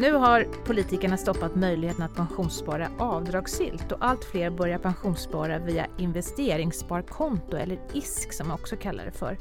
Nu 0.00 0.12
har 0.12 0.46
politikerna 0.64 1.16
stoppat 1.16 1.56
möjligheten 1.56 2.02
att 2.02 2.14
pensionsspara 2.14 2.88
avdragsgillt 2.98 3.92
och 3.92 3.98
allt 4.00 4.24
fler 4.24 4.50
börjar 4.50 4.78
pensionsspara 4.78 5.58
via 5.58 5.86
investeringssparkonto 5.98 7.56
eller 7.56 7.78
ISK 7.92 8.32
som 8.32 8.48
man 8.48 8.54
också 8.54 8.76
kallar 8.76 9.04
det 9.04 9.10
för. 9.10 9.38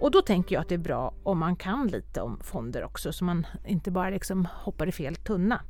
Och 0.00 0.10
då 0.10 0.22
tänker 0.22 0.54
jag 0.54 0.62
att 0.62 0.68
det 0.68 0.74
är 0.74 0.78
bra 0.78 1.14
om 1.22 1.38
man 1.38 1.56
kan 1.56 1.86
lite 1.86 2.20
om 2.20 2.40
fonder 2.40 2.84
också 2.84 3.12
så 3.12 3.24
man 3.24 3.46
inte 3.66 3.90
bara 3.90 4.10
liksom 4.10 4.48
hoppar 4.52 4.86
i 4.86 4.92
fel 4.92 5.14
tunna. 5.14 5.60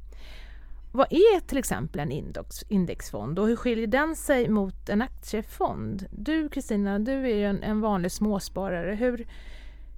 Vad 0.93 1.07
är 1.11 1.41
till 1.41 1.59
exempel 1.59 2.01
en 2.01 2.13
index, 2.13 2.63
indexfond 2.69 3.39
och 3.39 3.47
hur 3.47 3.57
skiljer 3.57 3.87
den 3.87 4.17
sig 4.17 4.49
mot 4.49 4.89
en 4.89 5.03
aktiefond? 5.03 6.07
Du 6.11 6.49
Kristina, 6.49 6.99
du 6.99 7.13
är 7.13 7.35
ju 7.35 7.45
en, 7.45 7.63
en 7.63 7.81
vanlig 7.81 8.13
småsparare. 8.13 8.95
Hur, 8.95 9.27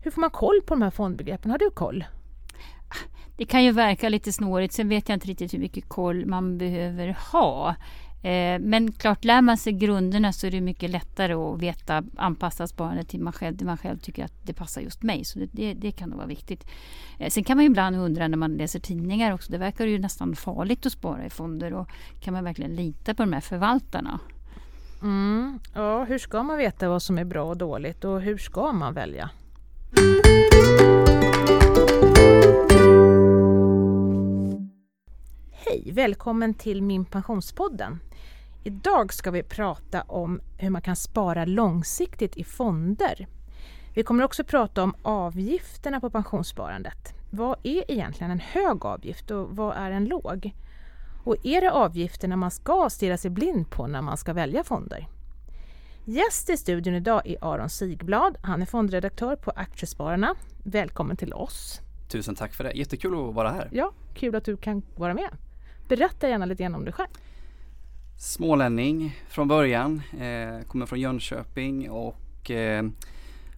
hur 0.02 0.10
får 0.10 0.20
man 0.20 0.30
koll 0.30 0.60
på 0.66 0.74
de 0.74 0.82
här 0.82 0.90
fondbegreppen? 0.90 1.50
Har 1.50 1.58
du 1.58 1.70
koll? 1.70 2.04
Det 3.36 3.44
kan 3.44 3.64
ju 3.64 3.72
verka 3.72 4.08
lite 4.08 4.32
snårigt, 4.32 4.74
sen 4.74 4.88
vet 4.88 5.08
jag 5.08 5.16
inte 5.16 5.28
riktigt 5.28 5.54
hur 5.54 5.58
mycket 5.58 5.88
koll 5.88 6.26
man 6.26 6.58
behöver 6.58 7.16
ha. 7.32 7.74
Eh, 8.22 8.58
men 8.60 8.92
klart, 8.92 9.24
lär 9.24 9.42
man 9.42 9.58
sig 9.58 9.72
grunderna 9.72 10.32
så 10.32 10.46
är 10.46 10.50
det 10.50 10.60
mycket 10.60 10.90
lättare 10.90 11.32
att 11.32 11.62
veta, 11.62 12.04
anpassa 12.16 12.66
sparandet 12.66 13.08
till 13.08 13.20
man 13.20 13.32
själv, 13.32 13.56
det 13.56 13.64
man 13.64 13.78
själv 13.78 13.98
tycker 13.98 14.24
att 14.24 14.46
det 14.46 14.54
passar 14.54 14.80
just 14.80 15.02
mig. 15.02 15.24
Så 15.24 15.38
det, 15.38 15.48
det, 15.52 15.74
det 15.74 15.92
kan 15.92 16.08
nog 16.08 16.16
vara 16.16 16.28
viktigt. 16.28 16.66
Eh, 17.18 17.30
sen 17.30 17.44
kan 17.44 17.56
man 17.56 17.64
ju 17.64 17.70
ibland 17.70 17.96
undra 17.96 18.28
när 18.28 18.36
man 18.36 18.56
läser 18.56 18.80
tidningar 18.80 19.34
också, 19.34 19.52
det 19.52 19.58
verkar 19.58 19.86
ju 19.86 19.98
nästan 19.98 20.36
farligt 20.36 20.86
att 20.86 20.92
spara 20.92 21.26
i 21.26 21.30
fonder 21.30 21.74
och 21.74 21.88
kan 22.20 22.34
man 22.34 22.44
verkligen 22.44 22.74
lita 22.74 23.14
på 23.14 23.22
de 23.22 23.32
här 23.32 23.40
förvaltarna? 23.40 24.20
Mm, 25.02 25.58
ja, 25.74 26.04
hur 26.04 26.18
ska 26.18 26.42
man 26.42 26.58
veta 26.58 26.88
vad 26.88 27.02
som 27.02 27.18
är 27.18 27.24
bra 27.24 27.44
och 27.44 27.56
dåligt 27.56 28.04
och 28.04 28.20
hur 28.20 28.38
ska 28.38 28.72
man 28.72 28.94
välja? 28.94 29.30
Hej! 35.72 35.92
Välkommen 35.92 36.54
till 36.54 36.82
Min 36.82 37.04
Pensionspodden. 37.04 38.00
Idag 38.64 39.12
ska 39.12 39.30
vi 39.30 39.42
prata 39.42 40.02
om 40.02 40.40
hur 40.58 40.70
man 40.70 40.82
kan 40.82 40.96
spara 40.96 41.44
långsiktigt 41.44 42.36
i 42.36 42.44
fonder. 42.44 43.26
Vi 43.94 44.02
kommer 44.02 44.24
också 44.24 44.44
prata 44.44 44.82
om 44.82 44.94
avgifterna 45.02 46.00
på 46.00 46.10
pensionssparandet. 46.10 47.14
Vad 47.30 47.58
är 47.62 47.90
egentligen 47.90 48.30
en 48.30 48.40
hög 48.40 48.84
avgift 48.84 49.30
och 49.30 49.56
vad 49.56 49.76
är 49.76 49.90
en 49.90 50.04
låg? 50.04 50.54
Och 51.24 51.36
är 51.42 51.60
det 51.60 51.72
avgifterna 51.72 52.36
man 52.36 52.50
ska 52.50 52.90
stirra 52.90 53.16
sig 53.16 53.30
blind 53.30 53.70
på 53.70 53.86
när 53.86 54.02
man 54.02 54.16
ska 54.16 54.32
välja 54.32 54.64
fonder? 54.64 55.08
Gäst 56.04 56.50
i 56.50 56.56
studion 56.56 56.94
idag 56.94 57.26
är 57.26 57.36
Aron 57.40 57.70
Sigblad. 57.70 58.38
Han 58.42 58.62
är 58.62 58.66
fondredaktör 58.66 59.36
på 59.36 59.52
Aktiespararna. 59.56 60.34
Välkommen 60.64 61.16
till 61.16 61.32
oss. 61.32 61.80
Tusen 62.08 62.34
tack 62.34 62.54
för 62.54 62.64
det. 62.64 62.72
Jättekul 62.72 63.28
att 63.28 63.34
vara 63.34 63.50
här. 63.50 63.68
Ja, 63.72 63.92
kul 64.14 64.34
att 64.34 64.44
du 64.44 64.56
kan 64.56 64.82
vara 64.96 65.14
med. 65.14 65.30
Berätta 65.96 66.28
gärna 66.28 66.46
lite 66.46 66.62
grann 66.62 66.74
om 66.74 66.84
dig 66.84 66.92
själv. 66.92 67.08
Smålänning 68.18 69.16
från 69.28 69.48
början, 69.48 70.02
eh, 70.12 70.66
kommer 70.66 70.86
från 70.86 71.00
Jönköping 71.00 71.90
och 71.90 72.50
eh, 72.50 72.84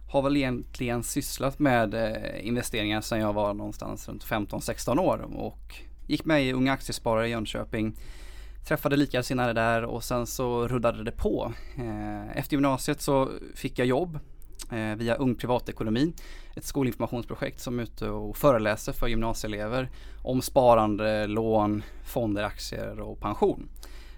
har 0.09 0.21
väl 0.21 0.37
egentligen 0.37 1.03
sysslat 1.03 1.59
med 1.59 1.93
eh, 1.93 2.47
investeringar 2.47 3.01
sedan 3.01 3.19
jag 3.19 3.33
var 3.33 3.53
någonstans 3.53 4.09
runt 4.09 4.25
15-16 4.25 4.99
år 4.99 5.17
och 5.35 5.75
gick 6.07 6.25
med 6.25 6.45
i 6.45 6.53
Unga 6.53 6.73
Aktiesparare 6.73 7.27
i 7.27 7.31
Jönköping. 7.31 7.95
Träffade 8.67 8.95
likasinnade 8.95 9.53
där 9.53 9.83
och 9.83 10.03
sen 10.03 10.27
så 10.27 10.67
rullade 10.67 11.03
det 11.03 11.11
på. 11.11 11.53
Eh, 11.77 12.37
efter 12.37 12.53
gymnasiet 12.53 13.01
så 13.01 13.29
fick 13.55 13.79
jag 13.79 13.87
jobb 13.87 14.19
eh, 14.71 14.95
via 14.95 15.15
Ung 15.15 15.35
Privatekonomi, 15.35 16.13
ett 16.55 16.65
skolinformationsprojekt 16.65 17.59
som 17.59 17.79
är 17.79 17.83
ute 17.83 18.09
och 18.09 18.37
föreläser 18.37 18.93
för 18.93 19.07
gymnasieelever 19.07 19.89
om 20.21 20.41
sparande, 20.41 21.27
lån, 21.27 21.83
fonder, 22.03 22.43
aktier 22.43 22.99
och 22.99 23.19
pension. 23.19 23.69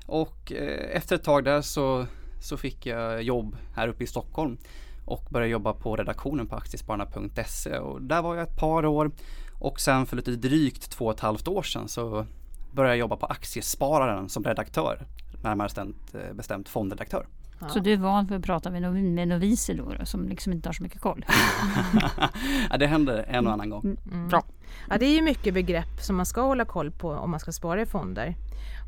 Och 0.06 0.52
eh, 0.52 0.96
efter 0.98 1.16
ett 1.16 1.24
tag 1.24 1.44
där 1.44 1.62
så, 1.62 2.06
så 2.42 2.58
fick 2.58 2.86
jag 2.86 3.24
jobb 3.24 3.58
här 3.76 3.88
uppe 3.88 4.04
i 4.04 4.08
Stockholm 4.08 4.58
och 5.06 5.24
började 5.30 5.52
jobba 5.52 5.74
på 5.74 5.96
redaktionen 5.96 6.48
på 6.48 6.56
aktiespararna.se 6.56 7.78
och 7.78 8.02
där 8.02 8.22
var 8.22 8.36
jag 8.36 8.44
ett 8.44 8.58
par 8.58 8.86
år 8.86 9.12
och 9.60 9.80
sen 9.80 10.06
för 10.06 10.16
lite 10.16 10.32
drygt 10.32 10.92
två 10.92 11.06
och 11.06 11.14
ett 11.14 11.20
halvt 11.20 11.48
år 11.48 11.64
sedan 11.64 11.88
så 11.88 12.26
började 12.72 12.96
jag 12.96 13.00
jobba 13.00 13.16
på 13.16 13.26
Aktiespararen 13.26 14.30
som 14.30 14.44
redaktör, 14.44 15.08
närmare 15.44 15.66
bestämt, 15.66 16.16
eh, 16.16 16.34
bestämt 16.34 16.70
fondredaktör. 16.70 17.28
Ja. 17.60 17.70
Så 17.70 17.80
du 17.80 17.94
är 17.94 17.98
van 17.98 18.28
för 18.28 18.36
att 18.36 18.44
prata 18.44 18.72
med, 18.72 18.82
nov 18.82 18.96
med 18.96 19.28
noviser 19.28 19.74
då, 19.74 19.94
då, 20.00 20.06
som 20.06 20.28
liksom 20.28 20.54
inte 20.54 20.70
har 20.70 20.74
så 20.74 20.84
mycket 20.84 21.02
koll? 21.02 21.26
ja, 22.70 22.78
det 22.78 22.88
händer 22.88 23.26
en 23.28 23.48
och 23.48 23.54
annan 23.54 23.70
gång. 23.70 23.84
Mm. 23.84 23.98
mm. 24.12 24.28
Bra. 24.28 24.44
Ja, 24.90 24.98
det 24.98 25.06
är 25.06 25.16
ju 25.16 25.22
mycket 25.22 25.54
begrepp 25.54 26.02
som 26.02 26.16
man 26.16 26.26
ska 26.26 26.42
hålla 26.42 26.66
koll 26.66 26.92
på 26.92 27.12
om 27.12 27.32
man 27.32 27.40
ska 27.40 27.52
spara 27.52 27.82
i 27.82 27.86
fonder. 27.86 28.36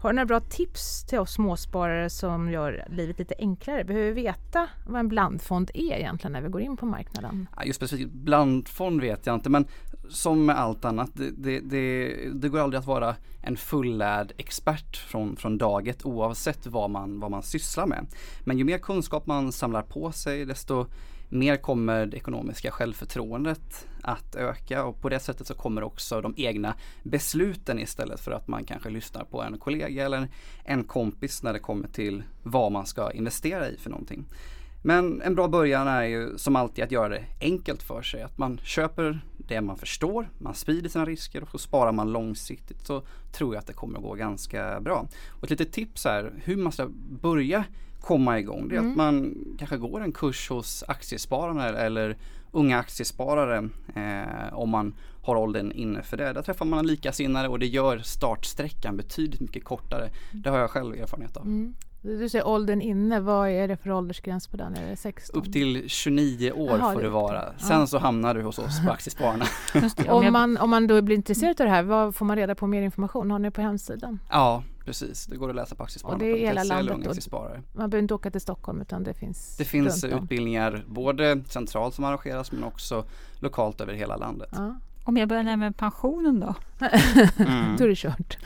Har 0.02 0.10
du 0.10 0.16
några 0.16 0.26
bra 0.26 0.40
tips 0.40 1.06
till 1.06 1.20
oss 1.20 1.34
småsparare 1.34 2.10
som 2.10 2.52
gör 2.52 2.86
livet 2.90 3.20
lite 3.20 3.36
enklare? 3.40 3.84
Behöver 3.84 4.06
vi 4.06 4.22
veta 4.22 4.68
vad 4.88 5.00
en 5.00 5.08
blandfond 5.08 5.72
är 5.74 5.94
egentligen 5.94 6.32
när 6.32 6.42
vi 6.42 6.50
går 6.50 6.62
in 6.62 6.78
på 6.78 6.86
marknaden? 6.86 7.48
Ja, 7.56 7.64
just 7.64 7.78
specifikt 7.78 8.12
blandfond 8.12 9.02
vet 9.02 9.26
jag 9.26 9.36
inte 9.36 9.50
men 9.50 9.66
som 10.10 10.46
med 10.46 10.60
allt 10.60 10.86
annat, 10.86 11.10
det, 11.14 11.32
det, 11.38 11.60
det, 11.60 12.16
det 12.34 12.50
går 12.50 12.60
aldrig 12.60 12.80
att 12.80 12.88
vara 12.88 13.16
en 13.42 13.58
fullärd 13.58 14.34
expert 14.38 14.98
från, 14.98 15.36
från 15.36 15.58
dag 15.58 15.88
ett 15.88 16.06
oavsett 16.06 16.68
vad 16.68 16.90
man, 16.90 17.20
vad 17.20 17.32
man 17.32 17.44
sysslar 17.44 17.86
med. 17.86 18.06
Men 18.44 18.58
ju 18.58 18.64
mer 18.64 18.78
kunskap 18.78 19.26
man 19.26 19.52
samlar 19.52 19.82
på 19.82 20.12
sig 20.12 20.46
desto 20.46 20.86
mer 21.30 21.58
kommer 21.58 22.06
det 22.06 22.18
ekonomiska 22.18 22.72
självförtroendet 22.72 23.88
att 24.04 24.36
öka 24.36 24.84
och 24.84 25.02
på 25.02 25.10
det 25.10 25.20
sättet 25.20 25.48
så 25.48 25.54
kommer 25.54 25.84
också 25.84 26.22
de 26.22 26.34
egna 26.38 26.74
besluten 27.04 27.80
istället 27.80 28.20
för 28.20 28.32
att 28.32 28.48
man 28.48 28.64
kanske 28.64 28.90
lyssnar 28.90 29.24
på 29.24 29.42
en 29.42 29.58
kollega 29.58 30.06
eller 30.06 30.28
en 30.64 30.84
kompis 30.84 31.44
när 31.44 31.54
det 31.54 31.60
kommer 31.60 31.88
till 31.88 32.24
vad 32.44 32.72
man 32.72 32.86
ska 32.86 33.12
investera 33.12 33.70
i 33.70 33.78
för 33.78 33.90
någonting. 33.90 34.26
Men 34.82 35.22
en 35.22 35.36
bra 35.36 35.48
början 35.48 35.88
är 35.88 36.04
ju 36.04 36.38
som 36.38 36.56
alltid 36.56 36.84
att 36.84 36.92
göra 36.92 37.10
det 37.10 37.24
enkelt 37.42 37.84
för 37.84 38.02
sig. 38.02 38.22
Att 38.22 38.38
man 38.38 38.60
köper 38.64 39.22
det 39.50 39.62
man 39.62 39.78
förstår, 39.78 40.30
man 40.38 40.54
sprider 40.54 40.90
sina 40.90 41.06
risker 41.06 41.44
och 41.44 41.52
så 41.52 41.58
sparar 41.58 41.92
man 41.92 42.12
långsiktigt 42.12 42.88
så 42.88 43.04
tror 43.32 43.54
jag 43.54 43.60
att 43.60 43.68
det 43.68 43.74
kommer 43.74 43.98
att 43.98 44.04
gå 44.04 44.14
ganska 44.14 44.80
bra. 44.82 45.08
Och 45.30 45.44
ett 45.44 45.50
litet 45.50 45.72
tips 45.72 46.06
är 46.06 46.34
hur 46.44 46.58
man 46.58 46.72
ska 46.72 46.88
börja 47.22 47.64
komma 48.00 48.40
igång. 48.40 48.68
Det 48.68 48.76
är 48.76 48.80
mm. 48.80 48.92
att 48.92 48.98
man 48.98 49.36
kanske 49.60 49.78
går 49.78 50.02
en 50.02 50.12
kurs 50.12 50.50
hos 50.50 50.84
Aktiespararna 50.88 51.68
eller 51.70 52.18
Unga 52.52 52.80
Aktiesparare 52.80 53.70
eh, 53.96 54.54
om 54.54 54.70
man 54.70 54.96
har 55.22 55.36
åldern 55.36 55.72
inne 55.72 56.04
för 56.04 56.18
det. 56.18 56.34
Där 56.34 56.42
träffar 56.42 56.66
man 56.66 56.88
likasinnade 56.88 57.48
och 57.48 57.60
det 57.60 57.68
gör 57.68 58.00
startsträckan 58.00 58.98
betydligt 58.98 59.42
mycket 59.42 59.64
kortare. 59.64 60.10
Det 60.32 60.50
har 60.50 60.60
jag 60.60 60.70
själv 60.70 60.96
erfarenhet 60.96 61.38
av. 61.38 61.46
Mm. 61.46 61.76
Du 62.02 62.30
säger 62.30 62.48
åldern 62.48 62.82
inne, 62.82 63.20
vad 63.20 63.50
är 63.50 63.68
det 63.68 63.78
för 63.78 63.92
åldersgräns 63.92 64.48
på 64.48 64.58
den? 64.58 64.76
Är 64.76 64.90
det 64.90 64.96
16? 64.96 65.40
Upp 65.40 65.54
till 65.54 65.90
29 65.90 66.52
år 66.52 66.80
Aha, 66.80 66.94
får 66.94 67.02
det 67.02 67.10
vara. 67.10 67.58
Sen 67.58 67.80
ja. 67.80 67.88
så 67.88 67.98
hamnar 67.98 68.34
du 68.34 68.42
hos 68.42 68.60
oss 68.60 68.86
på 68.86 68.92
Aktiespararna. 68.92 69.46
om, 70.08 70.34
man, 70.34 70.58
om 70.58 70.70
man 70.70 70.88
då 70.88 71.02
blir 71.02 71.16
intresserad 71.16 71.62
av 71.62 71.68
det 71.68 71.74
här, 71.74 71.84
vad 71.84 72.16
får 72.16 72.26
man 72.26 72.38
reda 72.38 72.56
på 72.56 72.68
mer 72.68 72.82
information? 72.82 73.32
Har 73.32 73.40
ni 73.40 73.52
på 73.52 73.62
hemsidan? 73.62 74.20
Ja, 74.30 74.64
precis. 74.86 75.26
Det 75.26 75.38
går 75.38 75.50
att 75.50 75.56
läsa 75.56 75.76
på 75.76 75.84
Aktiespararna. 75.84 76.16
Och 76.16 76.20
det 76.20 76.32
är 76.32 76.38
hela 76.38 76.64
landet 76.64 77.32
Man 77.32 77.90
behöver 77.90 78.00
inte 78.00 78.14
åka 78.14 78.32
till 78.32 78.42
Stockholm 78.42 78.82
utan 78.82 79.04
det 79.04 79.14
finns 79.14 79.58
Det 79.58 79.66
finns 79.66 80.04
utbildningar 80.04 80.84
både 80.88 81.44
centralt 81.48 81.96
som 81.96 82.04
arrangeras 82.04 82.52
men 82.52 82.64
också 82.64 83.06
lokalt 83.40 83.82
över 83.82 83.94
hela 83.94 84.16
landet. 84.16 84.50
Ja. 84.52 84.76
Om 85.10 85.18
jag 85.18 85.30
börjar 85.30 85.44
lära 85.44 85.58
mig 85.58 85.74
pensionen 85.74 86.40
då? 86.40 86.56
Mm. 87.38 87.76
då 87.78 87.84
är 87.84 87.88
det 87.88 87.96
kört. 87.96 88.38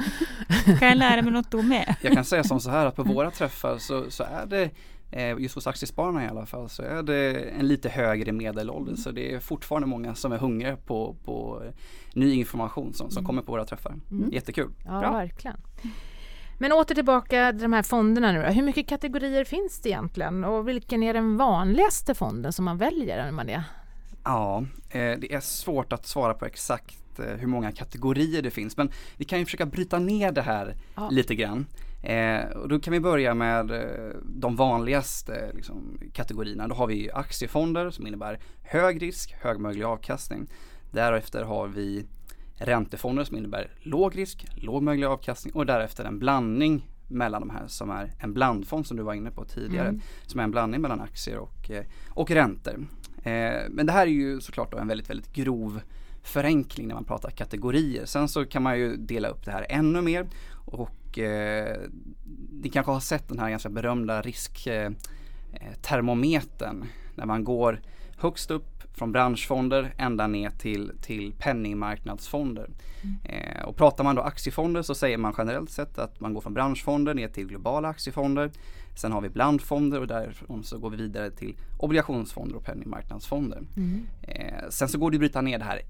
kan 0.79 0.88
jag 0.88 0.97
lära 0.97 1.22
mig 1.22 1.34
något 1.34 1.51
då 1.51 1.62
med? 1.62 1.96
jag 2.01 2.13
kan 2.13 2.25
säga 2.25 2.44
som 2.44 2.59
så 2.59 2.69
här 2.69 2.85
att 2.85 2.96
på 2.96 3.03
våra 3.03 3.31
träffar 3.31 3.78
så, 3.78 4.12
så 4.12 4.24
är 4.24 4.46
det 4.46 4.69
eh, 5.12 5.40
Just 5.40 5.55
hos 5.55 5.67
Aktiespararna 5.67 6.26
i 6.26 6.28
alla 6.28 6.46
fall 6.46 6.70
så 6.70 6.84
är 6.84 7.03
det 7.03 7.34
en 7.59 7.67
lite 7.67 7.90
högre 7.90 8.32
medelålder 8.32 8.96
så 8.96 9.11
det 9.11 9.34
är 9.34 9.40
fortfarande 9.40 9.87
många 9.87 10.16
som 10.16 10.32
är 10.32 10.37
hungriga 10.37 10.76
på, 10.76 11.16
på 11.26 11.64
ny 12.14 12.34
information 12.34 12.93
som, 12.93 13.09
som 13.09 13.20
mm. 13.20 13.28
kommer 13.28 13.41
på 13.41 13.52
våra 13.52 13.66
träffar. 13.66 13.96
Mm. 14.11 14.29
Jättekul! 14.32 14.72
Ja, 14.85 14.99
Bra. 14.99 15.11
verkligen. 15.11 15.58
Men 16.58 16.72
åter 16.72 16.96
tillbaka 16.96 17.52
till 17.52 17.61
de 17.61 17.73
här 17.73 17.84
fonderna 17.84 18.32
nu. 18.32 18.41
Hur 18.41 18.64
mycket 18.64 18.87
kategorier 18.87 19.43
finns 19.43 19.79
det 19.79 19.90
egentligen 19.90 20.43
och 20.43 20.67
vilken 20.67 21.03
är 21.03 21.14
den 21.14 21.37
vanligaste 21.37 22.14
fonden 22.14 22.53
som 22.53 22.66
man 22.66 22.78
väljer 22.78 23.23
när 23.23 23.32
man 23.32 23.49
är 23.49 23.64
Ja, 24.23 24.66
eh, 24.90 25.20
det 25.20 25.34
är 25.34 25.40
svårt 25.40 25.93
att 25.93 26.05
svara 26.05 26.34
på 26.34 26.46
exakt 26.46 27.20
eh, 27.20 27.25
hur 27.25 27.47
många 27.47 27.72
kategorier 27.72 28.41
det 28.41 28.52
finns 28.52 28.78
men 28.78 28.91
vi 29.17 29.25
kan 29.25 29.40
ju 29.40 29.46
försöka 29.46 29.66
bryta 29.66 29.99
ner 29.99 30.31
det 30.31 30.41
här 30.41 30.75
ja. 30.96 31.09
lite 31.09 31.35
grann. 31.35 31.66
Eh, 32.03 32.46
och 32.46 32.67
då 32.70 32.79
kan 32.79 32.93
vi 32.93 32.99
börja 32.99 33.34
med 33.34 33.72
de 34.23 34.55
vanligaste 34.55 35.52
liksom, 35.55 35.99
kategorierna. 36.14 36.67
Då 36.67 36.75
har 36.75 36.87
vi 36.87 37.11
aktiefonder 37.11 37.90
som 37.90 38.08
innebär 38.08 38.40
hög 38.64 39.02
risk, 39.02 39.35
hög 39.41 39.59
möjlig 39.59 39.84
avkastning. 39.84 40.47
Därefter 40.91 41.43
har 41.43 41.67
vi 41.67 42.05
räntefonder 42.55 43.23
som 43.23 43.37
innebär 43.37 43.72
låg 43.81 44.17
risk, 44.17 44.46
låg 44.55 44.84
möjlig 44.84 45.05
avkastning 45.05 45.53
och 45.53 45.66
därefter 45.66 46.05
en 46.05 46.20
blandning 46.20 46.87
mellan 47.08 47.41
de 47.41 47.49
här 47.49 47.67
som 47.67 47.90
är 47.90 48.11
en 48.20 48.34
blandfond 48.34 48.87
som 48.87 48.97
du 48.97 49.03
var 49.03 49.14
inne 49.14 49.31
på 49.31 49.46
tidigare. 49.46 49.87
Mm. 49.87 50.02
Som 50.25 50.40
är 50.40 50.43
en 50.43 50.52
blandning 50.52 50.81
mellan 50.81 51.02
aktier 51.02 51.37
och, 51.37 51.72
och 52.09 52.31
räntor. 52.31 52.87
Eh, 53.23 53.61
men 53.70 53.85
det 53.85 53.91
här 53.91 54.08
är 54.08 54.11
ju 54.11 54.41
såklart 54.41 54.73
en 54.73 54.87
väldigt, 54.87 55.09
väldigt 55.09 55.34
grov 55.34 55.81
förenkling 56.23 56.87
när 56.87 56.96
man 56.96 57.05
pratar 57.05 57.29
kategorier. 57.29 58.05
Sen 58.05 58.28
så 58.28 58.46
kan 58.46 58.64
man 58.64 58.79
ju 58.79 58.97
dela 58.97 59.28
upp 59.28 59.46
det 59.46 59.52
här 59.52 59.66
ännu 59.70 60.02
mer 60.02 60.28
och 60.66 61.20
eh, 61.20 61.78
ni 62.52 62.70
kanske 62.70 62.91
har 62.91 62.99
sett 62.99 63.28
den 63.28 63.40
här 63.40 63.49
ganska 63.49 63.70
berömda 63.70 64.22
risktermometern 64.22 66.81
eh, 66.81 66.84
eh 66.84 66.87
när 67.16 67.25
man 67.25 67.43
går 67.43 67.81
högst 68.17 68.52
upp 68.52 68.72
från 68.93 69.11
branschfonder 69.11 69.93
ända 69.97 70.28
ner 70.28 70.49
till, 70.49 70.91
till 71.01 71.34
penningmarknadsfonder. 71.40 72.69
Mm. 73.01 73.17
Eh, 73.23 73.63
och 73.63 73.75
pratar 73.75 74.03
man 74.03 74.16
då 74.16 74.22
aktiefonder 74.22 74.81
så 74.81 74.95
säger 74.95 75.17
man 75.17 75.34
generellt 75.37 75.69
sett 75.69 75.99
att 75.99 76.19
man 76.19 76.34
går 76.34 76.41
från 76.41 76.53
branschfonder 76.53 77.13
ner 77.13 77.28
till 77.28 77.47
globala 77.47 77.87
aktiefonder. 77.87 78.51
Sen 78.95 79.11
har 79.11 79.22
vi 79.22 79.29
blandfonder 79.29 80.01
och 80.01 80.07
därifrån 80.07 80.63
så 80.63 80.78
går 80.78 80.90
vi 80.90 80.97
vidare 80.97 81.31
till 81.31 81.55
obligationsfonder 81.79 82.55
och 82.55 82.66
penningmarknadsfonder. 82.66 83.61
Mm. 83.78 84.07
Eh, 84.22 84.69
sen 84.69 84.90
så 84.90 84.97
går 84.97 85.11
det 85.11 85.16
att 85.16 85.19
bryta 85.19 85.41
ner 85.41 85.59
det 85.59 85.66
här 85.66 85.81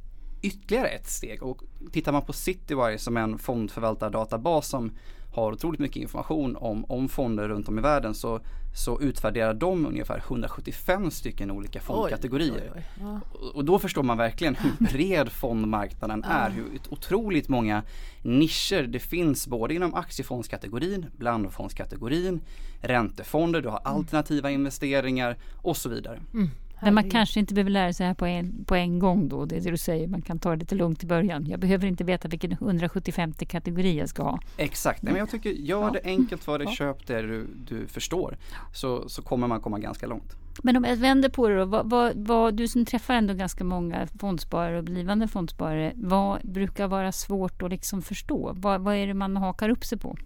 ytterligare 0.41 0.88
ett 0.88 1.07
steg 1.07 1.44
och 1.44 1.63
tittar 1.91 2.11
man 2.11 2.21
på 2.21 2.33
Citywire 2.33 2.97
som 2.97 3.17
är 3.17 3.21
en 3.21 3.38
fondförvaltardatabas 3.38 4.67
som 4.67 4.91
har 5.33 5.51
otroligt 5.51 5.80
mycket 5.80 6.01
information 6.01 6.56
om, 6.56 6.85
om 6.85 7.09
fonder 7.09 7.47
runt 7.47 7.68
om 7.68 7.80
i 7.80 7.81
världen 7.81 8.13
så, 8.13 8.39
så 8.75 9.01
utvärderar 9.01 9.53
de 9.53 9.85
ungefär 9.85 10.18
175 10.18 11.12
stycken 11.12 11.51
olika 11.51 11.80
fondkategorier. 11.80 12.53
Oj, 12.53 12.71
oj, 12.75 12.83
oj. 13.00 13.06
Ja. 13.06 13.19
Och 13.53 13.65
då 13.65 13.80
förstår 13.80 14.03
man 14.03 14.18
verkligen 14.18 14.56
hur 14.56 14.71
bred 14.91 15.31
fondmarknaden 15.31 16.24
är, 16.24 16.50
hur 16.50 16.65
otroligt 16.89 17.50
många 17.50 17.83
nischer 18.21 18.83
det 18.83 19.00
finns 19.00 19.47
både 19.47 19.74
inom 19.74 19.94
aktiefondskategorin, 19.94 21.06
blandfondskategorin, 21.18 22.41
räntefonder, 22.81 23.62
du 23.62 23.69
har 23.69 23.80
mm. 23.85 23.97
alternativa 23.97 24.50
mm. 24.50 24.62
investeringar 24.62 25.38
och 25.62 25.77
så 25.77 25.89
vidare. 25.89 26.21
Mm. 26.33 26.50
Men 26.83 26.94
man 26.94 27.09
kanske 27.09 27.39
inte 27.39 27.53
behöver 27.53 27.71
lära 27.71 27.94
sig 27.94 28.07
här 28.07 28.13
på 28.13 28.25
en, 28.25 28.65
på 28.65 28.75
en 28.75 29.00
gång 29.00 29.30
då. 29.30 29.45
Det 29.45 29.56
är 29.56 29.62
det 29.62 29.71
du 29.71 29.77
säger, 29.77 30.07
man 30.07 30.21
kan 30.21 30.39
ta 30.39 30.50
det 30.50 30.56
lite 30.56 30.75
lugnt 30.75 31.03
i 31.03 31.07
början. 31.07 31.45
Jag 31.45 31.59
behöver 31.59 31.88
inte 31.88 32.03
veta 32.03 32.27
vilken 32.27 32.51
175 32.51 33.33
kategori 33.33 33.97
jag 33.97 34.09
ska 34.09 34.24
ha. 34.24 34.39
Exakt, 34.57 35.03
Nej, 35.03 35.13
men 35.13 35.19
jag 35.19 35.30
tycker 35.30 35.50
gör 35.50 35.83
ja. 35.83 35.91
det 35.91 36.01
enkelt 36.03 36.44
för 36.44 36.59
dig, 36.59 36.68
ja. 36.68 36.75
köp 36.75 37.07
det 37.07 37.21
du, 37.21 37.47
du 37.68 37.88
förstår. 37.88 38.38
Så, 38.74 39.09
så 39.09 39.21
kommer 39.21 39.47
man 39.47 39.62
komma 39.62 39.80
ganska 39.80 40.07
långt. 40.07 40.35
Men 40.63 40.77
om 40.77 40.83
jag 40.83 40.95
vänder 40.95 41.30
på 41.30 41.47
det 41.47 41.56
då, 41.56 41.65
vad, 41.65 41.89
vad, 41.89 42.13
vad, 42.15 42.53
du 42.56 42.68
som 42.68 42.85
träffar 42.85 43.13
ändå 43.13 43.33
ganska 43.33 43.63
många 43.63 44.07
fondsparare 44.19 44.77
och 44.77 44.83
blivande 44.83 45.27
fondsparare, 45.27 45.94
vad 45.95 46.41
brukar 46.41 46.88
vara 46.88 47.12
svårt 47.12 47.62
att 47.62 47.69
liksom 47.69 48.01
förstå? 48.01 48.53
Vad, 48.56 48.81
vad 48.81 48.95
är 48.95 49.07
det 49.07 49.13
man 49.13 49.38
hakar 49.38 49.69
upp 49.69 49.85
sig 49.85 49.97
på? 49.97 50.18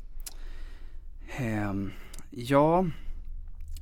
Um, 1.40 1.92
ja, 2.30 2.86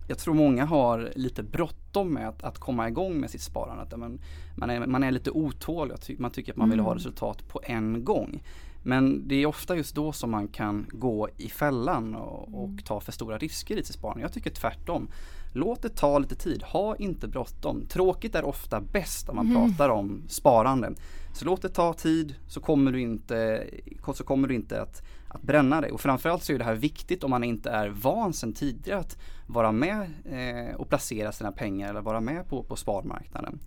jag 0.08 0.18
tror 0.18 0.34
många 0.34 0.66
har 0.66 1.14
lite 1.16 1.44
bråttom 1.44 2.14
med 2.14 2.28
att, 2.28 2.44
att 2.44 2.60
komma 2.60 2.88
igång 2.88 3.20
med 3.20 3.30
sitt 3.30 3.42
sparande. 3.42 3.98
Man, 3.98 4.20
man, 4.56 4.70
är, 4.70 4.88
man 4.88 5.04
är 5.04 5.12
lite 5.12 5.32
otålig, 5.32 5.96
man 6.20 6.32
tycker 6.32 6.52
att 6.52 6.58
man 6.58 6.70
vill 6.70 6.80
ha 6.80 6.92
mm. 6.92 6.98
resultat 6.98 7.48
på 7.48 7.62
en 7.64 8.04
gång. 8.04 8.44
Men 8.84 9.28
det 9.28 9.36
är 9.36 9.46
ofta 9.46 9.76
just 9.76 9.96
då 9.96 10.12
som 10.12 10.32
man 10.32 10.48
kan 10.48 10.86
gå 10.92 11.30
i 11.38 11.50
fällan 11.50 12.16
och, 12.16 12.54
och 12.54 12.70
mm. 12.70 12.78
ta 12.78 13.00
för 13.00 13.12
stora 13.12 13.38
risker 13.38 13.78
i 13.78 13.84
sitt 13.84 13.96
sparande. 13.96 14.22
Jag 14.22 14.34
tycker 14.34 14.50
tvärtom. 14.50 15.08
Låt 15.54 15.82
det 15.82 15.90
ta 15.90 16.20
lite 16.20 16.36
tid, 16.36 16.64
ha 16.64 16.96
inte 16.96 17.28
bråttom. 17.28 17.86
Tråkigt 17.90 18.36
är 18.36 18.46
ofta 18.46 18.82
bäst 18.82 19.30
om 19.30 19.36
man 19.36 19.48
mm. 19.48 19.58
pratar 19.58 19.90
om 19.90 20.24
sparande. 20.28 20.94
Så 21.34 21.46
låt 21.46 21.62
det 21.62 21.70
ta 21.70 21.94
tid 21.94 22.36
så 22.48 22.62
kommer 22.62 22.92
du 22.92 23.02
inte, 23.02 23.68
så 24.14 24.24
kommer 24.24 24.48
du 24.48 24.56
inte 24.56 24.82
att, 24.82 25.04
att 25.36 25.42
bränna 25.42 25.82
dig. 25.82 25.92
Och 25.92 26.02
framförallt 26.02 26.44
så 26.44 26.54
är 26.54 26.58
det 26.58 26.64
här 26.64 26.76
viktigt 26.76 27.24
om 27.24 27.30
man 27.30 27.44
inte 27.44 27.70
är 27.70 27.90
van 27.90 28.34
sedan 28.34 28.54
tidigare 28.54 29.00
att 29.00 29.18
vara 29.48 29.72
med 29.72 30.10
eh, 30.26 30.76
och 30.76 30.90
placera 30.90 31.32
sina 31.32 31.52
pengar 31.52 31.90
eller 31.90 32.02
vara 32.02 32.22
med 32.22 32.50
på, 32.50 32.64
på 32.64 32.76
sparmarknaden. 32.76 33.60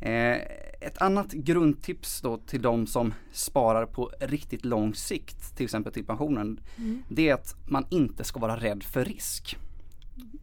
Eh, 0.00 0.36
ett 0.80 0.98
annat 0.98 1.32
grundtips 1.32 2.20
då 2.20 2.36
till 2.36 2.62
de 2.62 2.86
som 2.86 3.14
sparar 3.32 3.86
på 3.86 4.10
riktigt 4.20 4.64
lång 4.64 4.94
sikt, 4.94 5.56
till 5.56 5.64
exempel 5.64 5.92
till 5.92 6.04
pensionen, 6.04 6.60
mm. 6.76 7.02
det 7.08 7.28
är 7.28 7.34
att 7.34 7.56
man 7.66 7.86
inte 7.90 8.24
ska 8.24 8.40
vara 8.40 8.56
rädd 8.56 8.82
för 8.82 9.04
risk. 9.04 9.56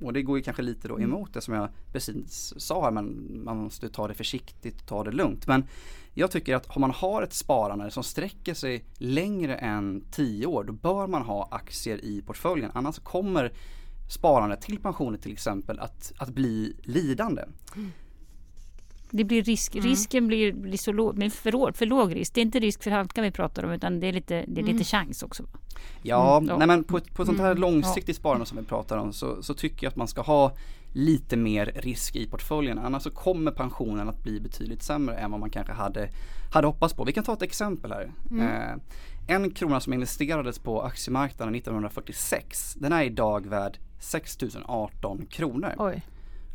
Och 0.01 0.13
det 0.13 0.21
går 0.21 0.37
ju 0.37 0.43
kanske 0.43 0.61
lite 0.61 0.87
då 0.87 0.97
mm. 0.97 1.09
emot 1.09 1.33
det 1.33 1.41
som 1.41 1.53
jag 1.53 1.69
precis 1.91 2.53
sa 2.57 2.83
här, 2.83 2.91
men 2.91 3.39
man 3.43 3.57
måste 3.57 3.89
ta 3.89 4.07
det 4.07 4.13
försiktigt, 4.13 4.87
ta 4.87 5.03
det 5.03 5.11
lugnt. 5.11 5.47
Men 5.47 5.63
jag 6.13 6.31
tycker 6.31 6.55
att 6.55 6.75
om 6.75 6.81
man 6.81 6.91
har 6.91 7.21
ett 7.21 7.33
sparande 7.33 7.91
som 7.91 8.03
sträcker 8.03 8.53
sig 8.53 8.85
längre 8.97 9.55
än 9.55 10.03
10 10.11 10.45
år, 10.45 10.63
då 10.63 10.73
bör 10.73 11.07
man 11.07 11.21
ha 11.21 11.47
aktier 11.51 12.05
i 12.05 12.21
portföljen. 12.21 12.71
Annars 12.73 12.99
kommer 12.99 13.51
sparandet 14.09 14.61
till 14.61 14.79
pensioner 14.79 15.17
till 15.17 15.31
exempel 15.31 15.79
att, 15.79 16.11
att 16.17 16.29
bli 16.29 16.75
lidande. 16.83 17.43
Mm. 17.75 17.91
Det 19.11 19.23
blir 19.23 19.43
risk, 19.43 19.75
mm. 19.75 19.87
risken 19.87 20.27
blir, 20.27 20.53
blir 20.53 20.77
så 20.77 20.91
låg, 20.91 21.17
men 21.17 21.31
för, 21.31 21.71
för 21.73 21.85
låg 21.85 22.15
risk. 22.15 22.33
Det 22.33 22.41
är 22.41 22.45
inte 22.45 22.59
risk 22.59 22.83
för 22.83 22.91
halka 22.91 23.21
vi 23.21 23.31
pratar 23.31 23.63
om 23.63 23.71
utan 23.71 23.99
det 23.99 24.07
är 24.07 24.13
lite, 24.13 24.45
det 24.47 24.61
är 24.61 24.65
lite 24.65 24.71
mm. 24.71 24.83
chans 24.83 25.23
också. 25.23 25.43
Ja, 26.01 26.37
mm. 26.37 26.57
nej 26.57 26.67
men 26.67 26.83
på, 26.83 26.99
på 26.99 27.25
sånt 27.25 27.39
här 27.39 27.51
mm. 27.51 27.61
långsiktigt 27.61 28.15
sparande 28.15 28.45
som 28.45 28.57
vi 28.57 28.63
pratar 28.63 28.97
om 28.97 29.13
så, 29.13 29.43
så 29.43 29.53
tycker 29.53 29.85
jag 29.85 29.91
att 29.91 29.95
man 29.95 30.07
ska 30.07 30.21
ha 30.21 30.55
lite 30.93 31.37
mer 31.37 31.71
risk 31.75 32.15
i 32.15 32.27
portföljen. 32.27 32.79
Annars 32.79 33.03
så 33.03 33.11
kommer 33.11 33.51
pensionen 33.51 34.09
att 34.09 34.23
bli 34.23 34.39
betydligt 34.39 34.83
sämre 34.83 35.15
än 35.15 35.31
vad 35.31 35.39
man 35.39 35.49
kanske 35.49 35.73
hade, 35.73 36.09
hade 36.53 36.67
hoppats 36.67 36.93
på. 36.93 37.03
Vi 37.03 37.13
kan 37.13 37.23
ta 37.23 37.33
ett 37.33 37.41
exempel 37.41 37.91
här. 37.91 38.11
Mm. 38.31 38.47
Eh, 38.47 38.77
en 39.27 39.51
krona 39.51 39.79
som 39.79 39.93
investerades 39.93 40.59
på 40.59 40.81
aktiemarknaden 40.81 41.55
1946 41.55 42.75
den 42.79 42.93
är 42.93 43.03
idag 43.03 43.47
värd 43.47 43.77
6018 43.99 45.25
kronor. 45.25 45.73
Oj. 45.77 46.01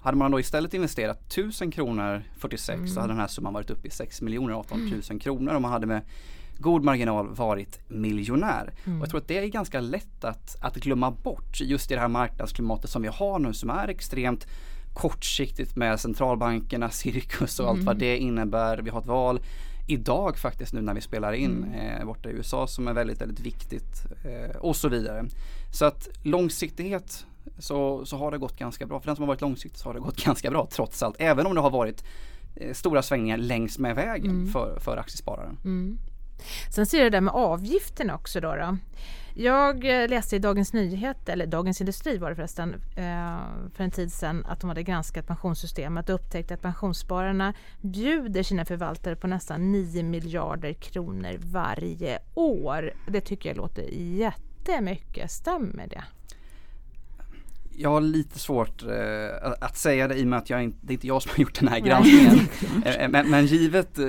Hade 0.02 0.16
man 0.16 0.30
då 0.30 0.40
istället 0.40 0.74
investerat 0.74 1.32
1000 1.32 1.70
kronor 1.70 2.22
46 2.38 2.76
mm. 2.76 2.88
så 2.88 3.00
hade 3.00 3.12
den 3.12 3.20
här 3.20 3.26
summan 3.26 3.52
varit 3.52 3.70
uppe 3.70 3.88
i 3.88 3.90
6 3.90 4.22
miljoner 4.22 4.54
18 4.54 4.78
000 4.80 5.02
mm. 5.10 5.18
kronor 5.18 5.54
och 5.54 5.62
man 5.62 5.72
hade 5.72 5.86
med 5.86 6.02
god 6.58 6.84
marginal 6.84 7.34
varit 7.34 7.80
miljonär. 7.88 8.74
Mm. 8.84 8.98
Och 8.98 9.04
jag 9.04 9.10
tror 9.10 9.20
att 9.20 9.28
det 9.28 9.38
är 9.38 9.46
ganska 9.46 9.80
lätt 9.80 10.24
att, 10.24 10.56
att 10.60 10.76
glömma 10.76 11.10
bort 11.10 11.60
just 11.60 11.90
i 11.90 11.94
det 11.94 12.00
här 12.00 12.08
marknadsklimatet 12.08 12.90
som 12.90 13.02
vi 13.02 13.08
har 13.08 13.38
nu 13.38 13.52
som 13.52 13.70
är 13.70 13.88
extremt 13.88 14.46
kortsiktigt 14.94 15.76
med 15.76 16.00
centralbankerna, 16.00 16.90
cirkus 16.90 17.60
och 17.60 17.68
allt 17.68 17.78
vad 17.78 17.96
mm. 17.96 17.98
det 17.98 18.18
innebär. 18.18 18.78
Vi 18.78 18.90
har 18.90 19.00
ett 19.00 19.06
val 19.06 19.40
idag 19.86 20.38
faktiskt 20.38 20.72
nu 20.72 20.80
när 20.80 20.94
vi 20.94 21.00
spelar 21.00 21.32
in 21.32 21.64
mm. 21.64 22.00
eh, 22.00 22.06
borta 22.06 22.30
i 22.30 22.32
USA 22.32 22.66
som 22.66 22.88
är 22.88 22.92
väldigt, 22.92 23.20
väldigt 23.20 23.40
viktigt 23.40 24.06
eh, 24.24 24.56
och 24.56 24.76
så 24.76 24.88
vidare. 24.88 25.24
Så 25.72 25.84
att 25.84 26.08
långsiktighet 26.22 27.26
så, 27.58 28.06
så 28.06 28.16
har 28.16 28.30
det 28.30 28.38
gått 28.38 28.58
ganska 28.58 28.86
bra. 28.86 29.00
För 29.00 29.06
den 29.06 29.16
som 29.16 29.22
har 29.22 29.26
varit 29.26 29.40
långsiktig 29.40 29.80
så 29.80 29.88
har 29.88 29.94
det 29.94 30.00
gått 30.00 30.16
ganska 30.24 30.50
bra 30.50 30.68
trots 30.70 31.02
allt. 31.02 31.16
Även 31.18 31.46
om 31.46 31.54
det 31.54 31.60
har 31.60 31.70
varit 31.70 32.04
eh, 32.56 32.72
stora 32.72 33.02
svängningar 33.02 33.36
längs 33.36 33.78
med 33.78 33.94
vägen 33.94 34.30
mm. 34.30 34.48
för, 34.48 34.78
för 34.80 34.96
aktiespararen. 34.96 35.58
Mm. 35.64 35.98
Sen 36.70 36.86
ser 36.86 37.04
det 37.04 37.10
där 37.10 37.20
med 37.20 37.34
avgifterna 37.34 38.14
också. 38.14 38.40
Då, 38.40 38.54
då. 38.56 38.76
Jag 39.38 40.02
eh, 40.02 40.08
läste 40.08 40.36
i 40.36 40.38
Dagens 40.38 40.72
Nyheter, 40.72 41.32
eller 41.32 41.46
Dagens 41.46 41.80
Industri 41.80 42.18
var 42.18 42.30
det 42.30 42.36
förresten, 42.36 42.74
eh, 42.96 43.38
för 43.74 43.84
en 43.84 43.90
tid 43.90 44.12
sedan 44.12 44.46
att 44.46 44.60
de 44.60 44.68
hade 44.68 44.82
granskat 44.82 45.26
pensionssystemet 45.26 46.08
och 46.08 46.14
upptäckt 46.14 46.50
att 46.50 46.62
pensionsspararna 46.62 47.54
bjuder 47.80 48.42
sina 48.42 48.64
förvaltare 48.64 49.16
på 49.16 49.26
nästan 49.26 49.72
9 49.72 50.02
miljarder 50.02 50.72
kronor 50.72 51.38
varje 51.38 52.18
år. 52.34 52.92
Det 53.08 53.20
tycker 53.20 53.48
jag 53.48 53.56
låter 53.56 53.82
jättemycket. 53.92 55.30
Stämmer 55.30 55.86
det? 55.86 56.04
Jag 57.78 57.90
har 57.90 58.00
lite 58.00 58.38
svårt 58.38 58.82
eh, 58.82 59.52
att 59.60 59.76
säga 59.76 60.08
det 60.08 60.14
i 60.14 60.22
och 60.22 60.26
med 60.26 60.38
att 60.38 60.50
jag 60.50 60.62
inte, 60.62 60.78
det 60.80 60.92
är 60.92 60.94
inte 60.94 61.06
jag 61.06 61.22
som 61.22 61.30
har 61.30 61.38
gjort 61.38 61.60
den 61.60 61.68
här 61.68 61.80
granskningen. 61.80 62.48
Eh, 62.84 62.94
eh, 62.96 63.08
men, 63.08 63.30
men, 63.30 63.46
givet, 63.46 63.98
eh, 63.98 64.06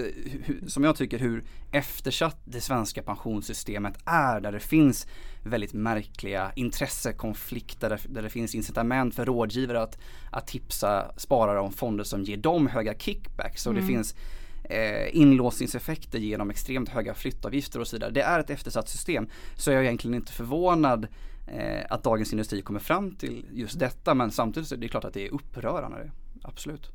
som 0.68 0.84
jag 0.84 0.96
tycker, 0.96 1.20
hur 1.20 1.44
eftersatt 1.72 2.42
det 2.46 2.62
svenska 2.62 3.04
pensionssystemet 3.04 3.94
är 4.06 4.40
där 4.40 4.52
det 4.52 4.60
finns 4.60 5.08
väldigt 5.44 5.74
märkliga 5.74 6.52
intressekonflikter 6.56 7.90
där, 7.90 8.02
där 8.10 8.22
det 8.22 8.30
finns 8.30 8.56
incitament 8.56 9.16
för 9.16 9.26
rådgivare 9.26 9.82
att, 9.82 9.98
att 10.32 10.48
tipsa 10.48 11.12
sparare 11.18 11.60
om 11.60 11.72
fonder 11.72 12.04
som 12.04 12.24
ger 12.24 12.38
dem 12.38 12.68
höga 12.68 12.94
kickbacks 12.94 13.66
och 13.66 13.72
mm. 13.72 13.84
det 13.84 13.94
finns 13.94 14.16
eh, 14.64 15.16
inlåsningseffekter 15.16 16.20
genom 16.20 16.50
extremt 16.50 16.90
höga 16.90 17.14
flyttavgifter 17.14 17.80
och 17.80 17.88
så 17.88 17.96
vidare. 17.96 18.12
Det 18.12 18.22
är 18.22 18.40
ett 18.40 18.50
eftersatt 18.50 18.90
system. 18.90 19.28
Så 19.56 19.72
jag 19.72 19.80
är 19.80 19.84
egentligen 19.84 20.16
inte 20.16 20.32
förvånad 20.32 21.08
eh, 21.48 21.86
att 21.90 22.04
Dagens 22.04 22.32
Industri 22.32 22.62
kommer 22.62 22.80
fram 22.80 23.16
till 23.16 23.46
just 23.52 23.80
detta 23.80 24.14
men 24.14 24.32
samtidigt 24.32 24.70
så 24.70 24.76
är 24.76 24.80
det 24.80 24.88
klart 24.88 25.06
att 25.06 25.14
det 25.14 25.28
är 25.28 25.34
upprörande. 25.34 26.12
Absolut. 26.44 26.92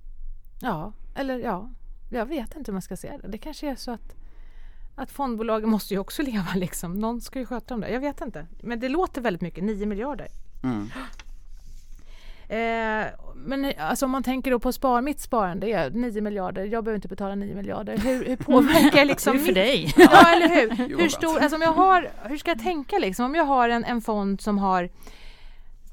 Ja, 0.60 0.92
eller 1.14 1.38
ja, 1.38 1.70
jag 2.10 2.26
vet 2.26 2.56
inte 2.56 2.70
hur 2.70 2.72
man 2.72 2.82
ska 2.82 2.96
säga 2.96 3.18
det. 3.18 3.28
Det 3.28 3.38
kanske 3.38 3.70
är 3.70 3.76
så 3.76 3.90
att 3.90 4.14
att 4.94 5.10
fondbolagen 5.10 5.70
måste 5.70 5.94
ju 5.94 6.00
också 6.00 6.22
leva 6.32 6.54
liksom. 6.54 6.94
Någon 6.94 7.20
ska 7.20 7.38
ju 7.38 7.46
sköta 7.46 7.74
dem 7.74 7.80
där. 7.80 7.88
Jag 7.88 8.00
vet 8.00 8.20
inte. 8.20 8.46
Men 8.62 8.80
det 8.80 8.88
låter 8.88 9.20
väldigt 9.20 9.42
mycket, 9.42 9.64
9 9.64 9.86
miljarder. 9.86 10.28
Mm. 10.62 10.90
Eh, 12.52 13.06
men 13.34 13.72
alltså 13.78 14.04
om 14.04 14.10
man 14.10 14.22
tänker 14.22 14.50
då 14.50 14.58
på 14.58 14.72
spar, 14.72 15.02
mitt 15.02 15.20
sparande 15.20 15.66
är 15.66 15.90
9 15.90 16.20
miljarder, 16.20 16.64
jag 16.64 16.84
behöver 16.84 16.96
inte 16.96 17.08
betala 17.08 17.34
9 17.34 17.54
miljarder. 17.54 17.96
Hur, 17.96 18.24
hur 18.24 18.36
påverkar 18.46 19.04
liksom... 19.04 19.36
det 19.36 19.42
är 19.42 19.44
för 19.44 19.52
dig! 19.52 19.94
Ja, 19.96 20.34
eller 20.34 20.48
hur? 20.48 20.98
hur, 20.98 21.08
stor, 21.08 21.38
alltså 21.38 21.56
om 21.56 21.62
jag 21.62 21.72
har, 21.72 22.10
hur 22.24 22.36
ska 22.36 22.50
jag 22.50 22.62
tänka 22.62 22.98
liksom? 22.98 23.26
Om 23.26 23.34
jag 23.34 23.44
har 23.44 23.68
en, 23.68 23.84
en 23.84 24.00
fond 24.00 24.40
som 24.40 24.58
har 24.58 24.88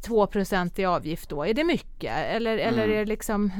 2% 0.07 0.79
i 0.79 0.85
avgift 0.85 1.29
då? 1.29 1.45
Är 1.45 1.53
det 1.53 1.63
mycket? 1.63 2.11
Eller, 2.17 2.57
mm. 2.57 2.67
eller 2.67 2.89
är 2.89 2.99
det 2.99 3.05
liksom, 3.05 3.51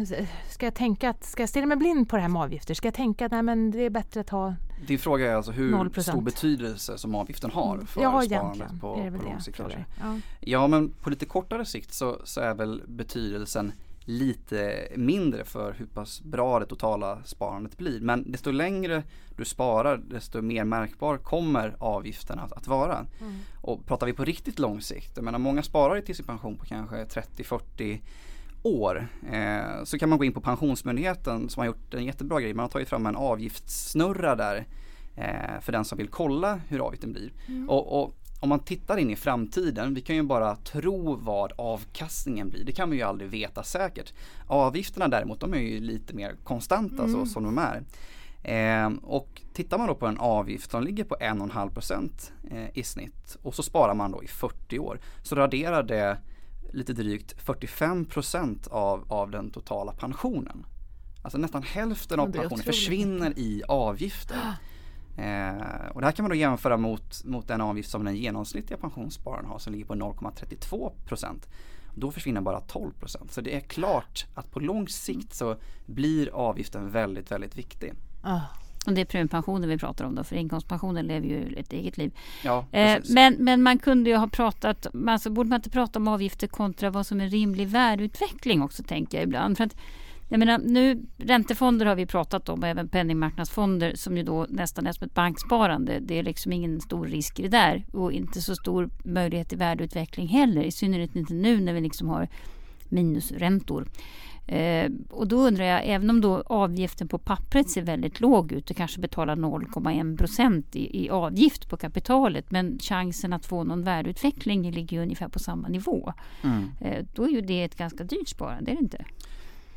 ska 0.49 0.65
jag 0.65 0.75
tänka 0.75 1.09
att, 1.09 1.23
ska 1.23 1.41
jag 1.41 1.49
stirra 1.49 1.65
mig 1.65 1.77
blind 1.77 2.09
på 2.09 2.15
det 2.15 2.21
här 2.21 2.29
med 2.29 2.41
avgifter? 2.41 2.73
Ska 2.73 2.87
jag 2.87 2.95
tänka 2.95 3.25
att 3.25 3.31
nej, 3.31 3.43
men 3.43 3.71
det 3.71 3.83
är 3.85 3.89
bättre 3.89 4.19
att 4.19 4.29
ha 4.29 4.55
Din 4.87 4.99
fråga 4.99 5.31
är 5.31 5.35
alltså 5.35 5.51
hur 5.51 5.73
0%. 5.73 6.01
stor 6.01 6.21
betydelse 6.21 6.97
som 6.97 7.15
avgiften 7.15 7.51
har 7.51 7.73
mm. 7.73 7.87
för 7.87 8.01
ja, 8.01 8.21
sparandet 8.21 8.81
på, 8.81 8.95
på 9.17 9.23
lång 9.23 9.41
sikt 9.41 9.59
Ja. 9.99 10.19
ja 10.39 10.67
men 10.67 10.89
på 10.89 11.09
lite 11.09 11.25
kortare 11.25 11.65
sikt 11.65 11.93
så, 11.93 12.21
så 12.23 12.41
är 12.41 12.53
väl 12.53 12.83
betydelsen 12.87 13.71
lite 14.05 14.87
mindre 14.95 15.45
för 15.45 15.73
hur 15.73 15.85
pass 15.85 16.21
bra 16.21 16.59
det 16.59 16.65
totala 16.65 17.23
sparandet 17.23 17.77
blir. 17.77 18.01
Men 18.01 18.31
desto 18.31 18.51
längre 18.51 19.03
du 19.37 19.45
sparar 19.45 19.97
desto 19.97 20.41
mer 20.41 20.63
märkbar 20.63 21.17
kommer 21.17 21.75
avgiften 21.79 22.39
att, 22.39 22.53
att 22.53 22.67
vara. 22.67 23.05
Mm. 23.21 23.35
Och 23.61 23.85
pratar 23.85 24.07
vi 24.07 24.13
på 24.13 24.25
riktigt 24.25 24.59
lång 24.59 24.81
sikt, 24.81 25.11
jag 25.15 25.23
menar 25.25 25.39
många 25.39 25.63
sparar 25.63 26.01
till 26.01 26.15
sin 26.15 26.25
pension 26.25 26.57
på 26.57 26.65
kanske 26.65 27.03
30-40 27.03 27.99
år 28.63 29.07
eh, 29.31 29.83
så 29.83 29.99
kan 29.99 30.09
man 30.09 30.17
gå 30.17 30.25
in 30.25 30.33
på 30.33 30.41
Pensionsmyndigheten 30.41 31.49
som 31.49 31.61
har 31.61 31.65
gjort 31.65 31.93
en 31.93 32.05
jättebra 32.05 32.41
grej. 32.41 32.53
Man 32.53 32.63
har 32.63 32.69
tagit 32.69 32.89
fram 32.89 33.05
en 33.05 33.15
avgiftssnurra 33.15 34.35
där 34.35 34.65
eh, 35.15 35.61
för 35.61 35.71
den 35.71 35.85
som 35.85 35.97
vill 35.97 36.07
kolla 36.07 36.61
hur 36.67 36.79
avgiften 36.87 37.11
blir. 37.11 37.31
Mm. 37.47 37.69
Och, 37.69 38.03
och, 38.03 38.15
om 38.41 38.49
man 38.49 38.59
tittar 38.59 38.97
in 38.97 39.09
i 39.09 39.15
framtiden, 39.15 39.93
vi 39.93 40.01
kan 40.01 40.15
ju 40.15 40.23
bara 40.23 40.55
tro 40.55 41.15
vad 41.15 41.51
avkastningen 41.57 42.49
blir. 42.49 42.63
Det 42.63 42.71
kan 42.71 42.89
vi 42.89 42.97
ju 42.97 43.03
aldrig 43.03 43.29
veta 43.29 43.63
säkert. 43.63 44.13
Avgifterna 44.47 45.07
däremot, 45.07 45.39
de 45.39 45.53
är 45.53 45.57
ju 45.57 45.79
lite 45.79 46.13
mer 46.13 46.35
konstanta 46.43 47.03
mm. 47.03 47.13
så 47.13 47.25
som 47.25 47.43
de 47.43 47.57
är. 47.57 47.83
Eh, 48.43 48.91
och 49.03 49.41
tittar 49.53 49.77
man 49.77 49.87
då 49.87 49.95
på 49.95 50.05
en 50.05 50.17
avgift 50.17 50.71
som 50.71 50.83
ligger 50.83 51.03
på 51.03 51.15
1,5% 51.15 52.31
eh, 52.51 52.77
i 52.77 52.83
snitt 52.83 53.37
och 53.41 53.55
så 53.55 53.63
sparar 53.63 53.93
man 53.93 54.11
då 54.11 54.23
i 54.23 54.27
40 54.27 54.79
år 54.79 54.99
så 55.23 55.35
raderar 55.35 55.83
det 55.83 56.17
lite 56.73 56.93
drygt 56.93 57.35
45% 57.45 58.69
av, 58.69 59.05
av 59.07 59.31
den 59.31 59.51
totala 59.51 59.91
pensionen. 59.91 60.65
Alltså 61.21 61.37
nästan 61.37 61.63
hälften 61.63 62.19
av 62.19 62.31
pensionen 62.31 62.63
försvinner 62.63 63.39
i 63.39 63.63
avgifter. 63.67 64.37
Eh, 65.17 65.87
och 65.93 66.01
det 66.01 66.07
här 66.07 66.11
kan 66.11 66.23
man 66.23 66.29
då 66.29 66.35
jämföra 66.35 66.77
mot, 66.77 67.23
mot 67.25 67.47
den 67.47 67.61
avgift 67.61 67.89
som 67.89 68.03
den 68.03 68.15
genomsnittliga 68.15 68.79
pensionsspararen 68.79 69.45
har 69.45 69.59
som 69.59 69.73
ligger 69.73 69.85
på 69.85 69.95
0,32% 69.95 71.47
Då 71.95 72.11
försvinner 72.11 72.41
bara 72.41 72.59
12% 72.59 73.27
Så 73.29 73.41
det 73.41 73.55
är 73.55 73.59
klart 73.59 74.25
att 74.33 74.51
på 74.51 74.59
lång 74.59 74.87
sikt 74.87 75.33
så 75.33 75.55
blir 75.85 76.29
avgiften 76.29 76.91
väldigt, 76.91 77.31
väldigt 77.31 77.57
viktig. 77.57 77.93
Oh. 78.23 78.43
Och 78.85 78.93
det 78.93 79.01
är 79.01 79.05
premiepensionen 79.05 79.69
vi 79.69 79.77
pratar 79.77 80.05
om 80.05 80.15
då, 80.15 80.23
för 80.23 80.35
inkomstpensionen 80.35 81.07
lever 81.07 81.27
ju 81.27 81.55
ett 81.57 81.73
eget 81.73 81.97
liv. 81.97 82.11
Ja, 82.43 82.65
eh, 82.71 82.97
men, 83.09 83.35
men 83.39 83.63
man 83.63 83.79
kunde 83.79 84.09
ju 84.09 84.15
ha 84.15 84.27
pratat, 84.27 84.87
alltså 85.07 85.29
borde 85.29 85.49
man 85.49 85.57
inte 85.57 85.69
prata 85.69 85.99
om 85.99 86.07
avgifter 86.07 86.47
kontra 86.47 86.89
vad 86.89 87.07
som 87.07 87.21
är 87.21 87.29
rimlig 87.29 87.67
värdeutveckling 87.67 88.61
också 88.61 88.83
tänker 88.83 89.17
jag 89.17 89.23
ibland. 89.23 89.57
För 89.57 89.63
att 89.63 89.75
jag 90.31 90.39
menar, 90.39 90.57
nu, 90.57 91.01
räntefonder 91.17 91.85
har 91.85 91.95
vi 91.95 92.05
pratat 92.05 92.49
om, 92.49 92.63
även 92.63 92.89
penningmarknadsfonder 92.89 93.95
som 93.95 94.17
ju 94.17 94.23
då 94.23 94.45
nästan 94.49 94.87
är 94.87 94.91
som 94.91 95.07
ett 95.07 95.13
banksparande. 95.13 95.99
Det 95.99 96.19
är 96.19 96.23
liksom 96.23 96.51
ingen 96.51 96.81
stor 96.81 97.05
risk 97.05 97.39
i 97.39 97.41
det 97.41 97.49
där 97.49 97.85
och 97.93 98.11
inte 98.11 98.41
så 98.41 98.55
stor 98.55 98.89
möjlighet 99.03 99.49
till 99.49 99.57
värdeutveckling 99.57 100.27
heller. 100.27 100.61
I 100.61 100.71
synnerhet 100.71 101.15
inte 101.15 101.33
nu 101.33 101.59
när 101.61 101.73
vi 101.73 101.81
liksom 101.81 102.09
har 102.09 102.27
minusräntor. 102.91 103.87
Eh, 104.49 104.91
och 105.09 105.27
då 105.27 105.47
undrar 105.47 105.65
jag, 105.65 105.81
även 105.85 106.09
om 106.09 106.21
då 106.21 106.43
avgiften 106.45 107.07
på 107.07 107.17
pappret 107.17 107.69
ser 107.69 107.81
väldigt 107.81 108.19
låg 108.19 108.51
ut, 108.51 108.65
du 108.65 108.73
kanske 108.73 108.99
betalar 108.99 109.35
0,1 109.35 110.17
procent 110.17 110.75
i, 110.75 111.05
i, 111.05 111.09
avgift 111.09 111.69
på 111.69 111.77
kapitalet, 111.77 112.51
men 112.51 112.79
chansen 112.79 113.33
att 113.33 113.45
få 113.45 113.63
någon 113.63 113.83
värdeutveckling 113.83 114.71
ligger 114.71 115.01
ungefär 115.01 115.27
på 115.27 115.39
samma 115.39 115.67
nivå. 115.67 116.13
Mm. 116.43 116.71
Eh, 116.81 117.05
då 117.13 117.23
är 117.23 117.29
ju 117.29 117.41
det 117.41 117.63
ett 117.63 117.77
ganska 117.77 118.03
dyrt 118.03 118.27
sparande, 118.27 118.71
är 118.71 118.75
det 118.75 118.81
inte? 118.81 119.05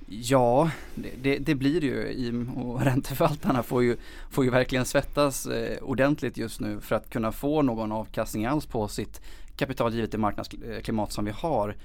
Ja, 0.06 0.70
det, 0.94 1.10
det, 1.22 1.38
det 1.38 1.54
blir 1.54 1.80
det 1.80 1.86
ju 2.12 2.46
och 2.56 2.82
ränteförvaltarna 2.84 3.62
får 3.62 3.82
ju, 3.82 3.96
får 4.30 4.44
ju 4.44 4.50
verkligen 4.50 4.84
svettas 4.84 5.46
eh, 5.46 5.78
ordentligt 5.82 6.36
just 6.36 6.60
nu 6.60 6.80
för 6.80 6.96
att 6.96 7.10
kunna 7.10 7.32
få 7.32 7.62
någon 7.62 7.92
avkastning 7.92 8.46
alls 8.46 8.66
på 8.66 8.88
sitt 8.88 9.20
kapital 9.56 9.94
givet 9.94 10.12
det 10.12 10.18
marknadsklimat 10.18 11.12
som 11.12 11.24
vi 11.24 11.30
har. 11.30 11.76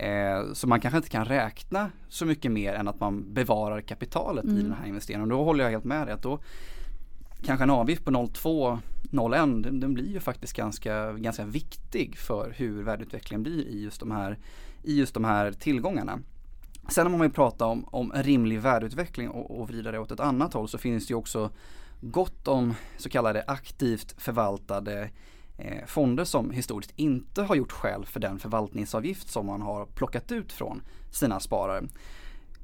Eh, 0.00 0.52
så 0.52 0.68
man 0.68 0.80
kanske 0.80 0.96
inte 0.96 1.08
kan 1.08 1.24
räkna 1.24 1.90
så 2.08 2.26
mycket 2.26 2.52
mer 2.52 2.74
än 2.74 2.88
att 2.88 3.00
man 3.00 3.34
bevarar 3.34 3.80
kapitalet 3.80 4.44
mm. 4.44 4.58
i 4.58 4.62
den 4.62 4.72
här 4.72 4.86
investeringen. 4.86 5.32
Och 5.32 5.38
då 5.38 5.44
håller 5.44 5.64
jag 5.64 5.70
helt 5.70 5.84
med 5.84 6.06
dig 6.06 6.14
att 6.14 6.22
då 6.22 6.38
kanske 7.42 7.62
en 7.62 7.70
avgift 7.70 8.04
på 8.04 8.10
0,2 8.10 8.78
0,1 9.10 9.62
den, 9.62 9.80
den 9.80 9.94
blir 9.94 10.12
ju 10.12 10.20
faktiskt 10.20 10.52
ganska, 10.52 11.12
ganska 11.12 11.44
viktig 11.44 12.16
för 12.18 12.54
hur 12.56 12.82
värdeutvecklingen 12.82 13.42
blir 13.42 13.66
i 13.66 13.82
just 13.82 14.00
de 14.00 14.10
här, 14.10 14.38
i 14.82 14.98
just 14.98 15.14
de 15.14 15.24
här 15.24 15.52
tillgångarna. 15.52 16.18
Sen 16.88 17.06
om 17.06 17.12
man 17.12 17.20
vill 17.20 17.30
prata 17.30 17.66
om, 17.66 17.84
om 17.90 18.12
rimlig 18.14 18.60
värdeutveckling 18.60 19.28
och, 19.28 19.60
och 19.60 19.68
vrida 19.68 19.92
det 19.92 19.98
åt 19.98 20.10
ett 20.10 20.20
annat 20.20 20.52
håll 20.52 20.68
så 20.68 20.78
finns 20.78 21.06
det 21.06 21.10
ju 21.10 21.16
också 21.16 21.50
gott 22.00 22.48
om 22.48 22.74
så 22.96 23.08
kallade 23.08 23.44
aktivt 23.46 24.14
förvaltade 24.18 25.10
fonder 25.86 26.24
som 26.24 26.50
historiskt 26.50 26.92
inte 26.96 27.42
har 27.42 27.54
gjort 27.54 27.72
skäl 27.72 28.04
för 28.06 28.20
den 28.20 28.38
förvaltningsavgift 28.38 29.28
som 29.28 29.46
man 29.46 29.62
har 29.62 29.86
plockat 29.86 30.32
ut 30.32 30.52
från 30.52 30.82
sina 31.10 31.40
sparare. 31.40 31.84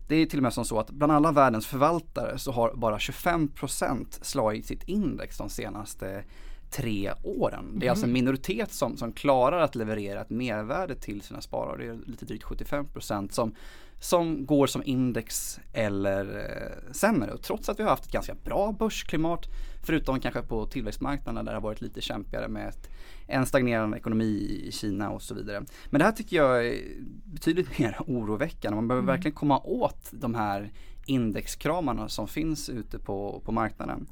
Det 0.09 0.17
är 0.17 0.27
till 0.27 0.39
och 0.39 0.43
med 0.43 0.53
som 0.53 0.65
så 0.65 0.79
att 0.79 0.91
bland 0.91 1.13
alla 1.13 1.33
världens 1.33 1.67
förvaltare 1.67 2.39
så 2.39 2.53
har 2.53 2.75
bara 2.75 2.99
25% 2.99 4.07
slagit 4.23 4.67
sitt 4.67 4.89
index 4.89 5.39
de 5.39 5.51
senaste 5.51 6.25
tre 6.71 7.13
åren. 7.23 7.79
Det 7.79 7.87
är 7.87 7.91
alltså 7.91 8.05
en 8.05 8.11
mhm. 8.11 8.15
minoritet 8.15 8.73
som, 8.73 8.97
som 8.97 9.13
klarar 9.13 9.61
att 9.61 9.75
leverera 9.75 10.21
ett 10.21 10.31
mervärde 10.31 10.95
till 10.95 11.23
sina 11.23 11.41
sparare. 11.41 11.77
Det 11.77 11.89
är 11.89 12.11
lite 12.11 12.25
drygt 12.25 12.45
75% 12.45 13.31
som 13.31 13.55
som 14.03 14.47
går 14.47 14.67
som 14.67 14.83
index 14.85 15.61
eller 15.73 16.25
eh, 16.25 16.93
sämre. 16.93 17.33
Och 17.33 17.43
trots 17.43 17.69
att 17.69 17.79
vi 17.79 17.83
har 17.83 17.91
haft 17.91 18.05
ett 18.05 18.13
ganska 18.13 18.35
bra 18.35 18.73
börsklimat, 18.73 19.47
förutom 19.83 20.21
kanske 20.21 20.43
på 20.43 20.67
tillväxtmarknaderna 20.67 21.43
där 21.43 21.53
det 21.53 21.57
har 21.57 21.62
varit 21.62 21.81
lite 21.81 22.01
kämpigare 22.01 22.49
med 22.49 22.69
ett, 22.69 22.91
en 23.27 23.47
stagnerande 23.47 23.97
ekonomi 23.97 24.61
i 24.65 24.73
Kina 24.73 25.11
och 25.11 25.23
så 25.23 25.35
vidare. 25.35 25.65
Men 25.91 25.99
det 25.99 26.05
här 26.05 26.12
tycker 26.12 26.37
jag 26.37 26.67
är 26.67 26.83
betydligt 27.25 27.79
mer 27.79 27.97
oroväckande. 28.07 28.77
Man 28.77 28.89
behöver 28.89 29.03
mm. 29.03 29.15
verkligen 29.15 29.35
komma 29.35 29.61
åt 29.61 30.11
de 30.12 30.35
här 30.35 30.73
indexkramarna 31.07 32.09
som 32.09 32.29
finns 32.29 32.69
ute 32.69 32.99
på, 32.99 33.43
på 33.45 33.53
marknaden. 33.53 34.07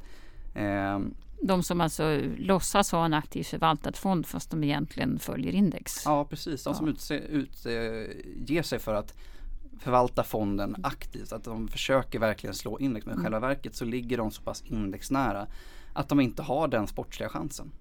Eh, 0.54 0.98
de 1.42 1.62
som 1.62 1.80
alltså 1.80 2.20
låtsas 2.36 2.92
ha 2.92 3.04
en 3.04 3.14
aktiv 3.14 3.44
förvaltad 3.44 3.92
fond 3.92 4.26
fast 4.26 4.50
de 4.50 4.64
egentligen 4.64 5.18
följer 5.18 5.52
index. 5.52 6.02
Ja 6.04 6.24
precis, 6.24 6.64
de 6.64 6.74
som 6.74 6.86
ja. 6.86 6.92
utser, 6.92 7.18
utger 7.18 8.62
sig 8.62 8.78
för 8.78 8.94
att 8.94 9.14
förvalta 9.80 10.22
fonden 10.22 10.76
aktivt. 10.82 11.32
Att 11.32 11.44
de 11.44 11.68
försöker 11.68 12.18
verkligen 12.18 12.54
slå 12.54 12.78
index. 12.78 13.06
Men 13.06 13.12
i 13.12 13.14
mm. 13.14 13.24
själva 13.24 13.40
verket 13.40 13.74
så 13.74 13.84
ligger 13.84 14.18
de 14.18 14.30
så 14.30 14.42
pass 14.42 14.62
indexnära 14.66 15.46
att 15.92 16.08
de 16.08 16.20
inte 16.20 16.42
har 16.42 16.68
den 16.68 16.86
sportsliga 16.86 17.28
chansen. 17.28 17.72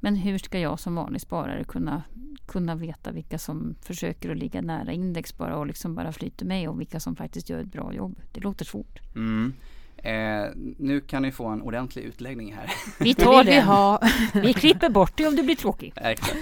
Men 0.00 0.16
hur 0.16 0.38
ska 0.38 0.58
jag 0.58 0.80
som 0.80 0.94
vanlig 0.94 1.20
sparare 1.20 1.64
kunna, 1.64 2.02
kunna 2.46 2.74
veta 2.74 3.12
vilka 3.12 3.38
som 3.38 3.74
försöker 3.82 4.30
att 4.30 4.36
ligga 4.36 4.62
nära 4.62 4.92
index 4.92 5.36
bara 5.36 5.56
och 5.56 5.66
liksom 5.66 5.94
bara 5.94 6.12
flyter 6.12 6.46
med 6.46 6.68
och 6.68 6.80
vilka 6.80 7.00
som 7.00 7.16
faktiskt 7.16 7.50
gör 7.50 7.60
ett 7.60 7.72
bra 7.72 7.92
jobb? 7.92 8.20
Det 8.32 8.40
låter 8.40 8.64
svårt. 8.64 9.00
Mm. 9.14 9.52
Eh, 9.96 10.50
nu 10.78 11.00
kan 11.00 11.22
ni 11.22 11.32
få 11.32 11.46
en 11.46 11.62
ordentlig 11.62 12.02
utläggning 12.02 12.54
här. 12.54 12.72
Vi 13.00 13.14
tar 13.14 13.44
det. 13.44 13.50
Vi, 13.54 13.60
ha. 13.60 14.00
vi 14.34 14.52
klipper 14.52 14.88
bort 14.88 15.12
det 15.16 15.26
om 15.26 15.36
du 15.36 15.42
blir 15.42 15.56
tråkig. 15.56 15.92
Exakt, 15.96 16.36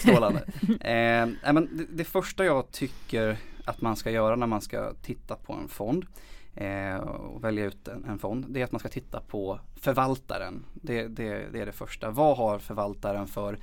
strålande. 0.00 0.40
Eh, 0.80 1.52
men 1.52 1.68
det, 1.72 1.86
det, 1.92 2.04
första 2.04 2.44
jag 2.44 2.70
tycker 2.70 3.36
att 3.66 3.80
man 3.80 3.96
ska 3.96 4.10
göra 4.10 4.36
när 4.36 4.46
man 4.46 4.60
ska 4.60 4.92
titta 5.02 5.36
på 5.36 5.52
en 5.52 5.68
fond 5.68 6.06
eh, 6.54 6.96
och 6.96 7.44
välja 7.44 7.64
ut 7.64 7.88
en, 7.88 8.04
en, 8.04 8.18
fond, 8.18 8.44
det 8.48 8.60
är 8.60 8.64
att 8.64 8.72
man 8.72 8.78
ska 8.78 8.88
titta 8.88 9.20
på 9.20 9.60
förvaltaren. 9.76 10.64
Det, 10.74 11.08
det, 11.08 11.52
det, 11.52 11.60
är 11.60 11.66
det 11.66 11.72
första. 11.72 12.10
Vad 12.10 12.36
har 12.36 12.58
förvaltaren 12.58 13.26
för 13.26 13.58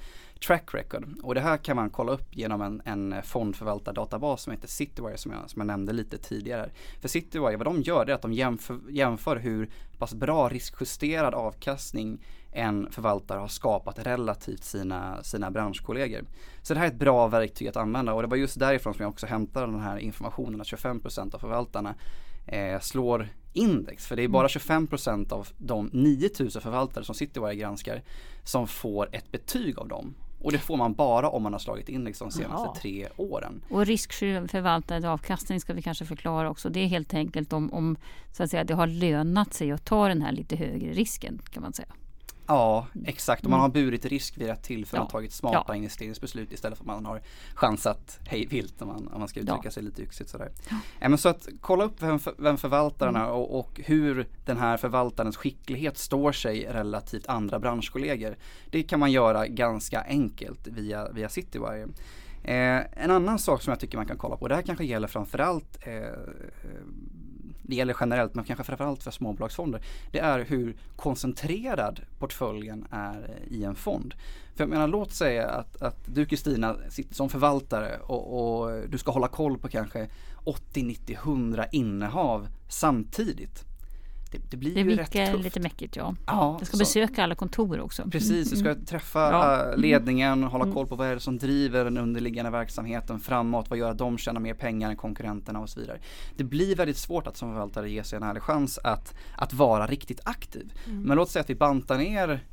track 0.47 0.73
record? 0.73 1.05
Och 1.23 1.35
det 1.35 1.41
här 1.41 1.57
kan 1.57 1.75
man 1.75 1.89
kolla 1.89 2.11
upp 2.11 2.35
genom 2.35 2.61
en, 2.61 2.81
en 2.85 3.23
fondförvaltardatabas 3.23 4.43
som 4.43 4.51
heter 4.51 4.67
Citywire 4.67 5.17
som 5.17 5.31
jag, 5.31 5.49
som 5.49 5.59
jag 5.59 5.67
nämnde 5.67 5.93
lite 5.93 6.17
tidigare. 6.17 6.69
För 7.01 7.07
Citywire, 7.07 7.57
vad 7.57 7.67
de 7.67 7.81
gör 7.81 8.09
är 8.09 8.13
att 8.13 8.21
de 8.21 8.33
jämför, 8.33 8.79
jämför 8.89 9.35
hur 9.35 9.69
pass 9.97 10.13
bra 10.13 10.49
riskjusterad 10.49 11.33
avkastning 11.33 12.19
en 12.53 12.91
förvaltare 12.91 13.39
har 13.39 13.47
skapat 13.47 13.99
relativt 13.99 14.63
sina, 14.63 15.23
sina 15.23 15.51
branschkollegor. 15.51 16.21
Så 16.61 16.73
det 16.73 16.79
här 16.79 16.87
är 16.87 16.91
ett 16.91 16.99
bra 16.99 17.27
verktyg 17.27 17.67
att 17.67 17.77
använda 17.77 18.13
och 18.13 18.21
det 18.21 18.27
var 18.27 18.37
just 18.37 18.59
därifrån 18.59 18.93
som 18.93 19.03
jag 19.03 19.09
också 19.09 19.25
hämtade 19.25 19.65
den 19.65 19.79
här 19.79 19.97
informationen 19.97 20.61
att 20.61 20.67
25% 20.67 21.35
av 21.35 21.39
förvaltarna 21.39 21.95
eh, 22.45 22.79
slår 22.79 23.29
index. 23.53 24.05
För 24.05 24.15
det 24.15 24.23
är 24.23 24.27
bara 24.27 24.47
25% 24.47 25.13
mm. 25.13 25.27
av 25.29 25.47
de 25.57 25.89
9000 25.93 26.61
förvaltare 26.61 27.03
som 27.03 27.15
Citywire 27.15 27.55
granskar 27.55 28.01
som 28.43 28.67
får 28.67 29.09
ett 29.11 29.31
betyg 29.31 29.79
av 29.79 29.87
dem. 29.87 30.15
Och 30.43 30.51
det 30.51 30.57
får 30.57 30.77
man 30.77 30.93
bara 30.93 31.29
om 31.29 31.43
man 31.43 31.53
har 31.53 31.59
slagit 31.59 31.89
index 31.89 32.19
de 32.19 32.31
senaste 32.31 32.67
Jaha. 32.67 32.75
tre 32.75 33.07
åren. 33.17 33.61
Och 33.69 33.85
riskförvaltad 33.85 35.11
avkastning 35.11 35.59
ska 35.59 35.73
vi 35.73 35.81
kanske 35.81 36.05
förklara 36.05 36.49
också. 36.49 36.69
Det 36.69 36.79
är 36.79 36.87
helt 36.87 37.13
enkelt 37.13 37.53
om, 37.53 37.73
om 37.73 37.97
så 38.31 38.43
att 38.43 38.49
säga, 38.49 38.63
det 38.63 38.73
har 38.73 38.87
lönat 38.87 39.53
sig 39.53 39.71
att 39.71 39.85
ta 39.85 40.07
den 40.07 40.21
här 40.21 40.31
lite 40.31 40.55
högre 40.55 40.91
risken 40.91 41.41
kan 41.51 41.63
man 41.63 41.73
säga. 41.73 41.87
Ja, 42.47 42.87
exakt. 43.05 43.43
Och 43.43 43.49
man 43.49 43.59
har 43.59 43.69
burit 43.69 44.05
risk 44.05 44.37
vid 44.37 44.47
rätt 44.47 44.63
tillfälle 44.63 44.99
Ja. 45.01 45.05
och 45.05 45.11
tagit 45.11 45.33
smarta 45.33 45.63
Ja. 45.67 45.75
investeringsbeslut 45.75 46.51
istället 46.51 46.77
för 46.77 46.83
att 46.83 46.87
man 46.87 47.05
har 47.05 47.21
chansat 47.55 48.19
hej 48.27 48.45
vilt 48.45 48.81
om 48.81 48.87
man, 48.87 49.07
om 49.07 49.19
man 49.19 49.27
ska 49.27 49.39
uttrycka 49.39 49.61
Ja. 49.63 49.71
sig 49.71 49.83
lite 49.83 50.01
yxigt 50.01 50.29
sådär. 50.29 50.51
Ja. 50.99 51.09
men 51.09 51.17
så 51.17 51.29
att 51.29 51.47
kolla 51.61 51.83
upp 51.83 52.01
vem, 52.01 52.19
för, 52.19 52.33
vem 52.37 52.57
förvaltaren 52.57 53.15
Mm. 53.15 53.27
är 53.27 53.31
och, 53.31 53.59
och 53.59 53.81
hur 53.85 54.27
den 54.45 54.57
här 54.57 54.77
förvaltarens 54.77 55.37
skicklighet 55.37 55.97
står 55.97 56.31
sig 56.31 56.67
relativt 56.69 57.27
andra 57.27 57.59
branschkollegor. 57.59 58.35
Det 58.71 58.83
kan 58.83 58.99
man 58.99 59.11
göra 59.11 59.47
ganska 59.47 60.01
enkelt 60.01 60.67
via, 60.67 61.11
via 61.11 61.29
Citywire. 61.29 61.87
Eh, 62.45 63.03
en 63.03 63.11
annan 63.11 63.39
sak 63.39 63.61
som 63.61 63.71
jag 63.71 63.79
tycker 63.79 63.97
man 63.97 64.05
kan 64.05 64.17
kolla 64.17 64.37
på, 64.37 64.47
det 64.47 64.55
här 64.55 64.61
kanske 64.61 64.85
gäller 64.85 65.07
framförallt 65.07 65.87
eh, 65.87 65.93
eh, 65.97 66.09
det 67.63 67.75
gäller 67.75 67.95
generellt 67.99 68.35
men 68.35 68.43
kanske 68.45 68.63
framförallt 68.63 69.03
för 69.03 69.11
småbolagsfonder. 69.11 69.81
Det 70.11 70.19
är 70.19 70.39
hur 70.39 70.75
koncentrerad 70.95 71.99
portföljen 72.19 72.85
är 72.91 73.39
i 73.47 73.63
en 73.63 73.75
fond. 73.75 74.13
För 74.55 74.63
jag 74.63 74.69
menar 74.69 74.87
låt 74.87 75.11
säga 75.11 75.49
att, 75.49 75.81
att 75.81 75.97
du 76.05 76.25
Kristina 76.25 76.75
sitter 76.89 77.15
som 77.15 77.29
förvaltare 77.29 77.97
och, 77.99 78.63
och 78.63 78.89
du 78.89 78.97
ska 78.97 79.11
hålla 79.11 79.27
koll 79.27 79.57
på 79.57 79.67
kanske 79.67 80.09
80, 80.43 80.83
90, 80.83 81.15
100 81.15 81.65
innehav 81.71 82.47
samtidigt. 82.69 83.72
Det, 84.33 84.39
det 84.51 84.57
blir 84.57 84.73
Det 84.75 84.81
ju 84.81 84.95
rätt 84.95 85.11
tufft. 85.11 85.43
lite 85.43 85.59
mäckigt 85.59 85.95
ja. 85.95 86.15
Ja, 86.27 86.55
Jag 86.59 86.67
ska 86.67 86.77
så- 86.77 86.81
besöka 86.81 87.23
alla 87.23 87.35
kontor 87.35 87.79
också. 87.79 88.09
Precis, 88.11 88.49
du 88.51 88.59
Mm. 88.59 88.75
ska 88.75 88.85
träffa 88.85 89.19
Ja. 89.19 89.71
äh, 89.71 89.77
ledningen, 89.77 90.43
hålla 90.43 90.63
Mm. 90.63 90.75
koll 90.75 90.87
på 90.87 90.95
vad 90.95 91.07
är 91.07 91.13
det 91.13 91.19
som 91.19 91.37
driver 91.37 91.83
den 91.83 91.97
underliggande 91.97 92.51
verksamheten 92.51 93.19
framåt, 93.19 93.69
vad 93.69 93.79
gör 93.79 93.91
att 93.91 93.97
de 93.97 94.17
tjänar 94.17 94.39
mer 94.41 94.53
pengar 94.53 94.89
än 94.89 94.95
konkurrenterna 94.95 95.59
och 95.59 95.69
så 95.69 95.79
vidare. 95.79 95.99
Det 96.37 96.43
blir 96.43 96.75
väldigt 96.75 96.97
svårt 96.97 97.27
att 97.27 97.37
som 97.37 97.51
förvaltare 97.51 97.89
ge 97.89 98.03
sig 98.03 98.17
en 98.17 98.23
ärlig 98.23 98.43
chans 98.43 98.79
att, 98.83 99.13
att 99.37 99.53
vara 99.53 99.87
riktigt 99.87 100.19
aktiv. 100.25 100.73
Men 100.85 101.17
låt 101.17 101.29
säga 101.29 101.41
att 101.41 101.49
vi 101.49 101.55
bantar 101.55 101.97
ner 101.97 102.43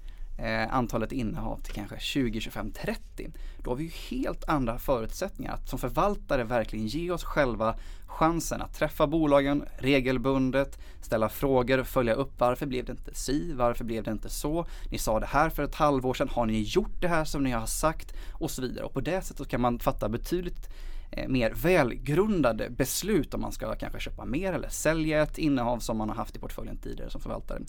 eh, 0.43 0.75
antalet 0.75 1.13
innehav 1.13 1.61
till 1.61 1.75
kanske 1.75 2.01
20, 2.01 2.41
25, 2.41 2.73
30. 2.73 3.31
Då 3.59 3.71
har 3.71 3.77
vi 3.77 3.85
ju 3.85 3.91
helt 3.91 4.49
andra 4.49 4.79
förutsättningar 4.79 5.53
att 5.53 5.69
som 5.69 5.79
förvaltare 5.79 6.45
verkligen 6.45 6.87
ge 6.87 7.11
oss 7.11 7.25
själva 7.25 7.77
chansen 8.07 8.63
att 8.63 8.75
träffa 8.75 9.07
bolagen 9.07 9.65
regelbundet, 9.79 10.79
ställa 11.01 11.29
frågor, 11.29 11.83
följa 11.83 12.15
upp 12.15 12.33
varför 12.39 12.67
blev 12.67 12.85
det 12.85 12.93
inte 12.93 13.15
si, 13.15 13.53
varför 13.53 13.85
blev 13.85 14.05
det 14.05 14.11
inte 14.11 14.29
så, 14.29 14.67
ni 14.91 14.99
sa 14.99 15.21
det 15.21 15.27
här 15.27 15.51
för 15.51 15.63
ett 15.63 15.75
halvår 15.75 16.15
sedan, 16.15 16.29
har 16.29 16.47
ni 16.47 16.63
gjort 16.63 17.01
det 17.01 17.09
här 17.09 17.25
som 17.25 17.45
ni 17.45 17.51
har 17.51 17.67
sagt 17.67 18.15
och 18.33 18.51
så 18.51 18.63
vidare. 18.63 18.85
Och 18.85 18.93
på 18.93 19.01
det 19.01 19.23
sättet 19.23 19.49
kan 19.49 19.61
man 19.61 19.79
fatta 19.79 20.09
betydligt 20.09 20.69
eh, 21.11 21.29
mer 21.29 21.53
välgrundade 21.55 22.71
beslut 22.71 23.35
om 23.35 23.41
man 23.41 23.53
ska 23.53 23.75
kanske 23.75 24.01
köpa 24.01 24.25
mer 24.25 24.53
eller 24.53 24.69
sälja 24.69 25.23
ett 25.23 25.39
innehav 25.39 25.79
som 25.79 25.97
man 25.97 26.09
har 26.09 26.17
haft 26.17 26.37
i 26.37 26.39
portföljen 26.39 26.77
tidigare 26.77 27.11
som 27.11 27.21
förvaltare. 27.21 27.61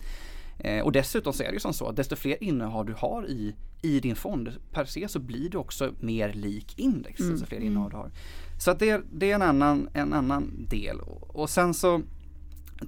Eh, 0.63 0.84
och 0.84 0.91
dessutom 0.91 1.34
så 1.34 1.44
är 1.44 1.48
det 1.48 1.53
ju 1.53 1.60
som 1.60 1.74
så 1.74 1.88
att 1.89 1.96
desto 1.96 2.15
fler 2.15 2.44
innehav 2.44 2.86
du 2.86 2.94
har 2.94 3.25
i, 3.30 3.56
i 3.82 4.00
din 4.00 4.15
fond 4.15 4.50
per 4.72 4.86
se 4.86 5.08
så 5.08 5.20
blir 5.20 5.50
du 5.50 5.58
också 5.58 5.94
mer 6.00 6.34
lik 6.34 6.80
index, 6.80 7.20
Mm. 7.20 7.32
desto 7.32 7.46
fler 7.48 7.60
innehav 7.60 7.89
du 7.89 7.96
har. 7.96 8.12
Så 8.60 8.72
att 8.72 8.80
det, 8.80 8.89
är- 8.89 9.03
det 9.13 9.32
är 9.32 9.36
en 9.36 9.41
annan, 9.41 9.89
en 9.94 10.13
annan 10.13 10.65
del. 10.70 11.00
Och, 11.00 11.36
och 11.36 11.50
sen 11.50 11.74
så 11.74 12.01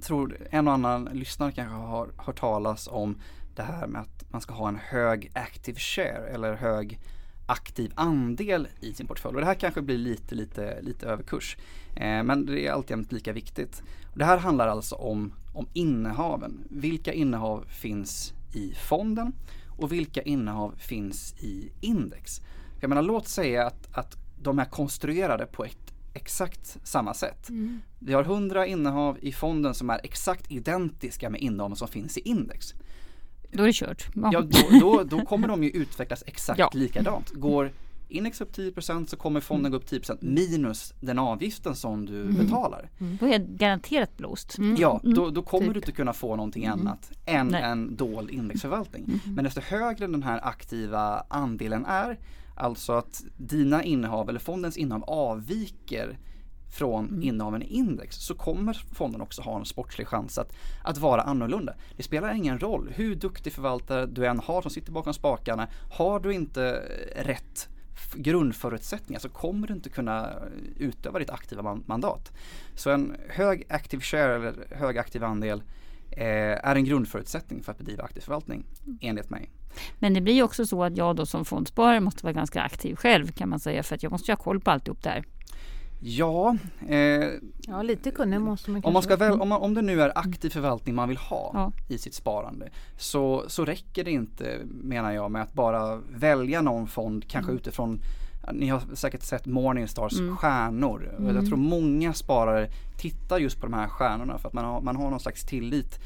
tror 0.02 0.36
en 0.50 0.68
och 0.68 0.74
annan 0.74 1.04
lyssnare 1.12 1.52
kanske 1.52 1.74
har 1.74 2.08
hört 2.18 2.38
talas 2.40 2.88
om 2.92 3.18
det 3.56 3.62
här 3.62 3.86
med 3.86 4.00
att 4.00 4.24
man 4.32 4.40
ska 4.40 4.54
ha 4.54 4.68
en 4.68 4.78
hög 4.82 5.30
active 5.34 5.78
share 5.78 6.28
eller 6.34 6.54
hög 6.54 7.00
aktiv 7.46 7.92
andel 7.94 8.68
i 8.80 8.92
sin 8.92 9.06
portfölj. 9.06 9.34
Och 9.34 9.40
det 9.40 9.46
här 9.46 9.54
kanske 9.54 9.82
blir 9.82 9.98
lite, 9.98 10.34
lite, 10.34 10.82
lite 10.82 11.06
överkurs. 11.06 11.56
Eh, 11.96 12.22
men 12.22 12.46
det 12.46 12.66
är 12.66 12.72
alltid 12.72 13.12
lika 13.12 13.32
viktigt. 13.32 13.82
Och 14.12 14.18
det 14.18 14.24
här 14.24 14.38
handlar 14.38 14.68
alltså 14.68 14.94
om, 14.94 15.32
om 15.52 15.66
innehaven. 15.72 16.64
Vilka 16.70 17.12
innehav 17.12 17.64
finns 17.68 18.32
i 18.52 18.74
fonden 18.74 19.32
och 19.78 19.92
vilka 19.92 20.22
innehav 20.22 20.74
finns 20.78 21.34
i 21.38 21.72
index? 21.80 22.40
Jag 22.80 22.88
menar 22.88 23.02
låt 23.02 23.28
säga 23.28 23.66
att, 23.66 23.88
att 23.92 24.16
de 24.42 24.58
är 24.58 24.64
konstruerade 24.64 25.46
på 25.46 25.64
ett 25.64 25.94
exakt 26.14 26.78
samma 26.82 27.14
sätt. 27.14 27.48
Vi 27.98 28.12
har 28.12 28.22
100 28.22 28.66
innehav 28.66 29.18
i 29.20 29.32
fonden 29.32 29.74
som 29.74 29.90
är 29.90 30.00
exakt 30.02 30.50
identiska 30.50 31.30
med 31.30 31.40
innehaven 31.40 31.76
som 31.76 31.88
finns 31.88 32.18
i 32.18 32.20
index. 32.20 32.74
Då 33.54 33.62
är 33.62 33.66
det 33.66 33.72
kört. 33.72 34.06
Ja, 34.14 34.40
då, 34.40 34.78
då, 34.80 35.02
då 35.04 35.24
kommer 35.24 35.48
de 35.48 35.64
ju 35.64 35.70
utvecklas 35.70 36.22
exakt 36.26 36.58
Ja. 36.58 36.70
likadant. 36.74 37.30
Går 37.32 37.70
index 38.08 38.40
upp 38.40 38.56
10% 38.56 39.06
så 39.06 39.16
kommer 39.16 39.40
fonden 39.40 39.70
gå 39.72 39.76
upp 39.78 39.90
10% 39.90 40.18
minus 40.20 40.94
den 41.00 41.18
avgiften 41.18 41.74
som 41.76 42.06
du 42.06 42.24
betalar. 42.24 42.90
Då 43.20 43.26
är 43.26 43.30
jag 43.32 43.40
garanterat 43.48 44.16
blåst. 44.16 44.56
Ja, 44.78 45.00
då, 45.02 45.30
då 45.30 45.42
kommer 45.42 45.64
typ. 45.66 45.74
du 45.74 45.80
inte 45.80 45.92
kunna 45.92 46.12
få 46.12 46.36
någonting 46.36 46.66
annat 46.66 47.12
än 47.24 47.46
Nej. 47.46 47.62
en 47.62 47.96
dold 47.96 48.30
indexförvaltning. 48.30 49.20
Men 49.36 49.44
desto 49.44 49.60
högre 49.60 50.06
den 50.06 50.22
här 50.22 50.40
aktiva 50.42 51.24
andelen 51.28 51.86
är, 51.86 52.18
alltså 52.56 52.92
att 52.92 53.24
dina 53.36 53.82
innehav 53.84 54.28
eller 54.28 54.40
fondens 54.40 54.76
innehav 54.76 55.04
avviker 55.06 56.18
från 56.70 57.22
innehaven 57.22 57.62
i 57.62 57.66
index 57.66 58.16
så 58.16 58.34
kommer 58.34 58.82
fonden 58.92 59.20
också 59.20 59.42
ha 59.42 59.58
en 59.58 59.64
sportslig 59.64 60.06
chans 60.06 60.38
att, 60.38 60.52
att 60.84 60.98
vara 60.98 61.22
annorlunda. 61.22 61.74
Det 61.96 62.02
spelar 62.02 62.34
ingen 62.34 62.58
roll 62.58 62.92
hur 62.94 63.14
duktig 63.14 63.52
förvaltare 63.52 64.06
du 64.06 64.26
än 64.26 64.38
har 64.40 64.62
som 64.62 64.70
sitter 64.70 64.92
bakom 64.92 65.14
spakarna. 65.14 65.68
Har 65.92 66.20
du 66.20 66.32
inte 66.34 66.72
rätt 67.16 67.68
f- 67.94 68.14
grundförutsättningar 68.16 69.20
så 69.20 69.28
kommer 69.28 69.66
du 69.66 69.74
inte 69.74 69.88
kunna 69.90 70.28
utöva 70.76 71.18
ditt 71.18 71.30
aktiva 71.30 71.62
man- 71.62 71.84
mandat. 71.86 72.32
Så 72.74 72.90
en 72.90 73.16
hög 73.28 73.66
active 73.68 74.02
share 74.02 74.34
eller 74.36 74.54
hög 74.76 74.98
aktiv 74.98 75.24
andel 75.24 75.62
eh, 76.10 76.26
är 76.68 76.76
en 76.76 76.84
grundförutsättning 76.84 77.62
för 77.62 77.72
att 77.72 77.78
bedriva 77.78 78.02
aktiv 78.04 78.20
förvaltning 78.20 78.64
enligt 79.00 79.30
mig. 79.30 79.50
Men 79.98 80.14
det 80.14 80.20
blir 80.20 80.42
också 80.42 80.66
så 80.66 80.84
att 80.84 80.96
jag 80.96 81.16
då 81.16 81.26
som 81.26 81.44
fondsparare 81.44 82.00
måste 82.00 82.24
vara 82.24 82.32
ganska 82.32 82.62
aktiv 82.62 82.96
själv 82.96 83.26
kan 83.32 83.48
man 83.48 83.60
säga 83.60 83.82
för 83.82 83.94
att 83.94 84.02
jag 84.02 84.12
måste 84.12 84.32
ha 84.32 84.36
koll 84.36 84.60
på 84.60 84.70
alltihop 84.70 85.02
där. 85.02 85.24
Ja, 86.06 86.56
eh, 86.88 87.28
Ja, 87.66 87.82
lite 87.82 88.10
kunnig 88.10 88.40
måste 88.40 88.70
man 88.70 88.84
om, 88.84 88.92
man 88.92 89.02
ska 89.02 89.16
väl, 89.16 89.40
om, 89.40 89.48
man, 89.48 89.62
om 89.62 89.74
det 89.74 89.82
nu 89.82 90.02
är 90.02 90.18
aktiv 90.18 90.50
förvaltning 90.50 90.94
man 90.94 91.08
vill 91.08 91.16
ha 91.18 91.50
Ja. 91.54 91.72
i 91.88 91.98
sitt 91.98 92.14
sparande 92.14 92.68
så, 92.96 93.44
så 93.48 93.64
räcker 93.64 94.04
det 94.04 94.10
inte 94.10 94.58
menar 94.64 95.12
jag 95.12 95.30
med 95.30 95.42
att 95.42 95.52
bara 95.52 95.96
välja 95.96 96.62
någon 96.62 96.86
fond 96.86 97.28
kanske 97.28 97.52
utifrån 97.52 98.00
ja, 98.00 98.06
ni 98.52 98.68
har 98.68 98.82
säkert 98.94 99.22
sett 99.22 99.46
Morningstars 99.46 100.12
stjärnor. 100.38 101.14
Och 101.18 101.34
Jag 101.34 101.46
tror 101.46 101.56
många 101.56 102.12
sparare 102.12 102.70
tittar 102.96 103.38
just 103.38 103.60
på 103.60 103.66
de 103.66 103.74
här 103.74 103.88
stjärnorna 103.88 104.38
för 104.38 104.48
att 104.48 104.54
man 104.54 104.64
har, 104.64 104.80
man 104.80 104.96
har 104.96 105.10
någon 105.10 105.20
slags 105.20 105.44
tillit 105.44 105.98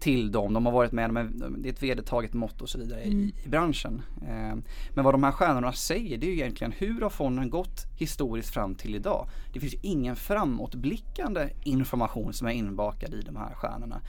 till 0.00 0.32
dem. 0.32 0.52
De 0.52 0.66
har 0.66 0.72
varit 0.72 0.92
med, 0.92 1.32
det 1.58 1.68
är 1.68 1.72
ett 1.72 1.82
vedertaget 1.82 2.34
mått 2.34 2.62
och 2.62 2.68
så 2.68 2.78
vidare 2.78 3.04
i, 3.04 3.32
i 3.44 3.48
branschen. 3.48 4.02
Eh, 4.22 4.56
men 4.94 5.04
vad 5.04 5.14
de 5.14 5.22
här 5.22 5.32
stjärnorna 5.32 5.72
säger 5.72 6.18
det 6.18 6.26
är 6.26 6.28
ju 6.28 6.34
egentligen 6.34 6.72
hur 6.72 7.00
har 7.00 7.10
fonden 7.10 7.50
gått 7.50 7.84
historiskt 7.96 8.54
fram 8.54 8.74
till 8.74 8.94
idag. 8.94 9.28
Det 9.52 9.60
finns 9.60 9.74
ingen 9.82 10.16
framåtblickande 10.16 11.48
information 11.62 12.32
som 12.32 12.46
är 12.46 12.52
inbakad 12.52 13.14
i 13.14 13.22
de 13.22 13.36
här 13.36 13.54
stjärnorna. 13.54 14.00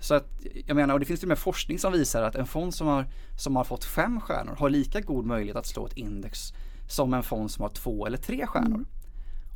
Så 0.00 0.14
att 0.14 0.28
jag 0.66 0.76
menar, 0.76 0.94
och 0.94 1.00
det 1.00 1.06
finns 1.06 1.20
till 1.20 1.26
och 1.26 1.28
med 1.28 1.38
forskning 1.38 1.78
som 1.78 1.92
visar 1.92 2.22
att 2.22 2.34
en 2.34 2.46
fond 2.46 2.74
som 2.74 2.86
har, 2.86 3.06
som 3.38 3.56
har 3.56 3.64
fått 3.64 3.84
fem 3.84 4.20
stjärnor 4.20 4.54
har 4.58 4.70
lika 4.70 5.00
god 5.00 5.26
möjlighet 5.26 5.56
att 5.56 5.66
slå 5.66 5.86
ett 5.86 5.96
index 5.96 6.52
som 6.88 7.14
en 7.14 7.22
fond 7.22 7.50
som 7.50 7.62
har 7.62 7.68
två 7.68 8.06
eller 8.06 8.18
tre 8.18 8.46
stjärnor. 8.46 8.84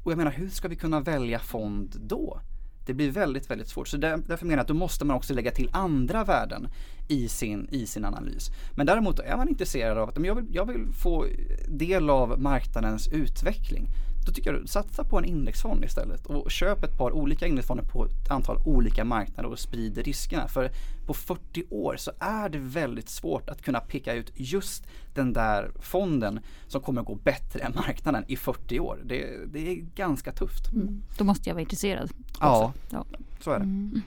Och 0.05 0.13
jag 0.13 0.19
menar, 0.19 0.31
hur 0.31 0.49
ska 0.49 0.69
vi 0.69 0.77
kunna 0.77 1.01
välja 1.01 1.39
fond 1.39 1.97
då? 2.01 2.41
Det 2.87 2.95
blir 2.95 3.11
väldigt, 3.11 3.51
väldigt 3.51 3.69
svårt. 3.69 3.89
Så 3.89 3.97
där, 3.97 4.17
därför 4.27 4.47
menar 4.47 4.57
jag 4.57 4.63
att 4.63 4.69
då 4.69 4.75
måste 4.75 5.05
man 5.05 5.17
också 5.17 5.35
lägga 5.35 5.51
till 5.51 5.71
andra 5.73 6.25
värden 6.25 6.69
i 7.09 7.29
sin, 7.29 7.69
i 7.71 7.87
sin 7.87 8.05
analys. 8.05 8.51
Men 8.77 8.87
däremot 8.87 9.19
är 9.19 9.37
man 9.37 9.49
intresserad 9.49 9.99
av 9.99 10.09
att 10.09 10.25
jag 10.25 10.35
vill, 10.35 10.47
jag 10.53 10.67
vill 10.67 10.87
få 10.93 11.27
del 11.69 12.11
av 12.11 12.41
marknadens 12.41 13.09
utveckling. 13.09 13.87
Då 14.29 14.35
tycker 14.35 14.53
jag 14.53 14.69
satsa 14.69 15.05
på 15.05 15.19
en 15.19 15.25
indexfond 15.25 15.85
istället 15.85 16.27
och 16.27 16.51
köp 16.51 16.85
ett 16.85 16.99
par 16.99 17.13
olika 17.13 17.47
indexfonder 17.47 17.85
på 17.85 18.05
ett 18.05 18.31
antal 18.31 18.59
olika 18.65 19.05
marknader 19.05 19.51
och 19.51 19.59
sprid 19.59 19.99
riskerna. 19.99 20.49
För 20.49 20.71
på 21.07 21.15
40 21.15 21.65
år 21.71 21.97
så 21.99 22.13
är 22.19 22.49
det 22.49 22.59
väldigt 22.59 23.09
svårt 23.09 23.49
att 23.49 23.63
kunna 23.63 23.81
peka 23.81 24.15
ut 24.15 24.33
just 24.35 24.87
den 25.15 25.33
där 25.33 25.71
fonden 25.81 26.41
som 26.67 26.81
kommer 26.81 27.01
att 27.01 27.07
gå 27.07 27.15
bättre 27.15 27.61
än 27.61 27.73
marknaden 27.75 28.25
i 28.29 28.37
40 28.37 28.81
år. 28.81 28.99
Det, 29.05 29.53
det 29.53 29.69
är 29.69 29.75
ganska 29.95 30.33
tufft. 30.33 30.73
Mm. 30.73 31.03
Då 31.19 31.25
måste 31.25 31.51
jag 31.51 31.55
vara 31.55 31.63
intresserad. 31.63 32.11
Ja. 32.41 32.73
ja. 32.91 33.05
Så 33.41 33.51
är 33.51 33.59
det. 33.59 34.01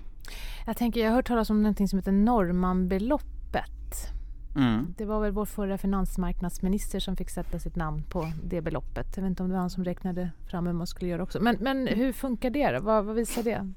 Jag 0.66 0.78
tänker, 0.78 1.00
jag 1.00 1.10
har 1.10 1.16
hört 1.16 1.28
talas 1.28 1.50
om 1.50 1.64
någonting 1.64 1.88
som 1.88 2.00
heter 2.00 2.12
Normanbeloppet. 2.12 4.12
Mm. 4.56 4.94
Det 4.98 5.06
var 5.06 5.22
väl 5.22 5.32
vår 5.32 5.46
förra 5.46 5.78
finansmarknadsminister 5.78 7.00
som 7.00 7.16
fick 7.16 7.30
sätta 7.30 7.60
sitt 7.60 7.76
namn 7.76 8.04
på 8.10 8.32
det 8.44 8.62
beloppet. 8.62 9.08
Jag 9.16 9.24
vet 9.24 9.30
inte 9.30 9.44
om 9.44 9.50
det 9.50 9.56
var 9.56 9.62
han 9.62 9.70
som 9.70 9.86
räknade 9.86 10.32
fram 10.50 10.68
hur 10.68 10.74
man 10.74 10.88
skulle 10.88 11.12
göra 11.12 11.24
också. 11.24 11.40
Men, 11.40 11.58
men 11.60 11.88
hur 11.88 12.14
funkar 12.14 12.50
det? 12.50 12.80
Vad, 12.82 13.06
vad 13.06 13.16
visar 13.16 13.44
det? 13.44 13.72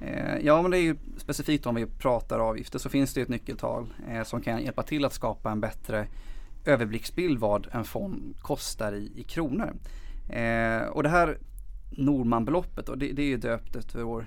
Eh, 0.00 0.36
Ja 0.36 0.62
men 0.62 0.70
det 0.70 0.78
är 0.78 0.82
ju 0.82 0.96
specifikt 1.16 1.66
om 1.66 1.74
vi 1.74 1.86
pratar 1.86 2.38
avgifter 2.38 2.78
så 2.78 2.88
finns 2.88 3.14
det 3.14 3.20
ett 3.20 3.28
nyckeltal 3.28 3.86
eh, 4.08 4.22
som 4.22 4.40
kan 4.40 4.62
hjälpa 4.62 4.82
till 4.82 5.04
att 5.04 5.12
skapa 5.12 5.50
en 5.50 5.60
bättre 5.60 6.06
överblicksbild 6.64 7.38
vad 7.38 7.68
en 7.72 7.84
fond 7.84 8.36
kostar 8.40 8.92
i, 8.92 9.12
i 9.16 9.22
kronor. 9.22 9.74
Eh, 10.28 10.88
och 10.88 11.02
det 11.02 11.08
här 11.08 11.38
Normanbeloppet 11.90 12.88
och 12.88 12.98
det, 12.98 13.12
det 13.12 13.22
är 13.22 13.26
ju 13.26 13.36
döpt 13.36 13.76
efter 13.76 14.02
vår, 14.02 14.26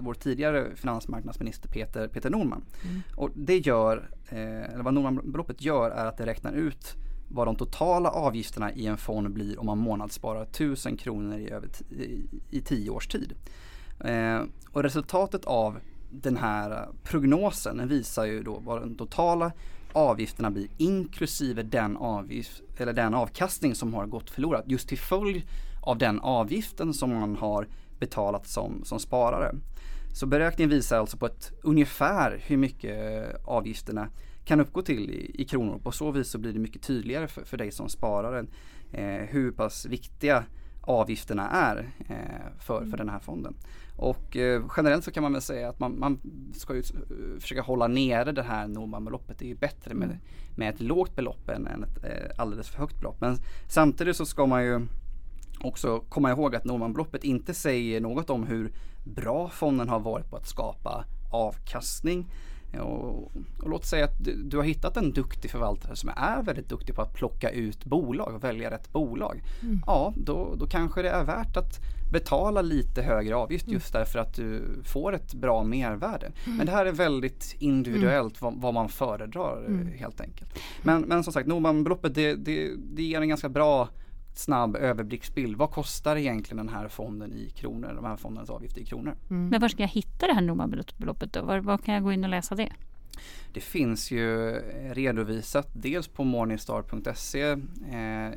vår 0.00 0.14
tidigare 0.14 0.66
finansmarknadsminister 0.76 1.68
Peter, 1.68 2.08
Peter 2.08 2.30
Norman. 2.30 2.64
Mm. 2.84 3.02
Och 3.16 3.30
det 3.34 3.58
gör, 3.58 4.08
Eh, 4.28 4.72
eller 4.72 4.82
vad 4.82 4.94
Normanbeloppet 4.94 5.62
gör 5.62 5.90
är 5.90 6.06
att 6.06 6.16
det 6.16 6.26
räknar 6.26 6.52
ut 6.52 6.94
vad 7.28 7.46
de 7.46 7.56
totala 7.56 8.10
avgifterna 8.10 8.72
i 8.72 8.86
en 8.86 8.96
fond 8.96 9.30
blir 9.30 9.60
om 9.60 9.66
man 9.66 9.78
månadssparar 9.78 10.42
1000 10.42 10.96
kronor 10.96 11.38
i, 11.38 11.50
över 11.50 11.68
i, 11.90 12.26
i 12.50 12.60
tio 12.60 12.90
års 12.90 13.08
tid. 13.08 13.34
Eh, 14.00 14.40
och 14.72 14.82
resultatet 14.82 15.44
av 15.44 15.78
den 16.10 16.36
här 16.36 16.88
prognosen 17.02 17.88
visar 17.88 18.24
ju 18.24 18.42
då 18.42 18.58
vad 18.64 18.82
de 18.82 18.94
totala 18.94 19.52
avgifterna 19.92 20.50
blir 20.50 20.68
inklusive 20.76 21.62
den, 21.62 21.96
avgift, 21.96 22.62
eller 22.76 22.92
den 22.92 23.14
avkastning 23.14 23.74
som 23.74 23.94
har 23.94 24.06
gått 24.06 24.30
förlorad 24.30 24.62
just 24.66 24.88
till 24.88 24.98
följd 24.98 25.42
av 25.82 25.98
den 25.98 26.20
avgiften 26.20 26.94
som 26.94 27.14
man 27.14 27.36
har 27.36 27.66
betalat 27.98 28.46
som, 28.46 28.84
som 28.84 28.98
sparare. 28.98 29.54
Så 30.16 30.26
beräkningen 30.26 30.70
visar 30.70 30.98
alltså 30.98 31.16
på 31.16 31.26
ett 31.26 31.52
ungefär 31.62 32.40
hur 32.46 32.56
mycket 32.56 32.96
avgifterna 33.44 34.08
kan 34.44 34.60
uppgå 34.60 34.82
till 34.82 35.10
i, 35.10 35.42
i 35.42 35.44
kronor. 35.44 35.78
På 35.78 35.92
så 35.92 36.10
vis 36.10 36.28
så 36.28 36.38
blir 36.38 36.52
det 36.52 36.58
mycket 36.58 36.82
tydligare 36.82 37.28
för, 37.28 37.44
för 37.44 37.56
dig 37.56 37.72
som 37.72 37.88
sparare 37.88 38.46
eh, 38.92 39.06
hur 39.06 39.52
pass 39.52 39.86
viktiga 39.86 40.44
avgifterna 40.80 41.50
är 41.50 41.90
eh, 42.08 42.58
för, 42.58 42.78
för 42.78 42.86
mm. 42.86 42.96
den 42.96 43.08
här 43.08 43.18
fonden. 43.18 43.54
Och 43.96 44.36
eh, 44.36 44.62
generellt 44.76 45.04
så 45.04 45.10
kan 45.10 45.22
man 45.22 45.32
väl 45.32 45.42
säga 45.42 45.68
att 45.68 45.78
man, 45.78 45.98
man 45.98 46.20
ska 46.54 46.74
ju 46.74 46.82
försöka 47.40 47.62
hålla 47.62 47.86
nere 47.86 48.32
det 48.32 48.42
här 48.42 48.68
Norman-beloppet. 48.68 49.38
Det 49.38 49.44
är 49.44 49.48
ju 49.48 49.56
bättre 49.56 49.94
med, 49.94 50.08
mm. 50.08 50.18
med 50.56 50.74
ett 50.74 50.80
lågt 50.80 51.16
belopp 51.16 51.48
än, 51.48 51.66
än 51.66 51.84
ett 51.84 52.04
eh, 52.04 52.40
alldeles 52.40 52.68
för 52.68 52.78
högt 52.78 52.98
belopp. 53.00 53.20
Men 53.20 53.36
samtidigt 53.68 54.16
så 54.16 54.26
ska 54.26 54.46
man 54.46 54.64
ju 54.64 54.86
också 55.60 56.00
komma 56.08 56.30
ihåg 56.30 56.56
att 56.56 56.64
Norman-beloppet 56.64 57.24
inte 57.24 57.54
säger 57.54 58.00
något 58.00 58.30
om 58.30 58.46
hur 58.46 58.72
bra 59.04 59.48
fonden 59.48 59.88
har 59.88 60.00
varit 60.00 60.30
på 60.30 60.36
att 60.36 60.48
skapa 60.48 61.04
avkastning. 61.32 62.26
Och, 62.80 63.32
och 63.62 63.70
låt 63.70 63.84
säga 63.84 64.04
att 64.04 64.24
du, 64.24 64.42
du, 64.42 64.56
har 64.56 64.64
hittat 64.64 64.96
en 64.96 65.12
duktig 65.12 65.50
förvaltare 65.50 65.96
som 65.96 66.10
är 66.16 66.42
väldigt 66.42 66.68
duktig 66.68 66.94
på 66.94 67.02
att 67.02 67.14
plocka 67.14 67.50
ut 67.50 67.84
bolag 67.84 68.34
och 68.34 68.44
välja 68.44 68.70
rätt 68.70 68.92
bolag. 68.92 69.42
Mm. 69.62 69.82
Ja, 69.86 70.14
då, 70.16 70.54
då 70.58 70.66
kanske 70.66 71.02
det 71.02 71.10
är 71.10 71.24
värt 71.24 71.56
att 71.56 71.80
betala 72.12 72.62
lite 72.62 73.02
högre 73.02 73.36
avgift 73.36 73.68
just 73.68 73.94
mm. 73.94 74.00
därför 74.04 74.18
att 74.18 74.34
du 74.34 74.62
får 74.84 75.14
ett 75.14 75.34
bra 75.34 75.64
mervärde. 75.64 76.26
Mm. 76.26 76.56
Men 76.56 76.66
det 76.66 76.72
här 76.72 76.86
är 76.86 76.92
väldigt 76.92 77.56
individuellt 77.58 78.42
vad, 78.42 78.60
vad, 78.60 78.74
man 78.74 78.88
föredrar 78.88 79.64
mm. 79.66 79.88
helt 79.98 80.20
enkelt. 80.20 80.58
Men, 80.82 81.02
men 81.02 81.24
som 81.24 81.32
sagt, 81.32 81.48
Normanbeloppet 81.48 82.14
det, 82.14 82.34
det, 82.34 82.70
det 82.76 83.02
ger 83.02 83.20
en 83.20 83.28
ganska 83.28 83.48
bra 83.48 83.88
snabb 84.38 84.76
överblicksbild. 84.76 85.56
Vad 85.56 85.70
kostar 85.70 86.16
egentligen 86.16 86.66
den 86.66 86.74
här 86.74 86.88
fonden 86.88 87.32
i 87.32 87.50
kronor, 87.50 87.92
de 87.94 88.04
här 88.04 88.16
fondens 88.16 88.50
avgifter 88.50 88.80
i 88.80 88.84
kronor? 88.84 89.16
Mm. 89.30 89.48
Men 89.48 89.60
var 89.60 89.68
ska 89.68 89.82
jag 89.82 89.88
hitta 89.88 90.26
det 90.26 90.32
här 90.32 90.40
Noma-beloppet 90.40 91.32
då? 91.32 91.42
Var, 91.42 91.58
var, 91.58 91.78
kan 91.78 91.94
jag 91.94 92.02
gå 92.02 92.12
in 92.12 92.24
och 92.24 92.30
läsa 92.30 92.54
det? 92.54 92.72
Det 93.52 93.60
finns 93.60 94.10
ju 94.10 94.50
redovisat 94.92 95.68
dels 95.72 96.08
på 96.08 96.24
morningstar.se 96.24 97.42
eh, 97.42 98.32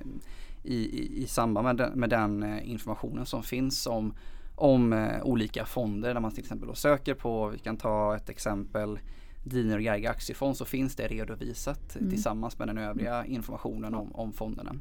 i, 0.64 0.76
i, 0.76 1.24
i, 1.24 1.28
samband 1.28 1.66
med 1.66 1.78
den, 1.78 2.00
med 2.00 2.10
den 2.10 2.44
eh, 2.44 2.70
informationen 2.70 3.26
som 3.26 3.44
finns 3.44 3.88
om, 3.88 4.14
om 4.56 4.94
eh, 4.94 5.24
olika 5.24 5.66
fonder 5.66 6.14
där 6.14 6.22
man 6.22 6.32
till 6.32 6.44
exempel 6.44 6.76
söker 6.76 7.14
på, 7.14 7.48
vi 7.48 7.60
kan 7.60 7.78
ta 7.78 8.16
ett 8.16 8.30
exempel 8.30 9.00
Diner 9.44 9.76
och 9.76 9.82
Gerga 9.82 10.10
aktiefond 10.10 10.58
så 10.58 10.66
finns 10.66 10.96
det 10.96 11.08
redovisat 11.08 11.96
mm. 11.96 12.10
tillsammans 12.10 12.60
med 12.60 12.68
den 12.68 12.78
övriga 12.78 13.26
informationen 13.26 13.96
om, 13.96 14.16
om 14.16 14.34
fonderna. 14.34 14.76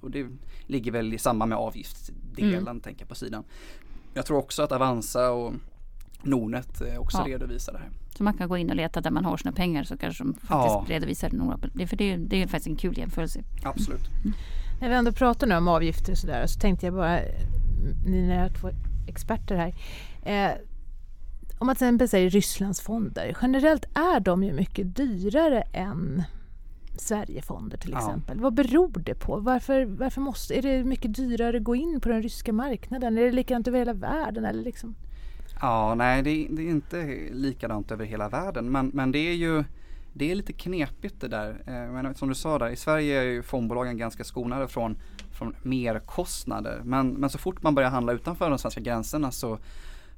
Och 0.00 0.10
det 0.10 0.26
ligger 0.66 0.92
väl 0.92 1.14
i 1.14 1.18
samband 1.18 1.48
med 1.48 1.58
avgiftsdelen 1.58 2.68
mm. 2.68 2.80
tänker 2.80 3.02
jag 3.02 3.08
på 3.08 3.14
sidan. 3.14 3.44
Jag 4.14 4.26
tror 4.26 4.38
också 4.38 4.62
att 4.62 4.72
Avanza 4.72 5.30
och 5.30 5.54
Nordnet 6.22 6.82
också 6.98 7.18
ja. 7.18 7.24
redovisar 7.34 7.72
det 7.72 7.78
här. 7.78 7.90
Så 8.16 8.24
man 8.24 8.34
kan 8.34 8.48
gå 8.48 8.56
in 8.56 8.70
och 8.70 8.76
leta 8.76 9.00
där 9.00 9.10
man 9.10 9.24
har 9.24 9.36
sina 9.36 9.52
pengar 9.52 9.84
så 9.84 9.96
kanske 9.96 10.24
de 10.24 10.34
faktiskt 10.34 10.50
ja. 10.50 10.84
redovisar 10.88 11.30
några. 11.30 11.58
Det, 11.74 11.86
för 11.86 11.96
det, 11.96 12.16
det 12.16 12.42
är 12.42 12.46
faktiskt 12.46 12.66
en 12.66 12.76
kul 12.76 12.98
jämförelse. 12.98 13.42
Absolut. 13.62 14.08
Mm. 14.24 14.36
När 14.80 14.88
vi 14.88 14.94
ändå 14.94 15.12
pratar 15.12 15.46
nu 15.46 15.56
om 15.56 15.68
avgifter 15.68 16.12
och 16.12 16.18
sådär 16.18 16.46
så 16.46 16.60
tänkte 16.60 16.86
jag 16.86 16.94
bara, 16.94 17.20
ni 18.06 18.26
när 18.26 18.42
jag 18.42 18.54
två 18.54 18.70
experter 19.06 19.56
här. 19.56 19.74
Eh, 20.22 20.56
om 21.58 21.66
man 21.66 21.76
till 21.76 21.86
exempel 21.86 22.08
säger 22.08 22.30
Rysslands 22.30 22.80
fonder, 22.80 23.36
generellt 23.42 23.84
är 23.94 24.20
de 24.20 24.44
ju 24.44 24.52
mycket 24.52 24.96
dyrare 24.96 25.62
än 25.72 26.22
Sverigefonder 26.96 27.78
till 27.78 27.94
exempel. 27.94 28.36
Ja. 28.36 28.42
Vad 28.42 28.54
beror 28.54 28.98
det 28.98 29.14
på? 29.14 29.40
Varför, 29.40 29.84
varför 29.84 30.20
måste, 30.20 30.58
är 30.58 30.62
det 30.62 30.84
mycket 30.84 31.14
dyrare 31.14 31.56
att 31.56 31.62
gå 31.62 31.76
in 31.76 32.00
på 32.00 32.08
den 32.08 32.22
ryska 32.22 32.52
marknaden? 32.52 33.18
Är 33.18 33.22
det 33.22 33.32
likadant 33.32 33.68
över 33.68 33.78
hela 33.78 33.92
världen? 33.92 34.44
Eller 34.44 34.62
liksom? 34.62 34.94
Ja, 35.60 35.94
nej 35.94 36.22
det, 36.22 36.46
det, 36.50 36.62
är 36.62 36.70
inte 36.70 37.18
likadant 37.32 37.90
över 37.90 38.04
hela 38.04 38.28
världen 38.28 38.72
men, 38.72 38.90
men 38.94 39.12
det 39.12 39.18
är 39.18 39.34
ju 39.34 39.64
det 40.12 40.30
är 40.30 40.34
lite 40.34 40.52
knepigt 40.52 41.20
det 41.20 41.28
där. 41.28 41.50
Eh, 41.66 41.92
men 41.92 42.14
som 42.14 42.28
du 42.28 42.34
sa 42.34 42.58
där, 42.58 42.68
i 42.68 42.76
Sverige 42.76 43.20
är 43.20 43.24
ju 43.24 43.42
fondbolagen 43.42 43.96
ganska 43.98 44.24
skonade 44.24 44.68
från, 44.68 44.98
från 45.32 45.54
merkostnader. 45.62 46.80
Men, 46.84 47.08
men 47.08 47.30
så 47.30 47.38
fort 47.38 47.62
man 47.62 47.74
börjar 47.74 47.90
handla 47.90 48.12
utanför 48.12 48.50
de 48.50 48.58
svenska 48.58 48.80
gränserna 48.80 49.30
så 49.30 49.58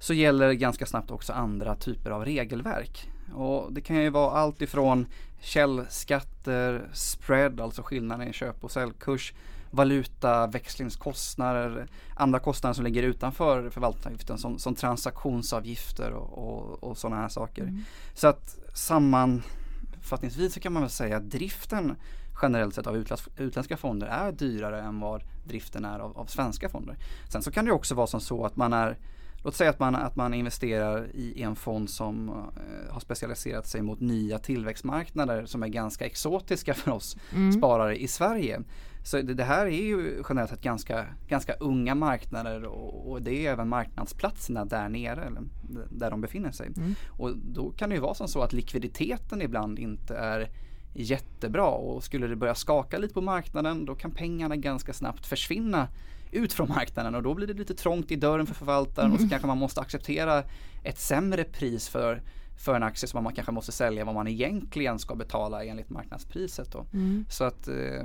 så 0.01 0.15
gäller 0.15 0.53
ganska 0.53 0.87
snabbt 0.87 1.11
också 1.11 1.33
andra 1.33 1.75
typer 1.75 2.11
av 2.11 2.25
regelverk. 2.25 3.11
Och 3.35 3.73
det 3.73 3.81
kan 3.81 3.97
ju 3.97 4.11
vara 4.11 4.31
allt 4.31 4.63
ifrån 4.63 5.07
källskatter, 5.41 6.89
spread, 6.93 7.61
alltså 7.61 7.83
skillnaden 7.83 8.29
i 8.29 8.33
köp 8.33 8.65
och 8.65 8.71
säljkurs, 8.71 9.35
valuta, 9.71 10.47
växlingskostnader, 10.47 11.87
andra 12.15 12.39
kostnader 12.39 12.75
som 12.75 12.85
ligger 12.85 13.03
utanför 13.03 13.71
förvaltningsavgiften 13.71 14.39
som, 14.39 14.59
som 14.59 14.75
transaktionsavgifter 14.75 16.11
och, 16.13 16.39
och, 16.39 16.85
och 16.85 16.99
sådana 16.99 17.21
här 17.21 17.29
saker. 17.29 17.63
Mm. 17.63 17.85
Så 18.15 18.29
att 18.29 18.59
sammanfattningsvis 18.75 20.55
så 20.55 20.61
kan 20.61 20.73
man 20.73 20.83
väl 20.83 20.91
säga 20.91 21.17
att 21.17 21.31
driften 21.31 21.97
generellt 22.43 22.75
sett 22.75 22.87
av 22.87 22.97
utländska 23.37 23.77
fonder 23.77 24.07
är 24.07 24.33
dyrare 24.33 24.81
än 24.81 25.01
vad 25.01 25.23
driften 25.45 25.85
är 25.85 25.99
av, 25.99 26.19
av 26.19 26.27
svenska 26.27 26.69
fonder. 26.69 26.97
Sen 27.29 27.43
så 27.43 27.51
kan 27.51 27.65
det 27.65 27.73
också 27.73 27.95
vara 27.95 28.07
som 28.07 28.21
så 28.21 28.45
att 28.45 28.57
man 28.57 28.73
är 28.73 28.99
Låt 29.45 29.55
säga 29.55 29.71
att 29.71 29.79
man, 29.79 29.95
att 29.95 30.17
man 30.17 30.35
investerar 30.35 31.11
i 31.15 31.43
en 31.43 31.57
fond 31.57 31.91
som 31.91 32.29
eh, 32.29 32.93
har 32.93 33.01
specialiserat 33.01 33.67
sig 33.67 33.83
mot 33.83 34.01
nya 34.01 34.39
tillväxtmarknader 34.39 35.47
som 35.47 35.63
är 35.63 35.69
ganska 35.69 36.07
exotiska 36.07 36.75
för 36.75 36.91
oss 36.91 37.17
mm. 37.35 37.53
sparare 37.53 37.97
i 37.97 38.09
Sverige. 38.09 38.63
Så 39.05 39.17
det, 39.17 39.35
det, 39.35 39.45
här 39.45 39.67
är 39.67 39.83
ju 39.83 40.23
generellt 40.29 40.51
sett 40.51 40.63
ganska, 40.63 41.07
ganska 41.29 41.53
unga 41.53 41.95
marknader 41.95 42.65
och, 42.65 43.11
och, 43.11 43.23
det 43.23 43.47
är 43.47 43.53
även 43.53 43.69
marknadsplatserna 43.69 44.65
där 44.65 44.89
nere, 44.89 45.25
eller 45.25 45.43
där 45.91 46.11
de 46.11 46.21
befinner 46.21 46.53
sig. 46.53 46.67
Mm. 46.67 46.95
Och 47.09 47.37
då 47.37 47.71
kan 47.71 47.89
det 47.89 47.95
ju 47.95 48.01
vara 48.01 48.15
som 48.15 48.29
så 48.29 48.43
att 48.43 48.53
likviditeten 48.53 49.43
ibland 49.43 49.79
inte 49.79 50.17
är 50.17 50.51
jättebra 50.95 51.69
och 51.69 52.05
skulle 52.05 52.27
det 52.27 52.37
börja 52.37 52.55
skaka 52.55 52.99
lite 52.99 53.15
på 53.15 53.21
marknaden 53.21 53.85
då 53.85 53.95
kan 53.95 54.11
pengarna 54.11 54.57
ganska 54.57 54.93
snabbt 54.93 55.27
försvinna 55.27 55.89
ut 56.33 56.53
från 56.53 56.69
marknaden 56.69 57.15
och 57.15 57.23
då 57.23 57.35
blir 57.35 57.47
det 57.47 57.55
lite 57.55 57.75
trångt 57.75 58.11
i 58.11 58.17
dörren 58.17 58.47
för 58.47 58.55
förvaltaren 58.55 59.07
mm. 59.07 59.13
och 59.13 59.19
så 59.19 59.25
mm. 59.25 59.31
kanske 59.31 59.47
man 59.47 59.59
måste 59.59 59.81
acceptera 59.81 60.43
ett 60.85 60.99
sämre 60.99 61.45
pris 61.45 61.89
för 61.89 62.23
för 62.65 62.75
en 62.75 62.83
aktie 62.83 63.09
som 63.09 63.25
man 63.25 63.35
kanske 63.35 63.53
måste 63.53 63.73
sälja 63.73 64.05
vad 64.05 64.15
man 64.15 64.29
egentligen 64.29 64.99
ska 64.99 65.15
betala 65.15 65.65
enligt 65.65 65.91
marknadspriset. 65.91 66.73
Då. 66.73 66.87
Mm. 66.93 67.25
Så 67.29 67.45
att 67.45 67.69
eh, 67.69 68.05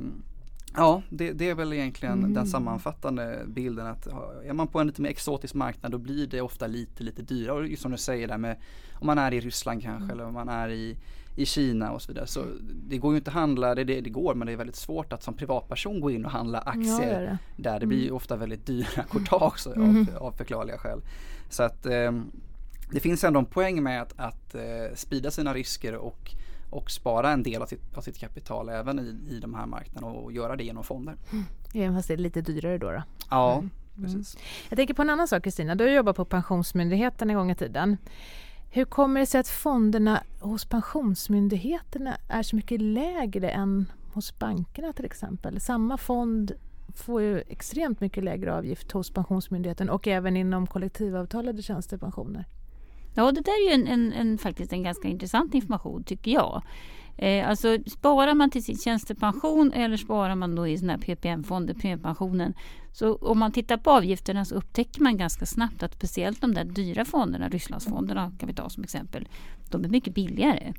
Ja, 0.77 1.01
det, 1.09 1.31
det, 1.31 1.49
är 1.49 1.55
väl 1.55 1.73
egentligen 1.73 2.19
mm. 2.19 2.33
den 2.33 2.47
sammanfattande 2.47 3.43
bilden 3.47 3.88
att 3.88 4.07
är 4.45 4.53
man 4.53 4.67
på 4.67 4.79
en 4.79 4.88
lite 4.88 5.01
mer 5.01 5.09
exotisk 5.09 5.53
marknad 5.53 5.91
då 5.91 5.97
blir 5.97 6.27
det 6.27 6.41
ofta 6.41 6.67
lite 6.67 7.03
lite 7.03 7.21
dyrare. 7.21 7.57
Och 7.57 7.67
just 7.67 7.81
som 7.81 7.91
du 7.91 7.97
säger 7.97 8.27
där 8.27 8.38
med 8.38 8.57
om 8.93 9.07
man 9.07 9.17
är 9.17 9.33
i 9.33 9.39
Ryssland 9.39 9.83
kanske 9.83 10.03
mm. 10.03 10.09
eller 10.09 10.25
om 10.25 10.33
man 10.33 10.49
är 10.49 10.69
i 10.69 10.97
i 11.35 11.45
Kina 11.45 11.91
och 11.91 12.01
så 12.01 12.11
vidare. 12.11 12.27
Så 12.27 12.45
det 12.61 12.97
går 12.97 13.13
ju 13.13 13.17
inte 13.17 13.29
att 13.29 13.33
handla, 13.33 13.75
det, 13.75 13.83
det, 13.83 14.01
det 14.01 14.09
går 14.09 14.35
men 14.35 14.47
det 14.47 14.53
är 14.53 14.57
väldigt 14.57 14.75
svårt 14.75 15.13
att 15.13 15.23
som 15.23 15.33
privatperson 15.33 16.01
gå 16.01 16.11
in 16.11 16.25
och 16.25 16.31
handla 16.31 16.59
aktier 16.59 17.21
ja, 17.21 17.37
det 17.55 17.63
där. 17.69 17.79
Det 17.79 17.85
blir 17.85 17.97
ju 17.97 18.03
mm. 18.03 18.15
ofta 18.15 18.35
väldigt 18.35 18.65
dyra 18.65 19.03
courtage 19.11 19.67
mm. 19.67 20.07
av, 20.15 20.23
av 20.23 20.31
förklarliga 20.31 20.77
skäl. 20.77 21.01
Så 21.49 21.63
att 21.63 21.85
eh, 21.85 22.11
det 22.91 22.99
finns 22.99 23.23
ändå 23.23 23.39
en 23.39 23.45
poäng 23.45 23.83
med 23.83 24.01
att, 24.01 24.13
att 24.17 24.55
eh, 24.55 24.95
sprida 24.95 25.31
sina 25.31 25.53
risker 25.53 25.95
och 25.95 26.35
och 26.69 26.91
spara 26.91 27.31
en 27.31 27.43
del 27.43 27.61
av 27.61 27.65
sitt, 27.65 27.97
av 27.97 28.01
sitt 28.01 28.17
kapital 28.17 28.69
även 28.69 28.99
i, 28.99 29.35
i 29.35 29.39
de 29.39 29.53
här 29.53 29.65
marknaderna 29.65 30.13
och 30.13 30.31
göra 30.31 30.55
det 30.55 30.63
genom 30.63 30.83
fonder. 30.83 31.15
Mm. 31.73 31.95
Fast 31.95 32.07
det 32.07 32.13
är 32.13 32.17
lite 32.17 32.41
dyrare 32.41 32.77
då? 32.77 32.91
då? 32.91 33.03
Ja, 33.29 33.57
mm. 33.57 33.69
precis. 34.01 34.37
Jag 34.69 34.77
tänker 34.77 34.93
på 34.93 35.01
en 35.01 35.09
annan 35.09 35.27
sak 35.27 35.43
Kristina, 35.43 35.75
du 35.75 35.83
har 35.83 35.91
jobbat 35.91 36.15
på 36.15 36.25
Pensionsmyndigheten 36.25 37.29
en 37.29 37.35
gång 37.35 37.51
i 37.51 37.55
tiden. 37.55 37.97
Hur 38.75 38.85
kommer 38.85 39.19
det 39.19 39.25
sig 39.25 39.39
att 39.39 39.47
fonderna 39.47 40.23
hos 40.39 40.65
Pensionsmyndigheterna 40.65 42.17
är 42.27 42.43
så 42.43 42.55
mycket 42.55 42.81
lägre 42.81 43.49
än 43.49 43.91
hos 44.13 44.39
bankerna 44.39 44.93
till 44.93 45.05
exempel? 45.05 45.59
Samma 45.59 45.97
fond 45.97 46.51
får 46.95 47.21
ju 47.21 47.39
extremt 47.39 48.01
mycket 48.01 48.23
lägre 48.23 48.53
avgift 48.53 48.91
hos 48.91 49.11
Pensionsmyndigheten 49.11 49.89
och 49.89 50.07
även 50.07 50.38
inom 50.38 50.67
kollektivavtalade 50.67 51.61
tjänstepensioner. 51.61 52.45
Ja, 53.13 53.31
det 53.31 53.41
där 53.41 53.51
är 53.51 53.69
ju 53.69 53.73
en, 53.73 53.88
en, 53.88 54.13
en, 54.13 54.38
faktiskt 54.38 54.73
en 54.73 54.83
ganska 54.83 55.07
intressant 55.07 55.53
information 55.53 56.03
tycker 56.03 56.31
jag. 56.31 56.63
Eh, 57.17 57.49
alltså 57.49 57.78
sparar 57.86 58.34
man 58.34 58.49
till 58.49 58.63
sin 58.63 58.78
tjänstepension 58.78 59.73
eller 59.73 59.97
sparar 59.97 60.36
man 60.36 60.56
då 60.56 60.67
i 60.67 60.78
såna 60.78 60.93
här 60.93 60.99
PPM-fonder, 60.99 61.73
premiepensionen. 61.73 62.54
Så 62.91 63.15
om 63.15 63.39
man 63.39 63.51
tittar 63.51 63.78
på 63.78 63.91
avgifterna 63.91 64.45
så 64.45 64.56
upptäcker 64.56 65.01
man 65.01 65.17
ganska 65.17 65.45
snabbt 65.45 65.84
att 65.84 65.93
speciellt 65.93 66.41
de 66.41 66.54
där 66.54 66.63
dyra 66.63 67.06
fonderna, 67.06 67.49
Rysslandsfonderna 67.49 68.32
kan 68.39 68.47
vi 68.47 68.54
ta 68.54 68.69
som 68.69 68.84
exempel, 68.84 69.28
de 69.71 69.84
är 69.84 69.89
mycket 69.89 70.13
billigare. 70.15 70.73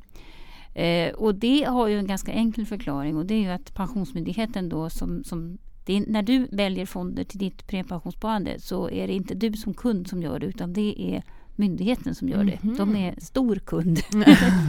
Eh, 0.75 1.15
och 1.15 1.35
det 1.35 1.65
har 1.65 1.89
ju 1.89 1.99
en 1.99 2.07
ganska 2.07 2.33
enkel 2.33 2.67
förklaring 2.67 3.17
och 3.17 3.27
det 3.27 3.35
är 3.35 3.41
ju 3.41 3.51
att 3.51 3.75
Pensionsmyndigheten 3.75 4.69
då 4.69 4.91
som, 4.91 5.25
som 5.25 5.59
är, 5.87 6.05
när 6.07 6.23
du 6.23 6.49
väljer 6.53 6.87
fonder 6.87 7.25
till 7.25 7.39
ditt 7.39 7.67
premiepensionssparande 7.67 8.61
så 8.61 8.91
är 8.91 9.07
det 9.07 9.13
inte 9.13 9.35
du 9.35 9.53
som 9.53 9.75
kund 9.75 10.09
som 10.09 10.23
gör 10.23 10.39
det 10.39 10.47
utan 10.47 10.73
det 10.73 11.15
är 11.15 11.23
myndigheten 11.59 12.15
som 12.15 12.29
gör 12.29 12.45
det. 12.45 12.59
De 12.63 12.89
Mhm. 12.89 12.97
är 12.97 13.15
stor 13.21 13.57
kund. 13.57 13.99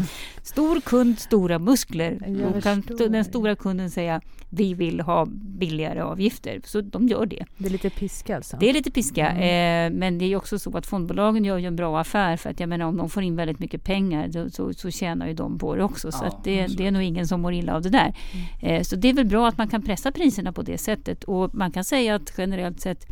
stor 0.43 0.79
kund, 0.81 1.19
stora 1.19 1.59
muskler. 1.59 2.17
Då 2.53 2.61
kan 2.61 2.83
den 3.09 3.25
stora 3.25 3.55
kunden 3.55 3.91
säga 3.91 4.21
vi 4.49 4.73
vill 4.73 5.01
ha 5.01 5.25
billigare 5.31 6.01
avgifter. 6.01 6.61
Så 6.65 6.81
de 6.81 7.07
gör 7.07 7.25
det. 7.25 7.45
Det 7.57 7.65
är 7.65 7.69
lite 7.69 7.89
piska 7.89 8.35
alltså? 8.35 8.57
Det 8.59 8.69
är 8.69 8.73
lite 8.73 8.91
piska. 8.91 9.29
Mm. 9.29 9.93
Eh, 9.93 9.99
men 9.99 10.17
det 10.17 10.25
är 10.25 10.35
också 10.35 10.59
så 10.59 10.77
att 10.77 10.85
fondbolagen 10.85 11.45
gör 11.45 11.57
en 11.59 11.75
bra 11.75 11.99
affär. 11.99 12.37
För 12.37 12.49
att 12.49 12.59
jag 12.59 12.69
menar 12.69 12.85
om 12.85 12.97
de 12.97 13.09
får 13.09 13.23
in 13.23 13.35
väldigt 13.35 13.59
mycket 13.59 13.83
pengar 13.83 14.27
då, 14.27 14.49
så, 14.49 14.73
så 14.73 14.91
tjänar 14.91 15.27
ju 15.27 15.33
de 15.33 15.57
på 15.59 15.75
det 15.75 15.83
också. 15.83 16.11
Så 16.11 16.25
Ja, 16.25 16.41
det, 16.43 16.67
det 16.67 16.87
är 16.87 16.91
nog 16.91 17.01
ingen 17.03 17.27
som 17.27 17.41
mår 17.41 17.53
illa 17.53 17.75
av 17.75 17.81
det 17.81 17.89
där. 17.89 18.13
Eh, 18.61 18.81
så 18.81 18.95
det 18.95 19.09
är 19.09 19.13
väl 19.13 19.25
bra 19.25 19.47
att 19.47 19.57
man 19.57 19.67
kan 19.67 19.81
pressa 19.81 20.11
priserna 20.11 20.51
på 20.53 20.61
det 20.61 20.77
sättet. 20.77 21.23
Och 21.23 21.55
man 21.55 21.71
kan 21.71 21.83
säga 21.83 22.15
att 22.15 22.33
generellt 22.37 22.81
sett 22.81 23.05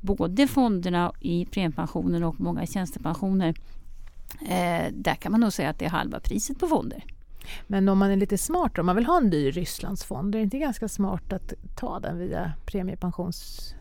både 0.00 0.46
fonderna 0.46 1.12
i 1.20 1.44
premiepensionen 1.44 2.24
och 2.24 2.40
många 2.40 2.66
tjänstepensioner 2.66 3.54
eh, 4.42 4.92
där 4.92 5.14
kan 5.14 5.32
man 5.32 5.40
nog 5.40 5.52
säga 5.52 5.70
att 5.70 5.78
det 5.78 5.84
är 5.84 5.90
halva 5.90 6.20
priset 6.20 6.58
på 6.58 6.66
fonder. 6.66 7.04
Men 7.66 7.88
om 7.88 7.98
man 7.98 8.10
är 8.10 8.16
lite 8.16 8.38
smart 8.38 8.78
om 8.78 8.86
man 8.86 8.96
vill 8.96 9.06
ha 9.06 9.16
en 9.16 9.30
dyr 9.30 9.52
Rysslandsfond, 9.52 10.34
är 10.34 10.38
det 10.38 10.42
inte 10.44 10.58
ganska 10.58 10.88
smart 10.88 11.32
att 11.32 11.52
ta 11.76 12.00
den 12.00 12.18
via 12.18 12.52
premiepensions 12.66 13.74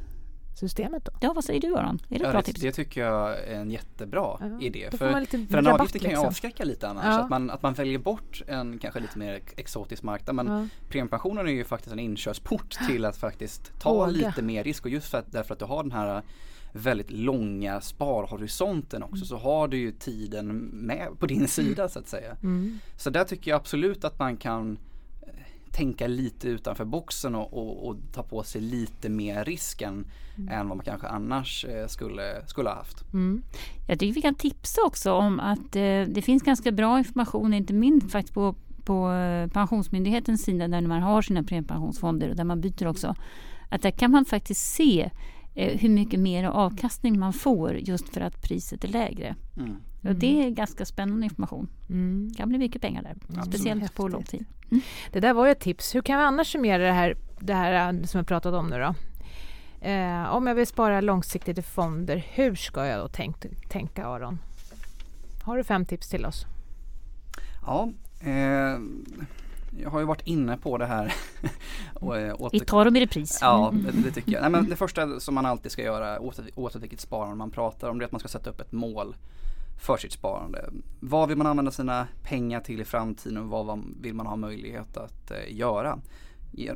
premiepensionssystemet 0.60 1.06
då? 1.06 1.12
Ja, 1.22 1.34
vad 1.34 1.43
säger 1.43 1.62
du 1.62 1.76
Aron? 1.76 2.00
Är 2.10 2.10
det 2.10 2.15
ett 2.15 2.22
Ja, 2.22 2.32
bra 2.32 2.39
det, 2.39 2.45
tips? 2.45 2.62
det 2.62 2.72
tycker 2.72 3.02
jag 3.02 3.39
är 3.39 3.56
en 3.56 3.72
jättebra 3.72 4.38
Ja, 4.39 4.62
idé. 4.62 4.88
För, 4.91 4.98
för 4.98 5.08
den 5.08 5.65
rabatt 5.65 5.80
avgiften 5.82 6.00
kan 6.02 6.10
ju 6.10 6.15
liksom. 6.15 6.28
avskräcka 6.28 6.63
lite 6.63 6.88
annars. 6.88 7.06
Ja. 7.06 7.19
Att, 7.19 7.30
man, 7.30 7.50
att 7.50 7.62
man 7.62 7.74
väljer 7.74 8.00
bort 8.00 8.41
en 8.48 8.80
kanske 8.80 9.00
lite 9.00 9.17
mer 9.19 9.39
exotisk 9.56 10.04
marknad. 10.04 10.36
Men 10.36 10.48
Ja. 10.48 10.67
premiepensionen 10.89 11.48
är 11.48 11.52
ju 11.52 11.63
faktiskt 11.63 11.93
en 11.93 12.00
inkörsport 12.00 12.78
till 12.88 13.06
att 13.06 13.17
faktiskt 13.17 13.80
ta 13.80 13.93
Våga. 13.93 14.08
lite 14.12 14.41
mer 14.41 14.63
risk. 14.63 14.86
Och 14.86 14.91
just 14.91 15.10
för 15.12 15.17
att, 15.17 15.32
därför 15.32 15.54
att 15.54 15.60
du 15.60 15.65
har 15.65 15.84
den 15.84 15.91
här 15.91 16.22
väldigt 16.74 17.12
långa 17.12 17.82
sparhorisonten 17.82 19.04
också 19.04 19.26
så 19.26 19.38
har 19.38 19.67
du 19.67 19.78
ju 19.78 19.91
tiden 19.91 20.48
med 20.74 21.08
på 21.19 21.26
din 21.26 21.48
sida 21.48 21.89
så 21.89 22.00
att 22.00 22.08
säga. 22.08 22.32
Mm. 22.43 22.80
Så 22.98 23.10
där 23.10 23.24
tycker 23.24 23.52
jag 23.52 23.56
absolut 23.60 24.04
att 24.04 24.19
man 24.19 24.38
kan 24.38 24.72
eh, 24.72 24.78
tänka 25.71 26.08
lite 26.08 26.47
utanför 26.47 26.86
boxen 26.86 27.36
och, 27.36 27.53
och, 27.53 27.88
och 27.88 27.95
ta 28.13 28.23
på 28.23 28.43
sig 28.43 28.62
lite 28.62 29.10
mer 29.10 29.45
risken 29.45 30.05
än 30.49 30.67
vad 30.67 30.77
man 30.77 30.86
kanske 30.86 31.08
annars 31.08 31.65
eh, 31.65 31.88
skulle, 31.88 32.47
skulle 32.47 32.69
ha 32.69 32.75
haft. 32.75 33.13
Mm. 33.13 33.41
Jag 33.88 33.99
tycker 33.99 34.13
vi 34.13 34.21
kan 34.21 34.36
tipsa 34.36 34.82
också 34.86 35.12
om 35.12 35.39
att 35.39 35.75
eh, 35.75 36.01
det 36.08 36.23
finns 36.25 36.43
ganska 36.43 36.71
bra 36.71 36.97
information, 36.97 37.53
inte 37.53 37.73
minst 37.73 38.12
faktiskt 38.12 38.34
på, 38.34 38.55
på 38.84 39.12
eh, 39.12 39.47
Pensionsmyndighetens 39.47 40.43
sida 40.43 40.67
där 40.67 40.82
man 40.82 41.01
har 41.01 41.21
sina 41.21 41.43
premiepensionsfonder 41.43 42.29
och 42.29 42.36
där 42.36 42.43
man 42.43 42.62
byter 42.62 42.88
också. 42.88 43.15
Att 43.69 43.82
där 43.82 43.91
kan 43.91 44.12
man 44.12 44.25
faktiskt 44.25 44.75
se 44.75 45.10
hur 45.67 45.89
mycket 45.89 46.19
mer 46.19 46.43
avkastning 46.43 47.19
man 47.19 47.34
får 47.34 47.76
just 47.76 48.10
för 48.10 48.22
att 48.22 48.41
priset 48.41 48.84
är 48.84 48.88
lägre. 48.88 49.36
Mm. 49.58 49.76
Och 50.04 50.15
det 50.15 50.45
är 50.45 50.50
ganska 50.50 50.86
spännande 50.86 51.26
information. 51.26 51.69
Mm. 51.89 52.30
Det 52.30 52.38
kan 52.38 52.50
bli 52.50 52.58
mycket 52.58 52.82
pengar 52.82 53.04
där. 53.04 53.15
Absolut. 53.28 53.45
Speciellt 53.45 53.95
på 53.95 54.08
lång 54.08 54.24
tid. 54.24 54.45
Det 55.12 55.19
där 55.19 55.34
var 55.34 55.45
ju 55.45 55.52
ett 55.52 55.60
tips. 55.60 55.95
Hur 55.95 56.02
kan 56.02 56.17
vi 56.19 56.24
annars 56.24 56.52
summera 56.52 56.84
det 56.84 56.91
här, 56.91 57.17
det 57.39 57.54
här 57.54 57.93
eh, 57.93 58.04
som 58.04 58.17
jag 58.17 58.28
pratat 58.28 58.54
om 58.54 58.67
nu 58.67 58.80
då? 58.80 58.95
Eh, 59.88 60.36
om 60.36 60.48
jag 60.48 60.56
vill 60.56 60.67
spara 60.67 61.02
långsiktigt 61.02 61.58
i 61.58 61.62
fonder, 61.62 62.26
hur 62.34 62.56
ska 62.56 62.86
jag 62.86 63.00
då 63.00 63.08
tänk, 63.08 63.36
tänka 63.69 64.06
Aron? 64.06 64.39
Har 65.43 65.58
du 65.58 65.63
fem 65.63 65.86
tips 65.86 66.10
till 66.10 66.26
oss? 66.26 66.45
Ja, 67.65 67.89
eh, 68.19 68.80
jag 69.77 69.89
har 69.89 69.99
ju 69.99 70.05
varit 70.05 70.27
inne 70.27 70.58
på 70.58 70.77
det 70.77 70.86
här. 70.86 71.13
och, 71.93 72.17
eh, 72.17 72.49
Vi 72.51 72.60
tar 72.60 72.86
dem 72.86 72.95
i 72.95 72.99
repris. 72.99 73.38
Ja, 73.41 73.73
det, 73.73 73.91
det 73.91 74.12
tycker 74.12 74.32
jag. 74.32 74.41
Nej, 74.41 74.49
men 74.49 74.69
det 74.69 74.75
första 74.75 75.19
som 75.19 75.36
man 75.36 75.45
alltid 75.45 75.71
ska 75.71 75.82
göra 75.82 76.19
oavsett, 76.55 76.84
vilket 76.84 76.99
sparande 76.99 77.36
man 77.36 77.51
pratar 77.51 77.89
om 77.89 77.99
det 77.99 78.03
är 78.03 78.05
att 78.05 78.12
man 78.12 78.19
ska 78.19 78.27
sätta 78.27 78.49
upp 78.49 78.60
ett 78.60 78.71
mål 78.71 79.15
för 79.82 79.97
sitt 79.97 80.12
sparande. 80.12 80.69
Vad 80.99 81.29
vill 81.29 81.38
man 81.38 81.47
använda 81.47 81.71
sina 81.71 82.08
pengar 82.23 82.60
till 82.60 82.82
i 82.82 82.86
framtiden 82.86 83.38
och 83.38 83.45
vad 83.49 83.84
vill 84.01 84.13
man 84.13 84.25
ha 84.25 84.36
möjlighet 84.36 84.97
att 84.97 85.32
eh, 85.32 85.55
göra? 85.55 85.99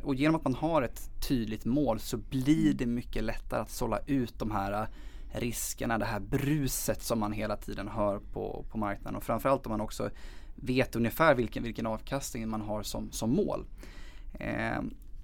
Och 0.02 0.14
genom 0.14 0.36
att 0.36 0.44
man 0.44 0.54
har 0.54 0.82
ett 0.82 1.10
tydligt 1.28 1.64
mål 1.64 2.00
så 2.00 2.16
blir 2.16 2.74
det 2.74 2.86
mycket 2.86 3.24
lättare 3.24 3.60
att 3.60 3.70
sålla 3.70 3.98
ut 4.06 4.38
de 4.38 4.50
här 4.50 4.88
riskerna, 5.34 5.98
det 5.98 6.04
här 6.04 6.20
bruset 6.20 7.02
som 7.02 7.18
man 7.18 7.32
hela 7.32 7.56
tiden 7.56 7.88
hör 7.88 8.18
på, 8.18 8.64
på 8.70 8.78
marknaden 8.78 9.16
och 9.16 9.24
framförallt 9.24 9.66
om 9.66 9.70
man 9.70 9.80
också 9.80 10.10
vet 10.54 10.96
ungefär 10.96 11.34
vilken, 11.34 11.62
vilken 11.62 11.86
avkastning 11.86 12.48
man 12.48 12.60
har 12.60 12.82
som, 12.82 13.12
som 13.12 13.30
mål. 13.30 13.64
Eh, 14.34 14.82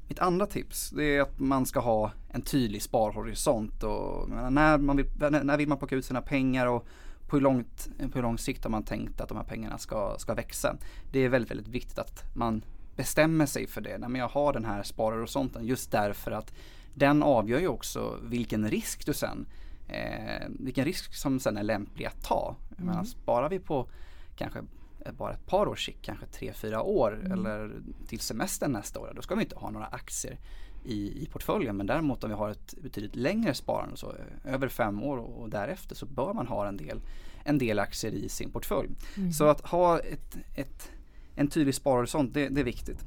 mitt 0.09 0.18
andra 0.18 0.46
tips 0.46 0.90
det 0.90 1.05
är 1.05 1.20
att 1.20 1.40
man 1.40 1.66
ska 1.66 1.81
ha 1.81 2.12
en 2.29 2.42
tydlig 2.42 2.83
sparhorisont. 2.83 3.83
Och, 3.83 4.29
när, 4.29 4.79
man 4.79 4.96
vill, 4.96 5.07
när, 5.18 5.44
när 5.44 5.57
vill 5.57 5.68
man 5.68 5.79
plocka 5.79 5.96
ut 5.96 6.05
sina 6.05 6.23
pengar 6.23 6.66
och 6.66 6.87
på 7.29 7.37
hur, 7.37 7.40
långt, 7.40 7.88
på 7.99 8.14
hur 8.14 8.23
lång 8.23 8.38
sikt 8.38 8.64
har 8.64 8.70
man 8.70 8.83
tänkt 8.83 9.20
att 9.20 9.29
de 9.29 9.37
här 9.37 9.44
pengarna 9.44 9.79
ska, 9.79 10.14
ska 10.18 10.35
växa. 10.35 10.77
Det 11.12 11.18
är 11.20 11.29
väldigt, 11.29 11.51
väldigt 11.51 11.68
viktigt 11.68 11.99
att 11.99 12.25
man 12.35 12.64
bestämmer 12.96 13.46
sig 13.46 13.66
för 13.66 13.81
det. 13.81 13.99
Nej, 13.99 14.09
men 14.09 14.20
jag 14.20 14.29
har 14.29 14.53
den 14.53 14.64
här 14.64 14.83
sparhorisonten 14.83 15.66
just 15.66 15.90
därför 15.90 16.31
att 16.31 16.53
den 16.94 17.23
avgör 17.23 17.61
ju 17.61 17.68
också 17.68 18.18
vilken 18.23 18.70
risk 18.70 19.07
du 19.07 19.14
sen 19.14 19.46
eh, 19.92 20.48
vilken 20.48 20.85
risk 20.85 21.14
som 21.14 21.40
sen 21.40 21.57
är 21.57 21.62
lämplig 21.62 22.07
att 22.07 22.22
ta. 22.22 22.57
Jag 22.76 22.87
menar, 22.87 23.05
sparar 23.05 23.48
vi 23.48 23.59
på 23.59 23.88
kanske 24.37 24.59
eh, 25.07 25.12
bara 25.12 25.33
ett 25.33 25.46
par 25.46 25.66
års 25.66 25.87
sikt, 25.87 26.03
kanske 26.03 26.26
tre, 26.26 26.53
fyra 26.53 26.83
år 26.83 27.24
eller 27.33 27.72
till 28.07 28.20
semestern 28.20 28.72
nästa 28.72 29.00
år, 29.00 29.12
då 29.16 29.22
ska 29.22 29.35
vi 29.35 29.42
inte 29.42 29.57
ha 29.57 29.70
några 29.70 29.87
aktier 29.87 30.38
i, 30.85 31.22
i 31.22 31.26
portföljen. 31.26 31.76
Men 31.76 31.87
däremot 31.87 32.24
om 32.24 32.31
vi 32.31 32.37
har 32.37 32.50
ett 32.50 32.74
betydligt 32.83 33.16
längre 33.16 33.55
sparande, 33.55 33.96
så 33.96 34.11
eh, 34.11 34.55
över 34.55 34.68
fem 34.68 35.03
år 35.03 35.16
och, 35.16 35.42
och 35.42 35.50
därefter, 35.50 35.94
så 35.94 36.07
bör 36.07 36.33
man 36.33 36.46
ha 36.46 36.68
en 36.68 36.76
del, 36.76 37.00
en 37.44 37.59
del 37.59 37.79
aktier 37.79 38.12
i 38.12 38.29
sin 38.29 38.50
portfölj. 38.50 38.88
Så 39.33 39.44
att 39.44 39.61
ha 39.61 39.98
ett, 39.98 40.37
ett, 40.55 40.90
en 41.35 41.48
tydlig 41.48 41.74
sparhorisont, 41.74 42.35
det, 42.35 42.48
det 42.48 42.61
är 42.61 42.64
viktigt. 42.64 43.05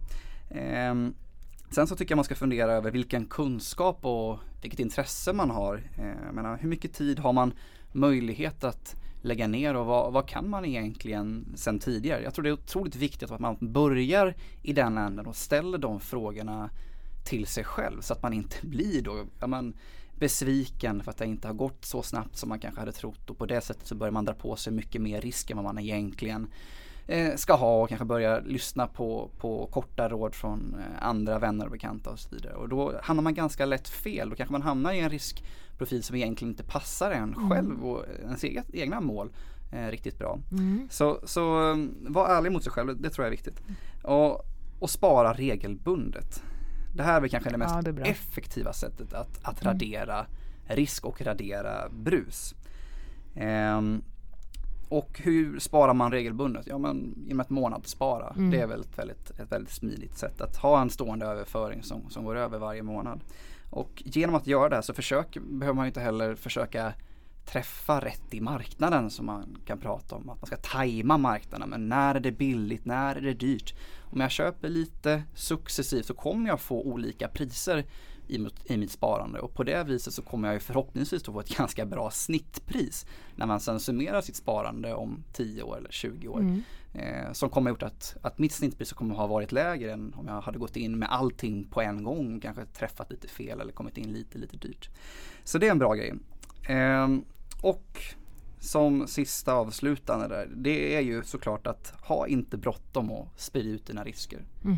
Ehm, 0.50 1.13
Sen 1.74 1.88
så 1.88 1.96
tycker 1.96 2.12
jag 2.12 2.18
man 2.18 2.26
ska 2.26 2.36
fundera 2.36 2.74
över 2.74 2.92
vilken 2.92 3.26
kunskap 3.26 4.06
och 4.06 4.40
vilket 4.62 4.80
intresse 4.80 5.34
man 5.34 5.50
har. 5.50 5.84
Eh, 5.98 6.26
jag 6.26 6.36
menar, 6.36 6.58
hur 6.58 6.70
mycket 6.70 6.94
tid 6.94 7.20
har 7.20 7.34
man 7.34 7.54
möjlighet 7.92 8.64
att 8.64 8.96
lägga 9.22 9.48
ner 9.48 9.76
och 9.76 9.86
vad, 9.86 10.14
vad 10.14 10.28
kan 10.28 10.50
man 10.50 10.66
egentligen 10.66 11.46
sen 11.56 11.80
tidigare? 11.80 12.24
Jag 12.24 12.34
tror 12.34 12.44
det 12.44 12.50
är 12.50 12.54
otroligt 12.54 12.96
viktigt 12.96 13.32
att 13.32 13.40
man 13.40 13.58
börjar 13.60 14.36
i 14.62 14.74
den 14.74 14.98
änden 14.98 15.26
och 15.26 15.36
ställer 15.36 15.78
de 15.78 16.00
frågorna 16.00 16.70
till 17.26 17.46
sig 17.46 17.64
själv 17.64 18.02
så 18.02 18.14
att 18.14 18.22
man 18.22 18.34
inte 18.34 18.56
blir 18.68 19.02
då 19.02 19.26
ja, 19.40 19.48
men, 19.48 19.74
besviken 20.20 21.04
för 21.04 21.12
att 21.12 21.18
det 21.18 21.26
inte 21.26 21.48
har 21.48 21.56
gått 21.56 21.86
så 21.86 22.04
snabbt 22.04 22.38
som 22.38 22.50
man 22.50 22.60
kanske 22.60 22.80
hade 22.80 22.92
trott 22.92 23.30
och 23.30 23.38
på 23.38 23.46
det 23.46 23.62
sättet 23.62 23.88
så 23.88 23.96
börjar 23.96 24.12
man 24.12 24.26
dra 24.26 24.34
på 24.34 24.56
sig 24.56 24.74
mycket 24.74 25.02
mer 25.02 25.22
risk 25.22 25.52
än 25.52 25.58
vad 25.58 25.64
man 25.64 25.80
egentligen 25.80 26.48
ska 27.36 27.54
ha 27.54 27.82
och 27.82 27.89
kanske 27.89 28.06
börja 28.06 28.39
lyssna 28.39 28.88
på, 28.88 29.30
på 29.38 29.68
korta 29.72 30.10
råd 30.10 30.36
från 30.36 30.76
eh, 30.80 31.08
andra 31.08 31.39
vänner 31.39 31.66
och 31.66 31.72
bekanta 31.72 32.10
och 32.10 32.20
så 32.20 32.30
vidare. 32.36 32.54
Och 32.54 32.70
då 32.70 33.00
hamnar 33.04 33.24
man 33.24 33.34
ganska 33.34 33.66
lätt 33.66 33.88
fel. 33.88 34.30
Då 34.30 34.36
kanske 34.36 34.52
man 34.52 34.62
hamnar 34.62 34.94
i 34.94 35.00
en 35.00 35.10
riskprofil 35.10 36.04
som 36.04 36.16
egentligen 36.16 36.52
inte 36.52 36.63
passar 36.63 37.12
en 37.12 37.50
själv 37.50 37.86
och 37.86 38.06
ens 38.22 38.44
eget, 38.44 38.66
egna 38.74 39.02
mål 39.02 39.32
eh, 39.72 39.88
riktigt 39.88 40.18
bra. 40.18 40.39
Mm. 40.52 40.88
Så, 40.92 41.20
så 41.24 41.72
eh, 41.72 41.78
var 42.02 42.30
ärlig 42.30 42.52
mot 42.52 42.63
sig 42.63 42.72
själv, 42.72 43.02
det 43.02 43.10
tror 43.10 43.26
jag 43.26 43.28
är 43.28 43.38
viktigt. 43.38 43.62
Och, 44.04 44.46
och 44.80 44.89
spara 44.89 45.34
regelbundet. 45.34 46.44
Det 46.96 47.04
här 47.04 47.16
är 47.16 47.22
väl 47.22 47.30
kanske 47.30 47.50
det 47.50 47.58
mest 47.58 47.76
Ja, 47.76 47.92
det 47.92 48.02
effektiva 48.02 48.74
sättet 48.74 49.13
att, 49.13 49.39
att 49.44 49.63
radera 49.63 50.26
risk 50.68 51.06
och 51.06 51.22
radera 51.22 51.89
brus. 51.89 52.56
Ehm, 53.36 54.04
och 54.94 55.20
hur 55.24 55.60
sparar 55.60 55.94
man 55.94 56.12
regelbundet? 56.12 56.68
Ja 56.68 56.78
men 56.78 57.14
genom 57.26 57.40
att 57.40 57.50
månadsspara. 57.50 58.30
Mm. 58.30 58.52
Det 58.52 58.60
är 58.60 58.68
väl 58.68 58.82
ett 58.82 58.98
väldigt, 58.98 59.30
ett 59.40 59.52
väldigt 59.52 59.74
smidigt 59.74 60.18
sätt 60.18 60.42
att 60.42 60.56
ha 60.56 60.82
en 60.82 60.90
stående 60.90 61.26
överföring 61.26 61.84
som, 61.84 62.10
som 62.10 62.26
går 62.26 62.38
över 62.38 62.60
varje 62.60 62.84
månad. 62.84 63.20
Och 63.70 64.04
genom 64.06 64.36
att 64.36 64.48
göra 64.48 64.70
det 64.70 64.76
här 64.76 64.82
så 64.82 64.94
försök, 64.94 65.38
behöver 65.42 65.76
man 65.76 65.88
inte 65.88 66.00
heller 66.00 66.36
försöka 66.36 66.94
träffa 67.46 68.00
rätt 68.00 68.34
i 68.34 68.42
marknaden 68.42 69.10
som 69.10 69.26
man 69.26 69.58
kan 69.66 69.78
prata 69.78 70.16
om. 70.16 70.30
Att 70.30 70.42
man 70.42 70.48
ska 70.48 70.58
tajma 70.58 71.18
marknaden. 71.18 71.70
Men 71.70 71.90
när 71.90 72.16
är 72.16 72.20
det 72.20 72.32
billigt? 72.32 72.86
När 72.86 73.16
är 73.16 73.22
det 73.22 73.34
dyrt? 73.34 73.74
Om 74.12 74.22
jag 74.22 74.32
köper 74.32 74.70
lite 74.70 75.24
successivt 75.36 76.06
så 76.06 76.14
kommer 76.14 76.50
jag 76.50 76.60
få 76.60 76.82
olika 76.82 77.28
priser 77.28 77.86
i, 78.28 78.48
i 78.66 78.78
mitt 78.78 78.92
sparande 78.92 79.40
och 79.40 79.54
på 79.54 79.64
det 79.64 79.84
viset 79.84 80.14
så 80.14 80.22
kommer 80.22 80.48
jag 80.48 80.54
ju 80.54 80.60
förhoppningsvis 80.60 81.22
att 81.22 81.34
få 81.34 81.40
ett 81.40 81.58
ganska 81.58 81.86
bra 81.86 82.12
snittpris 82.12 83.06
när 83.36 83.46
man 83.46 83.60
sen 83.60 83.80
summerar 83.80 84.22
sitt 84.22 84.36
sparande 84.36 84.94
om 84.94 85.24
10 85.34 85.64
år 85.64 85.78
eller 85.78 85.92
20 85.92 86.28
år. 86.28 86.40
Mm. 86.40 86.62
Eh, 86.94 87.32
som 87.32 87.50
kommer 87.50 87.70
gjort 87.70 87.84
att, 87.84 88.16
att 88.22 88.40
mitt 88.40 88.52
snittpris 88.52 88.94
kommer 88.94 89.16
ha 89.16 89.28
varit 89.28 89.52
lägre 89.52 89.92
än 89.92 90.14
om 90.14 90.28
jag 90.28 90.42
hade 90.42 90.60
gått 90.60 90.76
in 90.76 91.00
med 91.00 91.12
allting 91.12 91.64
på 91.64 91.82
en 91.82 92.04
gång 92.04 92.40
kanske 92.40 92.66
träffat 92.66 93.12
lite 93.12 93.28
fel 93.28 93.62
eller 93.62 93.72
kommit 93.72 93.98
in 93.98 94.14
lite 94.14 94.38
lite 94.38 94.58
dyrt. 94.58 94.90
Så 95.44 95.58
det 95.58 95.68
är 95.68 95.72
en 95.72 95.80
bra 95.80 95.94
grej. 95.94 96.14
Eh, 96.70 97.08
och 97.62 98.02
som 98.60 99.08
sista 99.08 99.54
avslutande 99.54 100.28
där, 100.28 100.50
det 100.56 100.96
är 100.96 101.02
ju 101.02 101.24
såklart 101.24 101.68
att 101.68 101.94
ha 102.02 102.28
inte 102.28 102.58
bråttom 102.58 103.12
och 103.12 103.28
sprida 103.36 103.70
ut 103.70 103.86
dina 103.86 104.04
risker. 104.04 104.46
Mm. 104.64 104.78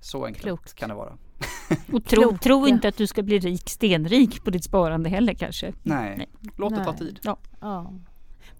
Så 0.00 0.24
enkelt 0.26 0.44
Klokt. 0.44 0.74
kan 0.74 0.88
det 0.88 0.94
vara. 0.94 1.18
Och 1.92 2.04
tro, 2.04 2.38
tro 2.38 2.66
inte 2.66 2.88
att 2.88 2.96
du 2.96 3.06
ska 3.06 3.22
bli 3.22 3.38
rik, 3.38 3.70
stenrik 3.70 4.44
på 4.44 4.50
ditt 4.50 4.64
sparande 4.64 5.08
heller 5.08 5.34
kanske. 5.34 5.72
Nej, 5.82 6.16
Nej. 6.16 6.28
låt 6.56 6.76
det 6.76 6.84
ta 6.84 6.96
tid. 6.96 7.18
Ja. 7.22 7.38
ja. 7.60 7.92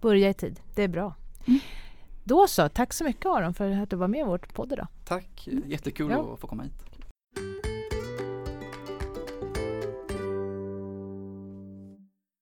Börja 0.01 0.29
i 0.29 0.33
tid, 0.33 0.59
det 0.75 0.83
är 0.83 0.87
bra. 0.87 1.15
Mm. 1.47 1.59
Då 2.23 2.47
så, 2.47 2.69
tack 2.69 2.93
så 2.93 3.03
mycket 3.03 3.25
Aron 3.25 3.53
för 3.53 3.71
att 3.71 3.89
du 3.89 3.95
var 3.95 4.07
med 4.07 4.19
i 4.19 4.23
vårt 4.23 4.53
podd 4.53 4.73
idag. 4.73 4.87
Tack, 5.05 5.47
jättekul 5.65 6.11
ja. 6.11 6.33
att 6.33 6.39
få 6.39 6.47
komma 6.47 6.63
hit. 6.63 6.91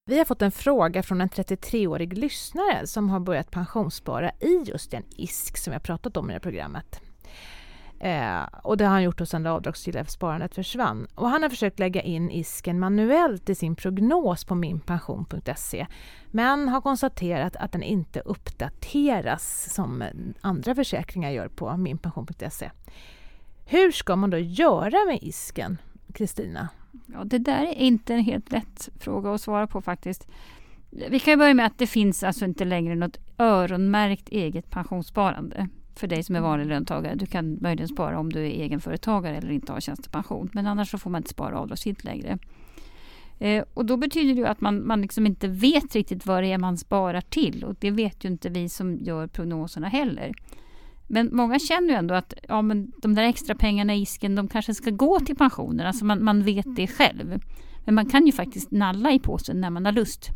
Vi 0.05 0.17
har 0.17 0.25
fått 0.25 0.41
en 0.41 0.51
fråga 0.51 1.03
från 1.03 1.21
en 1.21 1.29
33-årig 1.29 2.17
lyssnare 2.17 2.87
som 2.87 3.09
har 3.09 3.19
börjat 3.19 3.51
pensionsspara 3.51 4.31
i 4.39 4.63
just 4.65 4.91
den 4.91 5.03
ISK 5.09 5.57
som 5.57 5.73
jag 5.73 5.83
pratat 5.83 6.17
om 6.17 6.25
i 6.25 6.27
det 6.27 6.33
här 6.33 6.39
programmet. 6.39 7.01
Eh, 7.99 8.43
och 8.63 8.77
det 8.77 8.85
har 8.85 8.91
han 8.91 9.03
gjort 9.03 9.27
sedan 9.27 9.43
det 9.43 9.51
avdragsgilla 9.51 10.05
sparandet 10.05 10.55
försvann. 10.55 11.07
Och 11.15 11.29
han 11.29 11.41
har 11.41 11.49
försökt 11.49 11.79
lägga 11.79 12.01
in 12.01 12.31
ISKen 12.31 12.79
manuellt 12.79 13.49
i 13.49 13.55
sin 13.55 13.75
prognos 13.75 14.45
på 14.45 14.55
minpension.se 14.55 15.87
men 16.31 16.67
har 16.67 16.81
konstaterat 16.81 17.55
att 17.55 17.71
den 17.71 17.83
inte 17.83 18.19
uppdateras 18.19 19.73
som 19.73 20.03
andra 20.41 20.75
försäkringar 20.75 21.29
gör 21.29 21.47
på 21.47 21.77
minpension.se. 21.77 22.71
Hur 23.65 23.91
ska 23.91 24.15
man 24.15 24.29
då 24.29 24.37
göra 24.37 25.05
med 25.05 25.19
ISKen, 25.21 25.77
Kristina? 26.13 26.69
Ja, 27.05 27.23
det 27.23 27.37
där 27.37 27.63
är 27.63 27.73
inte 27.73 28.13
en 28.13 28.23
helt 28.23 28.51
lätt 28.51 28.89
fråga 28.99 29.33
att 29.33 29.41
svara 29.41 29.67
på 29.67 29.81
faktiskt. 29.81 30.27
Vi 31.09 31.19
kan 31.19 31.39
börja 31.39 31.53
med 31.53 31.65
att 31.65 31.77
det 31.77 31.87
finns 31.87 32.23
alltså 32.23 32.45
inte 32.45 32.65
längre 32.65 32.95
något 32.95 33.17
öronmärkt 33.37 34.29
eget 34.29 34.69
pensionssparande 34.69 35.67
för 35.95 36.07
dig 36.07 36.23
som 36.23 36.35
är 36.35 36.41
vanlig 36.41 36.67
löntagare. 36.67 37.15
Du 37.15 37.25
kan 37.25 37.57
möjligen 37.61 37.87
spara 37.87 38.19
om 38.19 38.31
du 38.31 38.39
är 38.39 38.49
egenföretagare 38.49 39.37
eller 39.37 39.51
inte 39.51 39.71
har 39.71 39.79
tjänstepension. 39.79 40.49
Men 40.53 40.67
annars 40.67 40.91
så 40.91 40.97
får 40.97 41.09
man 41.09 41.19
inte 41.19 41.29
spara 41.29 41.59
avdragsgillt 41.59 42.03
längre. 42.03 42.37
Eh, 43.39 43.63
och 43.73 43.85
då 43.85 43.97
betyder 43.97 44.41
det 44.41 44.49
att 44.49 44.61
man, 44.61 44.87
man 44.87 45.01
liksom 45.01 45.25
inte 45.25 45.47
vet 45.47 45.95
riktigt 45.95 46.25
vad 46.25 46.43
det 46.43 46.51
är 46.51 46.57
man 46.57 46.77
sparar 46.77 47.21
till. 47.21 47.63
Och 47.63 47.75
det 47.79 47.91
vet 47.91 48.25
ju 48.25 48.29
inte 48.29 48.49
vi 48.49 48.69
som 48.69 48.97
gör 48.97 49.27
prognoserna 49.27 49.87
heller. 49.87 50.33
Men 51.07 51.29
många 51.35 51.59
känner 51.59 51.89
ju 51.89 51.95
ändå 51.95 52.13
att 52.13 52.33
ja, 52.47 52.61
men 52.61 52.91
de 52.97 53.15
där 53.15 53.23
extra 53.23 53.55
pengarna 53.55 53.95
i 53.95 54.01
isken, 54.01 54.35
de 54.35 54.47
kanske 54.47 54.73
ska 54.73 54.89
gå 54.89 55.19
till 55.19 55.35
pensionen. 55.35 55.87
Alltså 55.87 56.05
man, 56.05 56.23
man 56.23 56.43
vet 56.43 56.75
det 56.75 56.87
själv. 56.87 57.41
Men 57.85 57.95
man 57.95 58.05
kan 58.05 58.25
ju 58.25 58.31
faktiskt 58.31 58.71
nalla 58.71 59.11
i 59.11 59.19
påsen 59.19 59.61
när 59.61 59.69
man 59.69 59.85
har 59.85 59.91
lust. 59.91 60.29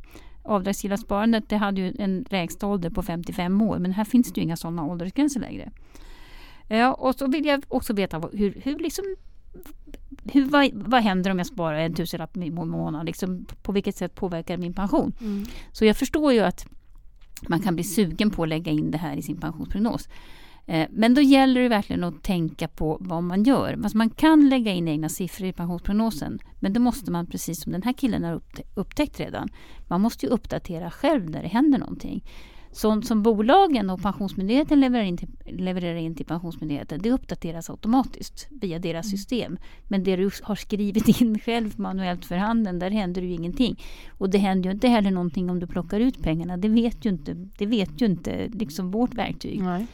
Avdragsgilla 0.44 0.98
sparandet 0.98 1.50
det 1.50 1.58
hade 1.58 1.82
ju 1.82 1.94
en 2.00 2.26
lägsta 2.30 2.68
ålder 2.68 2.90
på 2.90 3.04
55 3.04 3.62
år 3.62 3.80
men 3.80 3.92
här 3.92 4.06
finns 4.06 4.34
det 4.34 4.42
ju 4.42 4.44
inga 4.44 4.58
sådana 4.58 4.86
åldersgränser 4.86 5.40
längre. 5.40 5.72
Ja, 6.68 6.94
och 6.94 7.16
så 7.16 7.28
vill 7.28 7.46
jag 7.46 7.64
också 7.68 7.94
veta 7.94 8.20
hur, 8.34 8.62
hur 8.64 8.80
liksom 8.80 9.06
hur, 10.24 10.46
vad, 10.46 10.70
vad 10.74 11.04
händer 11.04 11.32
om 11.32 11.38
jag 11.38 11.48
sparar 11.48 11.80
en 11.80 11.94
tusenlapp 11.94 12.38
i 12.38 12.52
månaden? 12.52 13.06
Liksom, 13.06 13.46
på 13.64 13.72
vilket 13.72 13.98
sätt 13.98 14.16
påverkar 14.16 14.58
min 14.58 14.74
pension? 14.74 15.14
Mm. 15.22 15.46
Så 15.72 15.86
jag 15.86 15.98
förstår 15.98 16.34
ju 16.34 16.40
att 16.40 16.68
man 17.48 17.60
kan 17.60 17.76
bli 17.76 17.84
sugen 17.84 18.32
på 18.32 18.44
att 18.44 18.50
lägga 18.50 18.72
in 18.72 18.92
det 18.92 18.98
här 18.98 19.16
i 19.16 19.22
sin 19.22 19.38
pensionsprognos. 19.38 20.10
Eh, 20.66 20.88
men 20.92 21.14
då 21.14 21.22
gäller 21.22 21.62
det 21.62 21.70
verkligen 21.70 22.04
att 22.04 22.24
tänka 22.24 22.68
på 22.68 22.98
vad 23.02 23.24
man 23.24 23.44
gör. 23.44 23.74
Alltså 23.74 23.98
man 23.98 24.10
kan 24.10 24.50
lägga 24.50 24.72
in 24.72 24.88
egna 24.88 25.10
siffror 25.10 25.48
i 25.48 25.54
pensionsprognosen 25.54 26.40
men 26.60 26.74
då 26.74 26.80
måste 26.80 27.12
man, 27.12 27.28
precis 27.28 27.62
som 27.62 27.72
den 27.72 27.84
här 27.84 27.94
killen 27.94 28.24
har 28.24 28.42
upptäckt 28.76 29.20
redan, 29.20 29.50
man 29.88 30.02
måste 30.02 30.26
ju 30.26 30.32
uppdatera 30.32 30.92
själv 30.92 31.30
när 31.30 31.42
det 31.42 31.48
händer 31.48 31.80
någonting. 31.80 32.24
Sånt 32.72 33.08
som 33.08 33.24
bolagen 33.24 33.90
och 33.90 34.02
Pensionsmyndigheten 34.02 34.80
levererar 34.80 35.06
in, 35.06 35.18
till, 35.18 35.30
levererar 35.46 35.96
in 35.96 36.16
till 36.16 36.26
Pensionsmyndigheten, 36.26 37.02
det 37.02 37.12
uppdateras 37.12 37.70
automatiskt 37.70 38.48
via 38.50 38.80
deras 38.80 39.06
mm. 39.06 39.18
system. 39.18 39.58
Men 39.88 40.04
det 40.04 40.16
du 40.16 40.30
har 40.44 40.56
skrivit 40.56 41.22
in 41.22 41.40
själv 41.40 41.80
manuellt 41.80 42.26
för 42.26 42.36
handen, 42.36 42.80
där 42.80 42.92
händer 42.92 43.22
ju 43.22 43.32
ingenting. 43.32 43.80
Och 44.18 44.30
det 44.30 44.38
händer 44.38 44.70
ju 44.70 44.74
inte 44.74 44.88
heller 44.88 45.12
någonting 45.12 45.50
om 45.50 45.60
du 45.60 45.68
plockar 45.68 46.00
ut 46.00 46.24
pengarna. 46.24 46.58
Det 46.58 46.70
vet 46.70 47.06
ju 47.06 47.10
inte, 47.10 47.34
det 47.58 47.66
vet 47.66 48.02
ju 48.02 48.06
inte 48.06 48.48
liksom 48.48 48.92
vårt 48.92 49.14
verktyg. 49.14 49.62
Nej. 49.62 49.88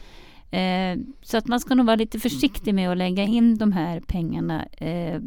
Eh, 0.50 0.98
så 1.22 1.36
att 1.36 1.46
man 1.46 1.60
ska 1.60 1.74
nog 1.74 1.86
vara 1.86 1.96
lite 1.96 2.18
försiktig 2.18 2.74
med 2.74 2.90
att 2.90 2.98
lägga 2.98 3.22
in 3.22 3.58
de 3.58 3.72
här 3.72 4.00
pengarna 4.00 4.64
eh, 4.64 5.20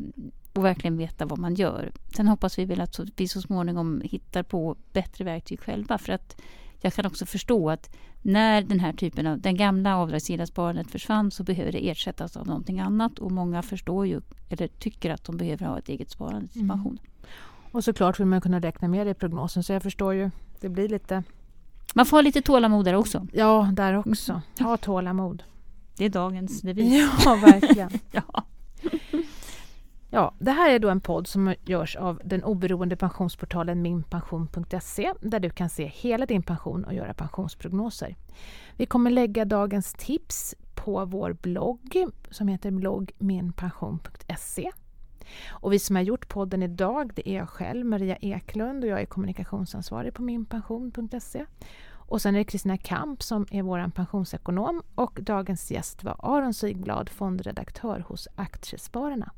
och 0.54 0.66
verkligen 0.66 0.98
veta 0.98 1.26
vad 1.26 1.40
man 1.40 1.56
gör. 1.56 1.92
Sen 2.16 2.28
hoppas 2.28 2.60
vi 2.60 2.66
väl 2.66 2.82
att 2.82 3.00
vi 3.16 3.28
så 3.28 3.42
småningom 3.42 4.02
hittar 4.06 4.44
på 4.44 4.76
bättre 4.94 5.26
verktyg 5.26 5.60
själva 5.60 5.98
för 5.98 6.14
att 6.14 6.42
jag 6.82 6.94
kan 6.94 7.06
också 7.06 7.26
förstå 7.26 7.70
att 7.70 7.96
när 8.22 8.62
den 8.62 8.80
här 8.80 8.94
typen 8.94 9.28
av, 9.28 9.40
den 9.40 9.58
gamla 9.58 9.98
avdragsgilla 9.98 10.46
sparandet 10.46 10.92
försvann 10.92 11.32
så 11.32 11.44
behöver 11.44 11.72
det 11.72 11.90
ersättas 11.90 12.38
av 12.38 12.48
någonting 12.48 12.80
annat 12.80 13.20
och 13.20 13.32
många 13.32 13.62
förstår 13.62 14.08
ju, 14.08 14.22
eller 14.50 14.68
tycker 14.68 15.10
att 15.10 15.24
de 15.24 15.38
behöver 15.38 15.66
ha 15.66 15.80
ett 15.80 15.90
eget 15.90 16.10
sparande 16.10 16.48
till 16.48 16.62
mm. 16.62 16.76
pension. 16.76 17.00
Och 17.72 17.84
såklart 17.84 18.20
vill 18.20 18.28
man 18.28 18.42
kunna 18.42 18.60
räkna 18.60 18.88
med 18.88 19.08
det 19.08 19.12
i 19.12 19.14
prognosen 19.14 19.64
så 19.64 19.74
jag 19.74 19.84
förstår 19.84 20.14
ju, 20.14 20.32
det 20.60 20.70
blir 20.70 20.90
lite 20.90 21.24
man 21.94 22.06
får 22.06 22.18
ha 22.18 22.22
lite 22.22 22.42
tålamod 22.42 22.86
där 22.86 22.94
också. 22.94 23.28
Ja, 23.34 23.70
där 23.74 23.98
också. 23.98 24.42
Ha 24.60 24.78
tålamod. 24.78 25.44
Det 25.98 26.06
är 26.06 26.10
dagens 26.10 26.62
devis. 26.62 27.12
Ja, 27.26 27.36
verkligen. 27.36 27.90
ja. 28.12 28.44
Ja, 30.10 30.34
det 30.40 30.52
här 30.52 30.70
är 30.70 30.80
då 30.80 30.90
en 30.90 31.02
podd 31.02 31.28
som 31.28 31.56
görs 31.66 31.96
av 31.96 32.22
den 32.26 32.44
oberoende 32.44 32.96
pensionsportalen 32.96 33.82
minpension.se 33.82 35.14
där 35.22 35.40
du 35.40 35.50
kan 35.50 35.70
se 35.70 35.86
hela 35.86 36.26
din 36.26 36.44
pension 36.44 36.84
och 36.84 36.94
göra 36.94 37.14
pensionsprognoser. 37.14 38.16
Vi 38.78 38.86
kommer 38.86 39.12
lägga 39.12 39.46
dagens 39.46 39.94
tips 39.94 40.56
på 40.76 41.06
vår 41.06 41.34
blogg 41.34 42.08
som 42.32 42.48
heter 42.48 42.72
bloggminpension.se. 42.72 44.72
Och 45.50 45.74
vi 45.74 45.80
som 45.80 45.96
har 45.96 46.04
gjort 46.04 46.28
podden 46.28 46.64
idag 46.64 47.12
det 47.16 47.30
är 47.30 47.38
jag 47.38 47.50
själv, 47.50 47.86
Maria 47.86 48.16
Eklund 48.16 48.84
och 48.84 48.90
jag 48.90 49.02
är 49.02 49.06
kommunikationsansvarig 49.06 50.14
på 50.14 50.22
minpension.se. 50.22 51.46
Och 52.14 52.22
sen 52.22 52.36
är 52.36 52.40
det 52.40 52.46
Kristina 52.46 52.78
Kamp 52.78 53.24
som 53.24 53.48
är 53.52 53.62
vår 53.62 53.92
pensionsekonom 53.92 54.82
och 54.96 55.20
dagens 55.22 55.72
gäst 55.72 56.04
var 56.04 56.16
Aron 56.20 56.54
Sigblad, 56.54 57.10
fondredaktör 57.10 58.06
hos 58.08 58.28
Aktiespararna. 58.36 59.32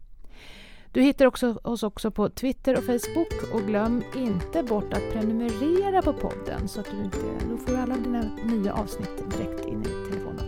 Du 0.92 1.02
hittar 1.02 1.26
också 1.26 1.60
oss 1.64 1.84
också 1.84 2.12
på 2.12 2.30
Twitter 2.30 2.78
och 2.78 2.84
Facebook 2.84 3.54
och 3.54 3.62
glöm 3.62 4.04
inte 4.16 4.64
bort 4.64 4.94
att 4.94 5.12
prenumerera 5.14 6.02
på 6.02 6.14
podden 6.14 6.68
så 6.68 6.80
att 6.80 6.92
du 6.92 7.04
inte, 7.04 7.46
då 7.50 7.58
får 7.58 7.72
du 7.72 7.78
alla 7.78 7.96
dina 7.96 8.22
nya 8.46 8.74
avsnitt 8.74 9.18
direkt 9.32 9.66
in 9.66 9.82
i 9.82 10.10
telefonen. 10.10 10.46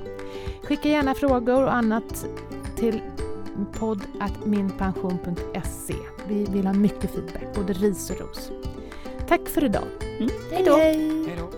Skicka 0.63 0.89
gärna 0.89 1.13
frågor 1.13 1.63
och 1.63 1.73
annat 1.73 2.25
till 2.75 3.01
podd.minpension.se. 3.65 5.95
Vi 6.27 6.45
vill 6.45 6.65
ha 6.65 6.73
mycket 6.73 7.11
feedback, 7.11 7.55
både 7.55 7.73
ris 7.73 8.09
och 8.09 8.19
ros. 8.19 8.51
Tack 9.27 9.49
för 9.49 9.63
idag. 9.63 9.87
Mm. 10.19 10.29
Hej 10.51 10.63
då! 10.65 10.75
Hej 10.75 11.35
då! 11.39 11.49